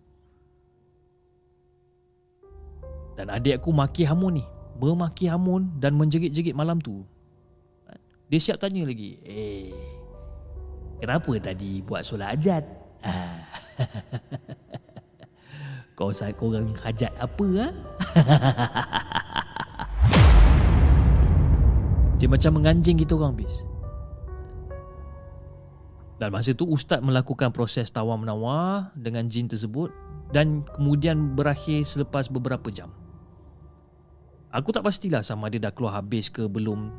[3.19, 4.45] Dan adik aku maki hamun ni
[4.79, 7.03] Bermaki hamun dan menjerit-jerit malam tu
[8.31, 10.00] Dia siap tanya lagi Eh
[11.01, 12.61] Kenapa tadi buat solat ajat?
[13.01, 13.41] Ah.
[15.97, 17.67] Kau saya korang hajat apa ha?
[22.21, 23.65] Dia macam menganjing kita orang bis.
[26.21, 29.89] Dan masa tu ustaz melakukan proses tawar menawar dengan jin tersebut
[30.29, 32.93] dan kemudian berakhir selepas beberapa jam.
[34.53, 36.93] Aku tak pastilah sama dia dah keluar habis ke belum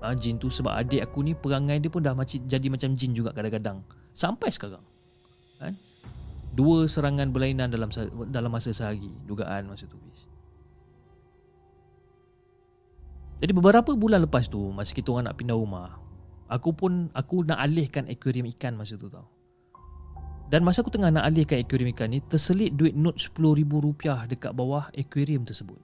[0.00, 3.12] ha, jin tu sebab adik aku ni perangai dia pun dah macam jadi macam jin
[3.14, 3.82] juga kadang-kadang.
[4.14, 4.82] Sampai sekarang.
[5.58, 5.74] Kan?
[6.58, 7.86] dua serangan berlainan dalam
[8.30, 9.98] dalam masa sehari dugaan masa tu.
[13.38, 15.94] Jadi beberapa bulan lepas tu masa kita orang nak pindah rumah
[16.50, 19.28] aku pun aku nak alihkan akuarium ikan masa tu tau.
[20.48, 24.90] Dan masa aku tengah nak alihkan akuarium ikan ni terselit duit not RM10,000 dekat bawah
[24.96, 25.78] akuarium tersebut.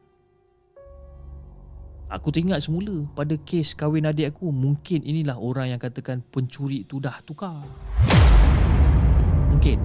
[2.14, 7.02] Aku teringat semula pada kes kahwin adik aku mungkin inilah orang yang katakan pencuri tu
[7.02, 7.66] dah tukar.
[9.50, 9.78] Mungkin.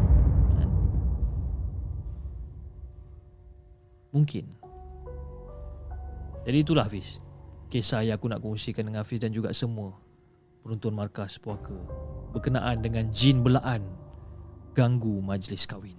[4.10, 4.46] Mungkin
[6.50, 7.22] Jadi itulah Hafiz
[7.70, 9.94] Kisah yang aku nak kongsikan dengan Hafiz dan juga semua
[10.66, 11.78] Penonton markas puaka
[12.34, 13.86] Berkenaan dengan jin belaan
[14.74, 15.99] Ganggu majlis kahwin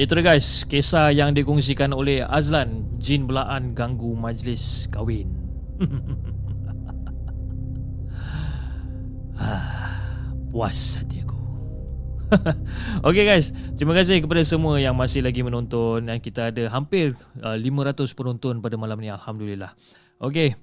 [0.00, 5.28] Itu dia guys, kisah yang dikongsikan oleh Azlan Jin belaan ganggu majlis kahwin.
[10.48, 11.36] Puas hati aku.
[13.12, 16.08] Okay guys, terima kasih kepada semua yang masih lagi menonton.
[16.08, 17.12] Dan kita ada hampir
[17.44, 19.76] uh, 500 penonton pada malam ni Alhamdulillah.
[20.16, 20.56] Okay,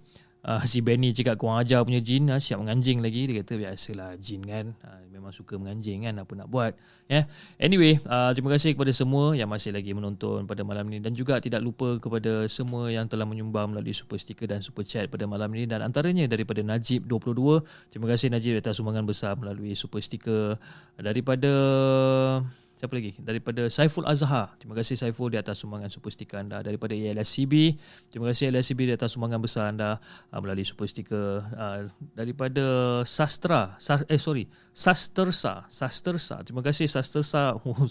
[0.47, 3.27] uh, si Benny cakap kurang ajar punya jin uh, siap menganjing lagi.
[3.27, 6.73] Dia kata biasalah jin kan uh, memang suka menganjing kan apa nak buat.
[7.07, 7.23] Yeah.
[7.55, 11.39] anyway uh, terima kasih kepada semua yang masih lagi menonton pada malam ini dan juga
[11.39, 15.47] tidak lupa kepada semua yang telah menyumbang melalui super sticker dan super chat pada malam
[15.55, 17.63] ini dan antaranya daripada Najib 22
[17.95, 20.59] terima kasih Najib atas sumbangan besar melalui super sticker.
[20.99, 21.53] Daripada
[22.77, 23.17] Siapa lagi?
[23.17, 24.53] Daripada Saiful Azhar.
[24.61, 26.61] Terima kasih Saiful di atas sumbangan super stiker anda.
[26.61, 27.73] Daripada ALSCB.
[28.13, 29.97] Terima kasih ALSCB di atas sumbangan besar anda
[30.29, 31.41] uh, melalui super stiker.
[31.57, 33.73] Uh, daripada Sastra.
[33.81, 34.45] Sa- eh sorry.
[34.77, 35.65] Sastersa.
[35.73, 36.45] Sastersa.
[36.45, 37.57] Terima kasih Sastersa.
[37.67, 37.83] Oh,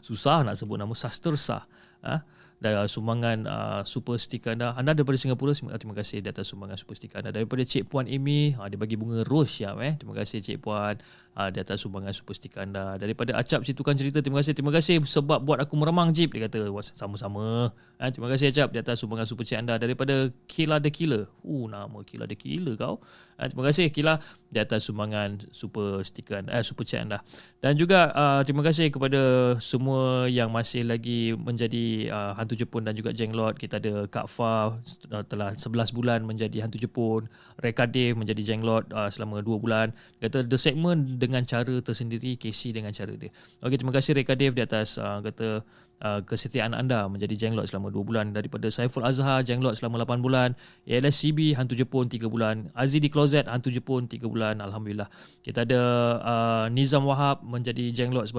[0.00, 1.66] susah nak sebut nama Sastersa.
[1.98, 2.22] Uh,
[2.58, 4.74] dan uh, sumbangan uh, super stiker anda.
[4.74, 7.30] Anda daripada Singapura, terima kasih di atas sumbangan super stiker anda.
[7.30, 9.78] Daripada Cik Puan Amy, uh, dia bagi bunga rose ya.
[9.78, 9.94] Eh.
[9.94, 10.98] Terima kasih Cik Puan
[11.38, 12.98] uh, di atas sumbangan super stiker anda.
[12.98, 14.58] Daripada Acap si tukang cerita, terima kasih.
[14.58, 16.34] Terima kasih sebab buat aku meremang Jeep.
[16.34, 16.66] Dia kata
[16.98, 17.70] sama-sama.
[18.02, 19.78] Uh, terima kasih Acap di atas sumbangan super chat anda.
[19.78, 21.30] Daripada Kila the Killer.
[21.46, 22.98] Uh, nama Kila the Killer kau.
[23.38, 24.18] Uh, terima kasih Kila
[24.50, 27.22] di atas sumbangan super stiker anda, uh, super chat anda.
[27.62, 32.98] Dan juga uh, terima kasih kepada semua yang masih lagi menjadi uh, hantu Jepun dan
[32.98, 33.54] juga Jenglot.
[33.54, 37.30] Kita ada Kak Fa uh, telah 11 bulan menjadi hantu Jepun.
[37.62, 39.94] Reka Dave menjadi Jenglot uh, selama 2 bulan.
[40.18, 43.28] Kata the segment dengan cara tersendiri, Casey dengan cara dia.
[43.60, 45.60] Okey, terima kasih Reka Dave di atas uh, kata
[46.02, 50.48] uh, kesetiaan anda menjadi jenglot selama 2 bulan daripada Saiful Azhar jenglot selama 8 bulan
[50.86, 55.10] ALSCB hantu Jepun 3 bulan Aziz di Closet hantu Jepun 3 bulan Alhamdulillah.
[55.42, 55.82] Kita ada
[56.22, 58.30] uh, Nizam Wahab menjadi jenglot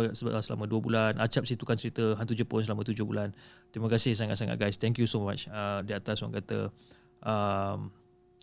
[0.44, 3.32] selama 2 bulan Acap Situkan Cerita hantu Jepun selama 7 bulan.
[3.70, 4.76] Terima kasih sangat-sangat guys.
[4.82, 6.74] Thank you so much uh, di atas orang kata
[7.24, 7.94] um,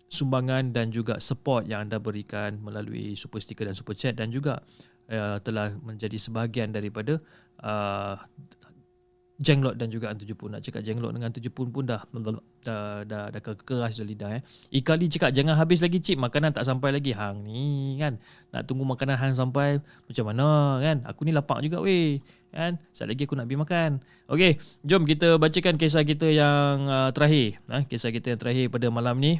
[0.07, 4.63] sumbangan dan juga support yang anda berikan melalui super sticker dan super chat dan juga
[5.11, 7.19] uh, telah menjadi sebahagian daripada
[7.63, 8.15] uh,
[9.37, 12.33] jenglot dan juga hantu Jepun nak cakap jenglot dengan hantu Jepun pun dah dah
[12.65, 14.41] dah, dah, dah keras dah lidah eh.
[14.73, 18.17] Ikali cakap jangan habis lagi cip makanan tak sampai lagi hang ni kan.
[18.49, 19.77] Nak tunggu makanan hang sampai
[20.09, 20.97] macam mana kan.
[21.05, 22.17] Aku ni lapar juga weh
[22.49, 22.81] kan.
[22.89, 23.91] Sekejap lagi aku nak pergi makan.
[24.33, 24.51] Okey,
[24.81, 27.61] jom kita bacakan kisah kita yang uh, terakhir.
[27.69, 29.37] Ha, kisah kita yang terakhir pada malam ni.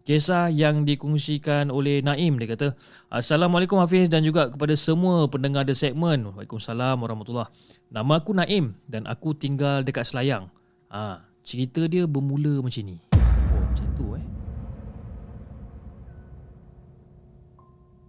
[0.00, 2.72] Kisah yang dikongsikan oleh Naim dia kata
[3.12, 6.24] Assalamualaikum Hafiz dan juga kepada semua pendengar The Segment.
[6.32, 7.52] Waalaikumsalam warahmatullahi
[7.92, 10.48] Nama aku Naim dan aku tinggal dekat Selayang.
[10.88, 12.96] Ha, Cerita dia bermula macam ni.
[13.12, 14.24] Oh macam tu eh.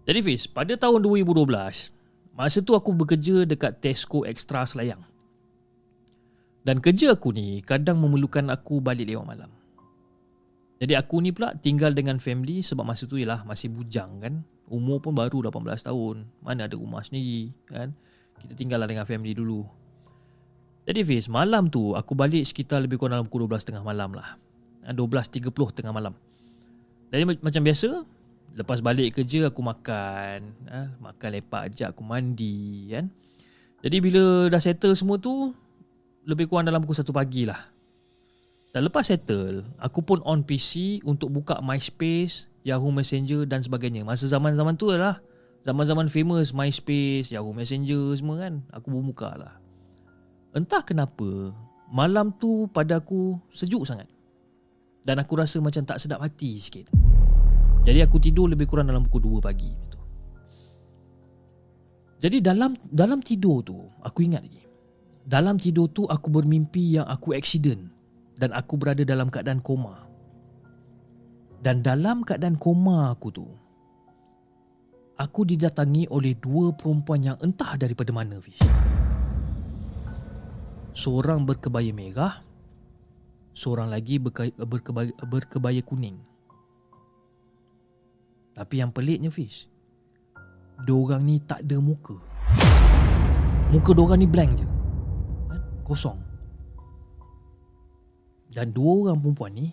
[0.07, 1.43] Jadi Fiz, pada tahun 2012
[2.31, 5.03] Masa tu aku bekerja dekat Tesco Extra Selayang.
[6.63, 9.51] Dan kerja aku ni kadang memerlukan aku balik lewat malam
[10.81, 14.41] jadi aku ni pula tinggal dengan family sebab masa tu ialah masih bujang kan.
[14.65, 16.25] Umur pun baru 18 tahun.
[16.41, 17.93] Mana ada rumah sendiri kan.
[18.41, 19.61] Kita tinggal lah dengan family dulu.
[20.89, 24.41] Jadi Fiz, malam tu aku balik sekitar lebih kurang dalam pukul 12.30 malam lah.
[24.89, 26.17] 12.30 ah, tengah malam.
[27.13, 27.89] Jadi macam biasa,
[28.57, 30.49] lepas balik kerja aku makan.
[30.65, 30.97] Ha?
[30.97, 33.05] Makan lepak ajak aku mandi kan.
[33.85, 35.53] Jadi bila dah settle semua tu,
[36.25, 37.69] lebih kurang dalam pukul 1 pagi lah.
[38.71, 44.07] Dan lepas settle, aku pun on PC untuk buka MySpace, Yahoo Messenger dan sebagainya.
[44.07, 45.19] Masa zaman-zaman tu lah.
[45.67, 48.63] Zaman-zaman famous MySpace, Yahoo Messenger semua kan.
[48.71, 49.59] Aku pun buka lah.
[50.55, 51.51] Entah kenapa,
[51.91, 54.07] malam tu pada aku sejuk sangat.
[55.03, 56.87] Dan aku rasa macam tak sedap hati sikit.
[57.83, 59.73] Jadi aku tidur lebih kurang dalam pukul 2 pagi.
[62.23, 64.63] Jadi dalam dalam tidur tu, aku ingat lagi.
[65.27, 67.90] Dalam tidur tu aku bermimpi yang aku accident
[68.41, 70.09] dan aku berada dalam keadaan koma.
[71.61, 73.45] Dan dalam keadaan koma aku tu,
[75.13, 78.57] aku didatangi oleh dua perempuan yang entah daripada mana, Fish.
[80.97, 82.41] Seorang berkebaya merah,
[83.53, 86.17] seorang lagi berkebaya, berkebaya kuning.
[88.57, 89.69] Tapi yang peliknya, Fish,
[90.81, 92.17] dua orang ni tak ada muka.
[93.69, 94.65] Muka dua orang ni blank je.
[94.65, 94.71] Kan?
[95.85, 96.30] Kosong.
[98.51, 99.71] Dan dua orang perempuan ni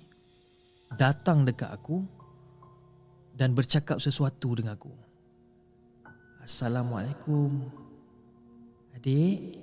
[0.95, 1.99] datang dekat aku
[3.35, 4.95] dan bercakap sesuatu dengan aku.
[6.47, 7.59] Assalamualaikum.
[8.95, 9.59] Adik.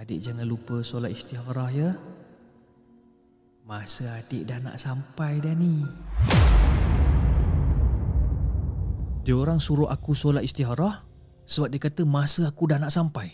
[0.00, 1.90] Adik jangan lupa solat istikharah ya.
[3.68, 5.84] Masa adik dah nak sampai dah ni.
[9.24, 11.04] Dia orang suruh aku solat istikharah
[11.44, 13.28] sebab dia kata masa aku dah nak sampai.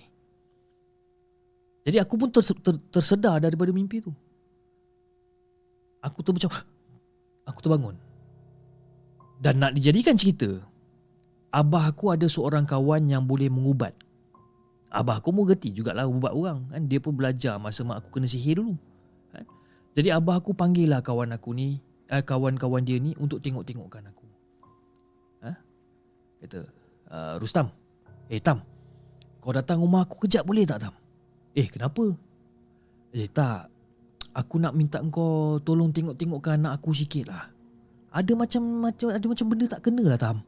[1.87, 4.15] Jadi aku pun ter, ter, tersedar daripada mimpi tu.
[6.01, 6.49] Aku tu macam
[7.45, 7.97] Aku terbangun
[9.37, 10.49] Dan nak dijadikan cerita
[11.51, 13.93] Abah aku ada seorang kawan yang boleh mengubat
[14.91, 16.83] Abah aku mengerti jugalah ubat orang kan?
[16.91, 18.75] Dia pun belajar masa mak aku kena sihir dulu
[19.31, 19.47] kan?
[19.95, 21.79] Jadi abah aku panggil lah kawan aku ni
[22.11, 24.27] eh, Kawan-kawan dia ni untuk tengok-tengokkan aku
[25.47, 25.55] ha?
[26.43, 26.59] Kata
[27.11, 27.71] uh, Rustam
[28.27, 28.59] Eh Tam
[29.39, 30.95] Kau datang rumah aku kejap boleh tak Tam
[31.55, 32.11] Eh kenapa
[33.15, 33.70] Eh tak
[34.41, 37.53] Aku nak minta kau tolong tengok-tengokkan anak aku sikit lah.
[38.11, 40.41] Ada macam macam ada macam benda tak kena lah Tam.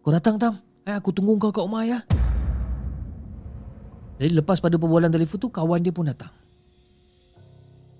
[0.00, 0.56] Kau datang Tam.
[0.88, 2.00] Eh, aku tunggu kau kat rumah ya.
[4.16, 6.32] Jadi lepas pada perbualan telefon tu kawan dia pun datang.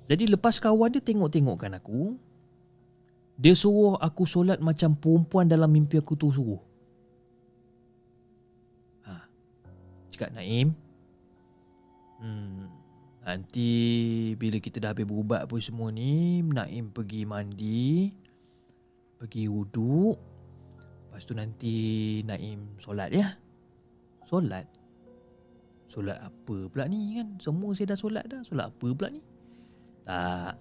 [0.08, 2.14] Jadi lepas kawan dia tengok-tengokkan aku,
[3.38, 6.62] dia suruh aku solat macam perempuan dalam mimpi aku tu suruh.
[9.08, 9.12] Ha.
[10.14, 10.74] Cakap Naim.
[12.22, 12.61] Hmm.
[13.22, 13.70] Nanti
[14.34, 18.10] bila kita dah habis berubat pun semua ni Naim pergi mandi
[19.22, 20.18] Pergi wuduk
[21.06, 21.76] Lepas tu nanti
[22.24, 23.36] Naim solat ya?
[24.24, 24.64] Solat.
[25.84, 27.36] Solat apa pula ni kan?
[27.36, 28.40] Semua saya dah solat dah.
[28.48, 29.20] Solat apa pula ni?
[30.08, 30.56] Tak.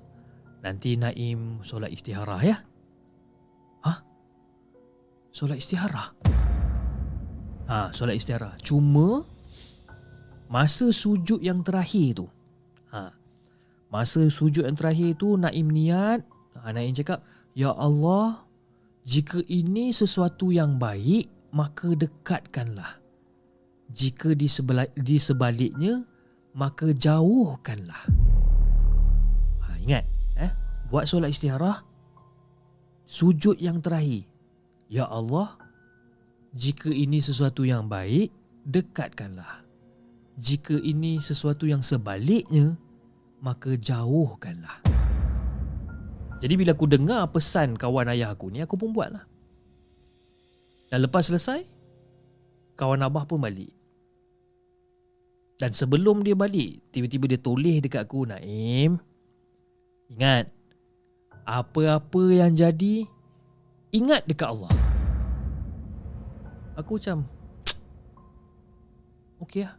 [0.59, 2.59] Nanti Naim solat istiharah ya?
[3.87, 4.03] Hah?
[5.31, 6.11] Solat istiharah?
[7.71, 8.59] Ha, solat istiharah.
[8.59, 9.23] Cuma
[10.51, 12.27] Masa sujud yang terakhir tu.
[13.91, 16.23] Masa sujud yang terakhir tu Naim niat.
[16.55, 18.47] Ha, Naim cakap Ya Allah
[19.03, 23.03] Jika ini sesuatu yang baik Maka dekatkanlah.
[23.91, 24.47] Jika di,
[24.95, 26.07] di sebaliknya
[26.55, 28.03] Maka jauhkanlah.
[29.59, 30.03] Ha, Ingat
[30.39, 30.51] eh?
[30.87, 31.83] Buat solat istiharah
[33.03, 34.23] Sujud yang terakhir.
[34.87, 35.59] Ya Allah
[36.55, 38.31] Jika ini sesuatu yang baik
[38.63, 39.65] Dekatkanlah.
[40.37, 42.77] Jika ini sesuatu yang sebaliknya
[43.41, 44.85] maka jauhkanlah.
[46.41, 49.25] Jadi bila aku dengar pesan kawan ayah aku ni, aku pun buatlah.
[50.89, 51.65] Dan lepas selesai,
[52.77, 53.73] kawan abah pun balik.
[55.61, 58.97] Dan sebelum dia balik, tiba-tiba dia toleh dekat aku, Naim.
[60.09, 60.49] Ingat,
[61.45, 63.05] apa-apa yang jadi,
[63.93, 64.73] ingat dekat Allah.
[66.73, 67.29] Aku macam,
[69.45, 69.77] okey lah.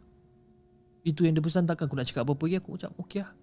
[1.03, 2.57] Itu yang dia pesan takkan aku nak cakap apa-apa lagi.
[2.63, 3.42] Aku macam, okey lah.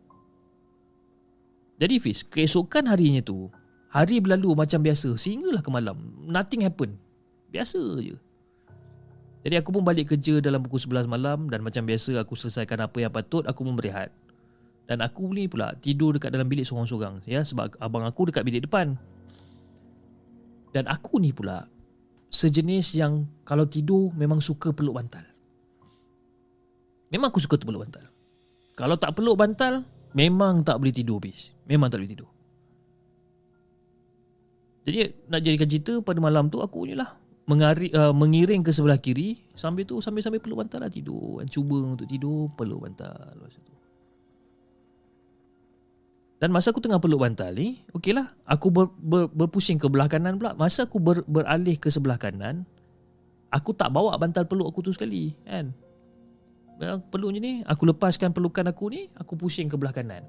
[1.80, 3.48] Jadi Fiz, keesokan harinya tu,
[3.88, 5.96] hari berlalu macam biasa sehinggalah ke malam.
[6.28, 7.00] Nothing happen.
[7.48, 8.20] Biasa je.
[9.40, 13.00] Jadi aku pun balik kerja dalam pukul 11 malam dan macam biasa aku selesaikan apa
[13.00, 14.12] yang patut, aku pun berehat.
[14.84, 18.68] Dan aku ni pula tidur dekat dalam bilik seorang-seorang ya sebab abang aku dekat bilik
[18.68, 18.98] depan.
[20.76, 21.64] Dan aku ni pula
[22.28, 25.24] sejenis yang kalau tidur memang suka peluk bantal.
[27.08, 28.04] Memang aku suka peluk bantal.
[28.76, 32.30] Kalau tak peluk bantal, Memang tak boleh tidur bis Memang tak boleh tidur.
[34.82, 37.14] Jadi nak jadikan cerita pada malam tu aku ni lah
[37.46, 41.42] mengari, uh, Mengiring ke sebelah kiri Sambil tu sambil-sambil peluk bantal lah tidur.
[41.46, 43.74] Cuba untuk tidur peluk bantal masa tu.
[46.40, 50.08] Dan masa aku tengah peluk bantal ni Okey lah Aku ber, ber, berpusing ke belah
[50.08, 50.56] kanan pula.
[50.56, 52.64] Masa aku ber, beralih ke sebelah kanan
[53.52, 55.76] Aku tak bawa bantal peluk aku tu sekali Kan
[56.80, 60.24] peluk je ni Aku lepaskan pelukan aku ni Aku pusing ke belah kanan.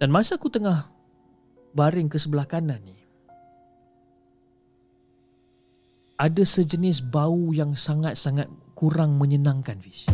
[0.00, 0.88] Dan masa aku tengah
[1.76, 2.96] Baring ke sebelah kanan ni
[6.16, 8.48] Ada sejenis bau yang sangat-sangat
[8.78, 10.10] Kurang menyenangkan Fish.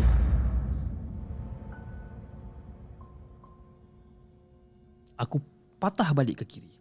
[5.19, 5.41] Aku
[5.81, 6.73] patah balik ke kiri.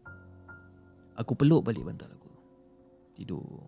[1.18, 2.30] Aku peluk balik bantal aku.
[3.18, 3.67] Tidur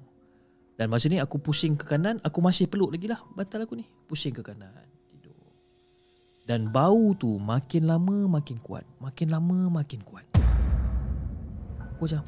[0.80, 3.84] dan masa ni aku pusing ke kanan Aku masih peluk lagi lah bantal aku ni.
[4.08, 4.72] Pusing ke kanan
[5.12, 5.36] Tidur.
[6.48, 10.24] Dan bau tu makin lama makin kuat Makin lama makin kuat.
[11.84, 12.24] Aku macam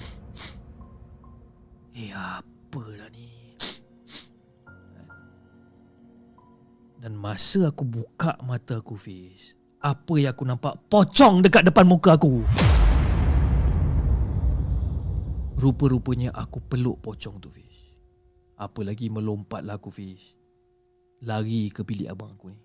[1.96, 3.56] Eh apa dah ni?
[7.00, 12.20] Dan masa aku buka mata aku Fiz Apa yang aku nampak Pocong dekat depan muka
[12.20, 12.44] aku.
[15.56, 17.72] Rupa-rupanya aku peluk pocong tu Fiz
[18.62, 20.39] apa lagi melompatlah aku Fiz
[21.22, 22.59] Lari ke bilik abang aku ni.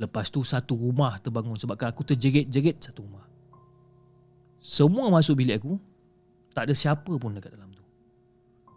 [0.00, 3.24] Lepas tu satu rumah terbangun Sebabkan aku terjerit-jerit satu rumah.
[4.60, 5.80] Semua masuk bilik aku
[6.52, 7.84] Tak ada siapa pun dekat dalam tu.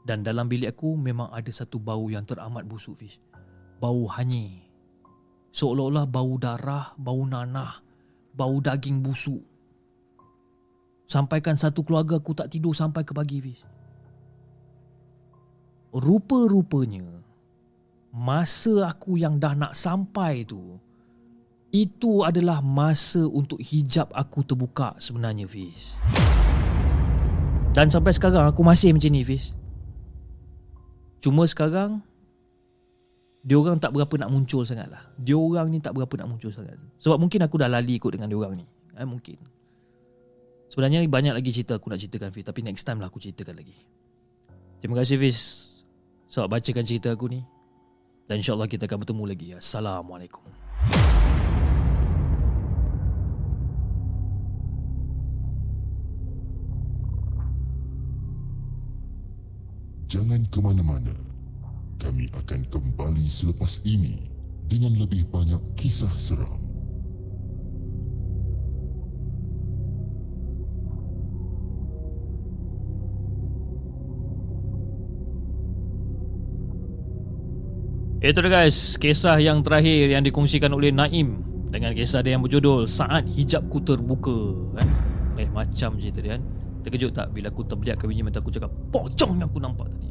[0.08, 3.20] Dan dalam bilik aku Memang ada satu bau yang teramat busuk Fiz
[3.80, 4.64] Bau hanyir.
[5.52, 7.84] Seolah-olah bau darah Bau nanah
[8.32, 9.44] Bau daging busuk.
[11.08, 13.60] Sampaikan satu keluarga aku tak tidur sampai ke pagi Fiz
[15.94, 17.06] rupa-rupanya
[18.14, 20.78] masa aku yang dah nak sampai tu
[21.74, 25.98] itu adalah masa untuk hijab aku terbuka sebenarnya Fiz.
[27.74, 29.58] Dan sampai sekarang aku masih macam ni Fiz.
[31.18, 32.06] Cuma sekarang
[33.42, 35.02] dia orang tak berapa nak muncul sangat lah.
[35.18, 36.78] Dia orang ni tak berapa nak muncul sangat.
[37.02, 38.66] Sebab mungkin aku dah lali ikut dengan dia orang ni.
[38.94, 39.42] Eh, mungkin.
[40.70, 42.46] Sebenarnya banyak lagi cerita aku nak ceritakan Fiz.
[42.46, 43.74] Tapi next time lah aku ceritakan lagi.
[44.78, 45.73] Terima kasih Fiz
[46.34, 47.46] sebab bacakan cerita aku ni
[48.26, 49.48] Dan insyaAllah kita akan bertemu lagi.
[49.54, 50.50] Assalamualaikum.
[60.10, 61.14] Jangan ke mana-mana.
[62.02, 64.30] Kami akan kembali selepas ini
[64.66, 66.73] Dengan lebih banyak kisah seram
[78.24, 82.88] Itu dia guys, kisah yang terakhir yang dikongsikan oleh Naim dengan kisah dia yang berjudul
[82.88, 84.88] Saat Hijabku Terbuka kan.
[85.36, 86.40] Eh macam je tadi kan.
[86.88, 90.08] Terkejut tak bila aku terbliak ke bini mata aku cakap pocong yang aku nampak tadi.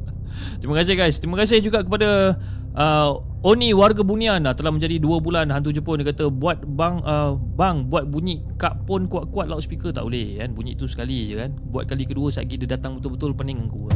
[0.64, 1.20] Terima kasih guys.
[1.20, 2.40] Terima kasih juga kepada
[2.72, 7.04] uh, Oni warga Bunian uh, telah menjadi 2 bulan hantu Jepun dia kata buat bang
[7.04, 10.56] uh, bang buat bunyi kap pun kuat-kuat loudspeaker tak boleh kan.
[10.56, 11.52] Bunyi tu sekali je kan.
[11.68, 13.92] Buat kali kedua sekali dia datang betul-betul pening aku.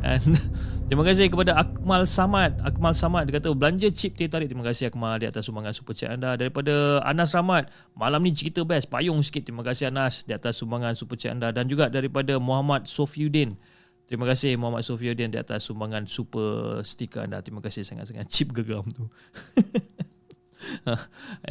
[0.00, 0.40] And
[0.88, 2.56] terima kasih kepada Akmal Samad.
[2.64, 4.48] Akmal Samad dia kata belanja chip teh tarik.
[4.48, 6.40] Terima kasih Akmal di atas sumbangan super chat anda.
[6.40, 7.68] Daripada Anas Rahmat.
[7.92, 8.88] Malam ni cerita best.
[8.88, 9.44] Payung sikit.
[9.44, 11.52] Terima kasih Anas di atas sumbangan super chat anda.
[11.52, 13.60] Dan juga daripada Muhammad Sofiuddin.
[14.08, 17.44] Terima kasih Muhammad Sofiuddin di atas sumbangan super stiker anda.
[17.44, 19.04] Terima kasih sangat-sangat chip gegam tu.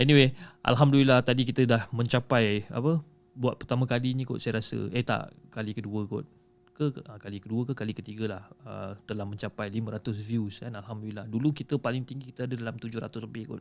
[0.01, 0.33] anyway,
[0.65, 2.99] alhamdulillah tadi kita dah mencapai apa?
[3.39, 4.91] Buat pertama kali ni kot saya rasa.
[4.91, 6.38] Eh tak, kali kedua kot.
[6.79, 11.27] Ke, ah, kali kedua ke kali ketiga lah uh, telah mencapai 500 views kan alhamdulillah.
[11.27, 13.59] Dulu kita paling tinggi kita ada dalam 700 lebih kot.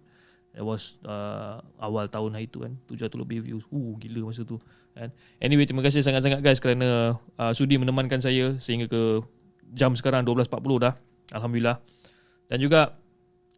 [0.54, 3.66] It was uh, awal tahun hari tu kan 700 lebih views.
[3.74, 4.62] Uh gila masa tu
[4.94, 5.10] kan.
[5.42, 9.18] Anyway, terima kasih sangat-sangat guys kerana uh, sudi menemankan saya sehingga ke
[9.74, 10.94] jam sekarang 12.40 dah.
[11.34, 11.82] Alhamdulillah.
[12.46, 12.94] Dan juga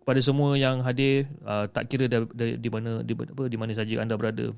[0.01, 3.77] kepada semua yang hadir uh, tak kira di, di, di mana di, apa di mana
[3.77, 4.57] saja anda berada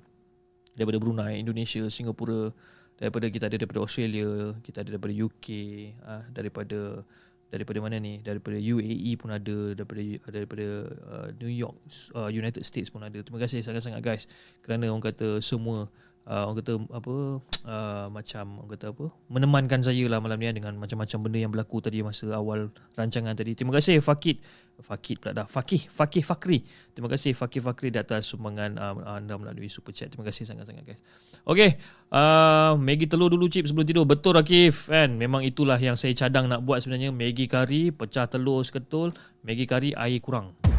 [0.79, 2.55] daripada Brunei, Indonesia, Singapura,
[3.01, 5.47] daripada kita ada daripada Australia, kita ada daripada UK,
[6.03, 7.03] uh, daripada
[7.53, 8.25] daripada mana ni?
[8.25, 10.01] Daripada UAE pun ada, daripada
[10.33, 10.67] daripada
[11.05, 11.77] uh, New York,
[12.17, 13.21] uh, United States pun ada.
[13.21, 14.25] Terima kasih sangat-sangat guys
[14.65, 15.93] kerana orang kata semua
[16.27, 17.15] uh, orang kata apa
[17.67, 21.53] uh, macam orang kata apa menemankan saya lah malam ni kan, dengan macam-macam benda yang
[21.53, 23.55] berlaku tadi masa awal rancangan tadi.
[23.59, 24.43] Terima kasih Fakid
[24.83, 25.47] Fakid pula dah.
[25.47, 26.67] Fakih Fakih Fakri.
[26.97, 30.11] Terima kasih Fakih Fakri di atas sumbangan uh, anda melalui super chat.
[30.11, 31.01] Terima kasih sangat-sangat guys.
[31.47, 31.75] Okey,
[32.15, 34.07] uh, Maggi telur dulu cip sebelum tidur.
[34.07, 35.15] Betul Rakif kan?
[35.15, 37.15] Memang itulah yang saya cadang nak buat sebenarnya.
[37.15, 40.72] Maggi kari, pecah telur seketul, Maggi kari air kurang.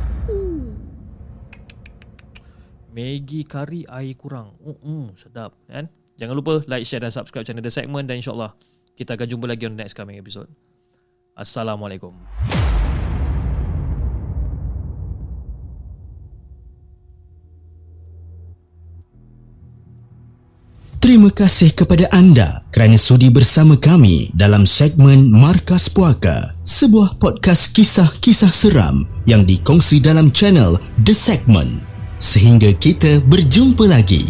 [2.93, 4.53] Maggi kari air kurang.
[4.61, 5.89] Uh, uh, sedap kan?
[6.21, 8.53] Jangan lupa like, share dan subscribe channel The Segment dan insyaAllah
[8.93, 10.45] kita akan jumpa lagi on next coming episode.
[11.33, 12.13] Assalamualaikum.
[21.01, 28.53] Terima kasih kepada anda kerana sudi bersama kami dalam segmen Markas Puaka, sebuah podcast kisah-kisah
[28.53, 31.92] seram yang dikongsi dalam channel The Segment.
[32.23, 34.23] Sehingga kita berjumpa lagi.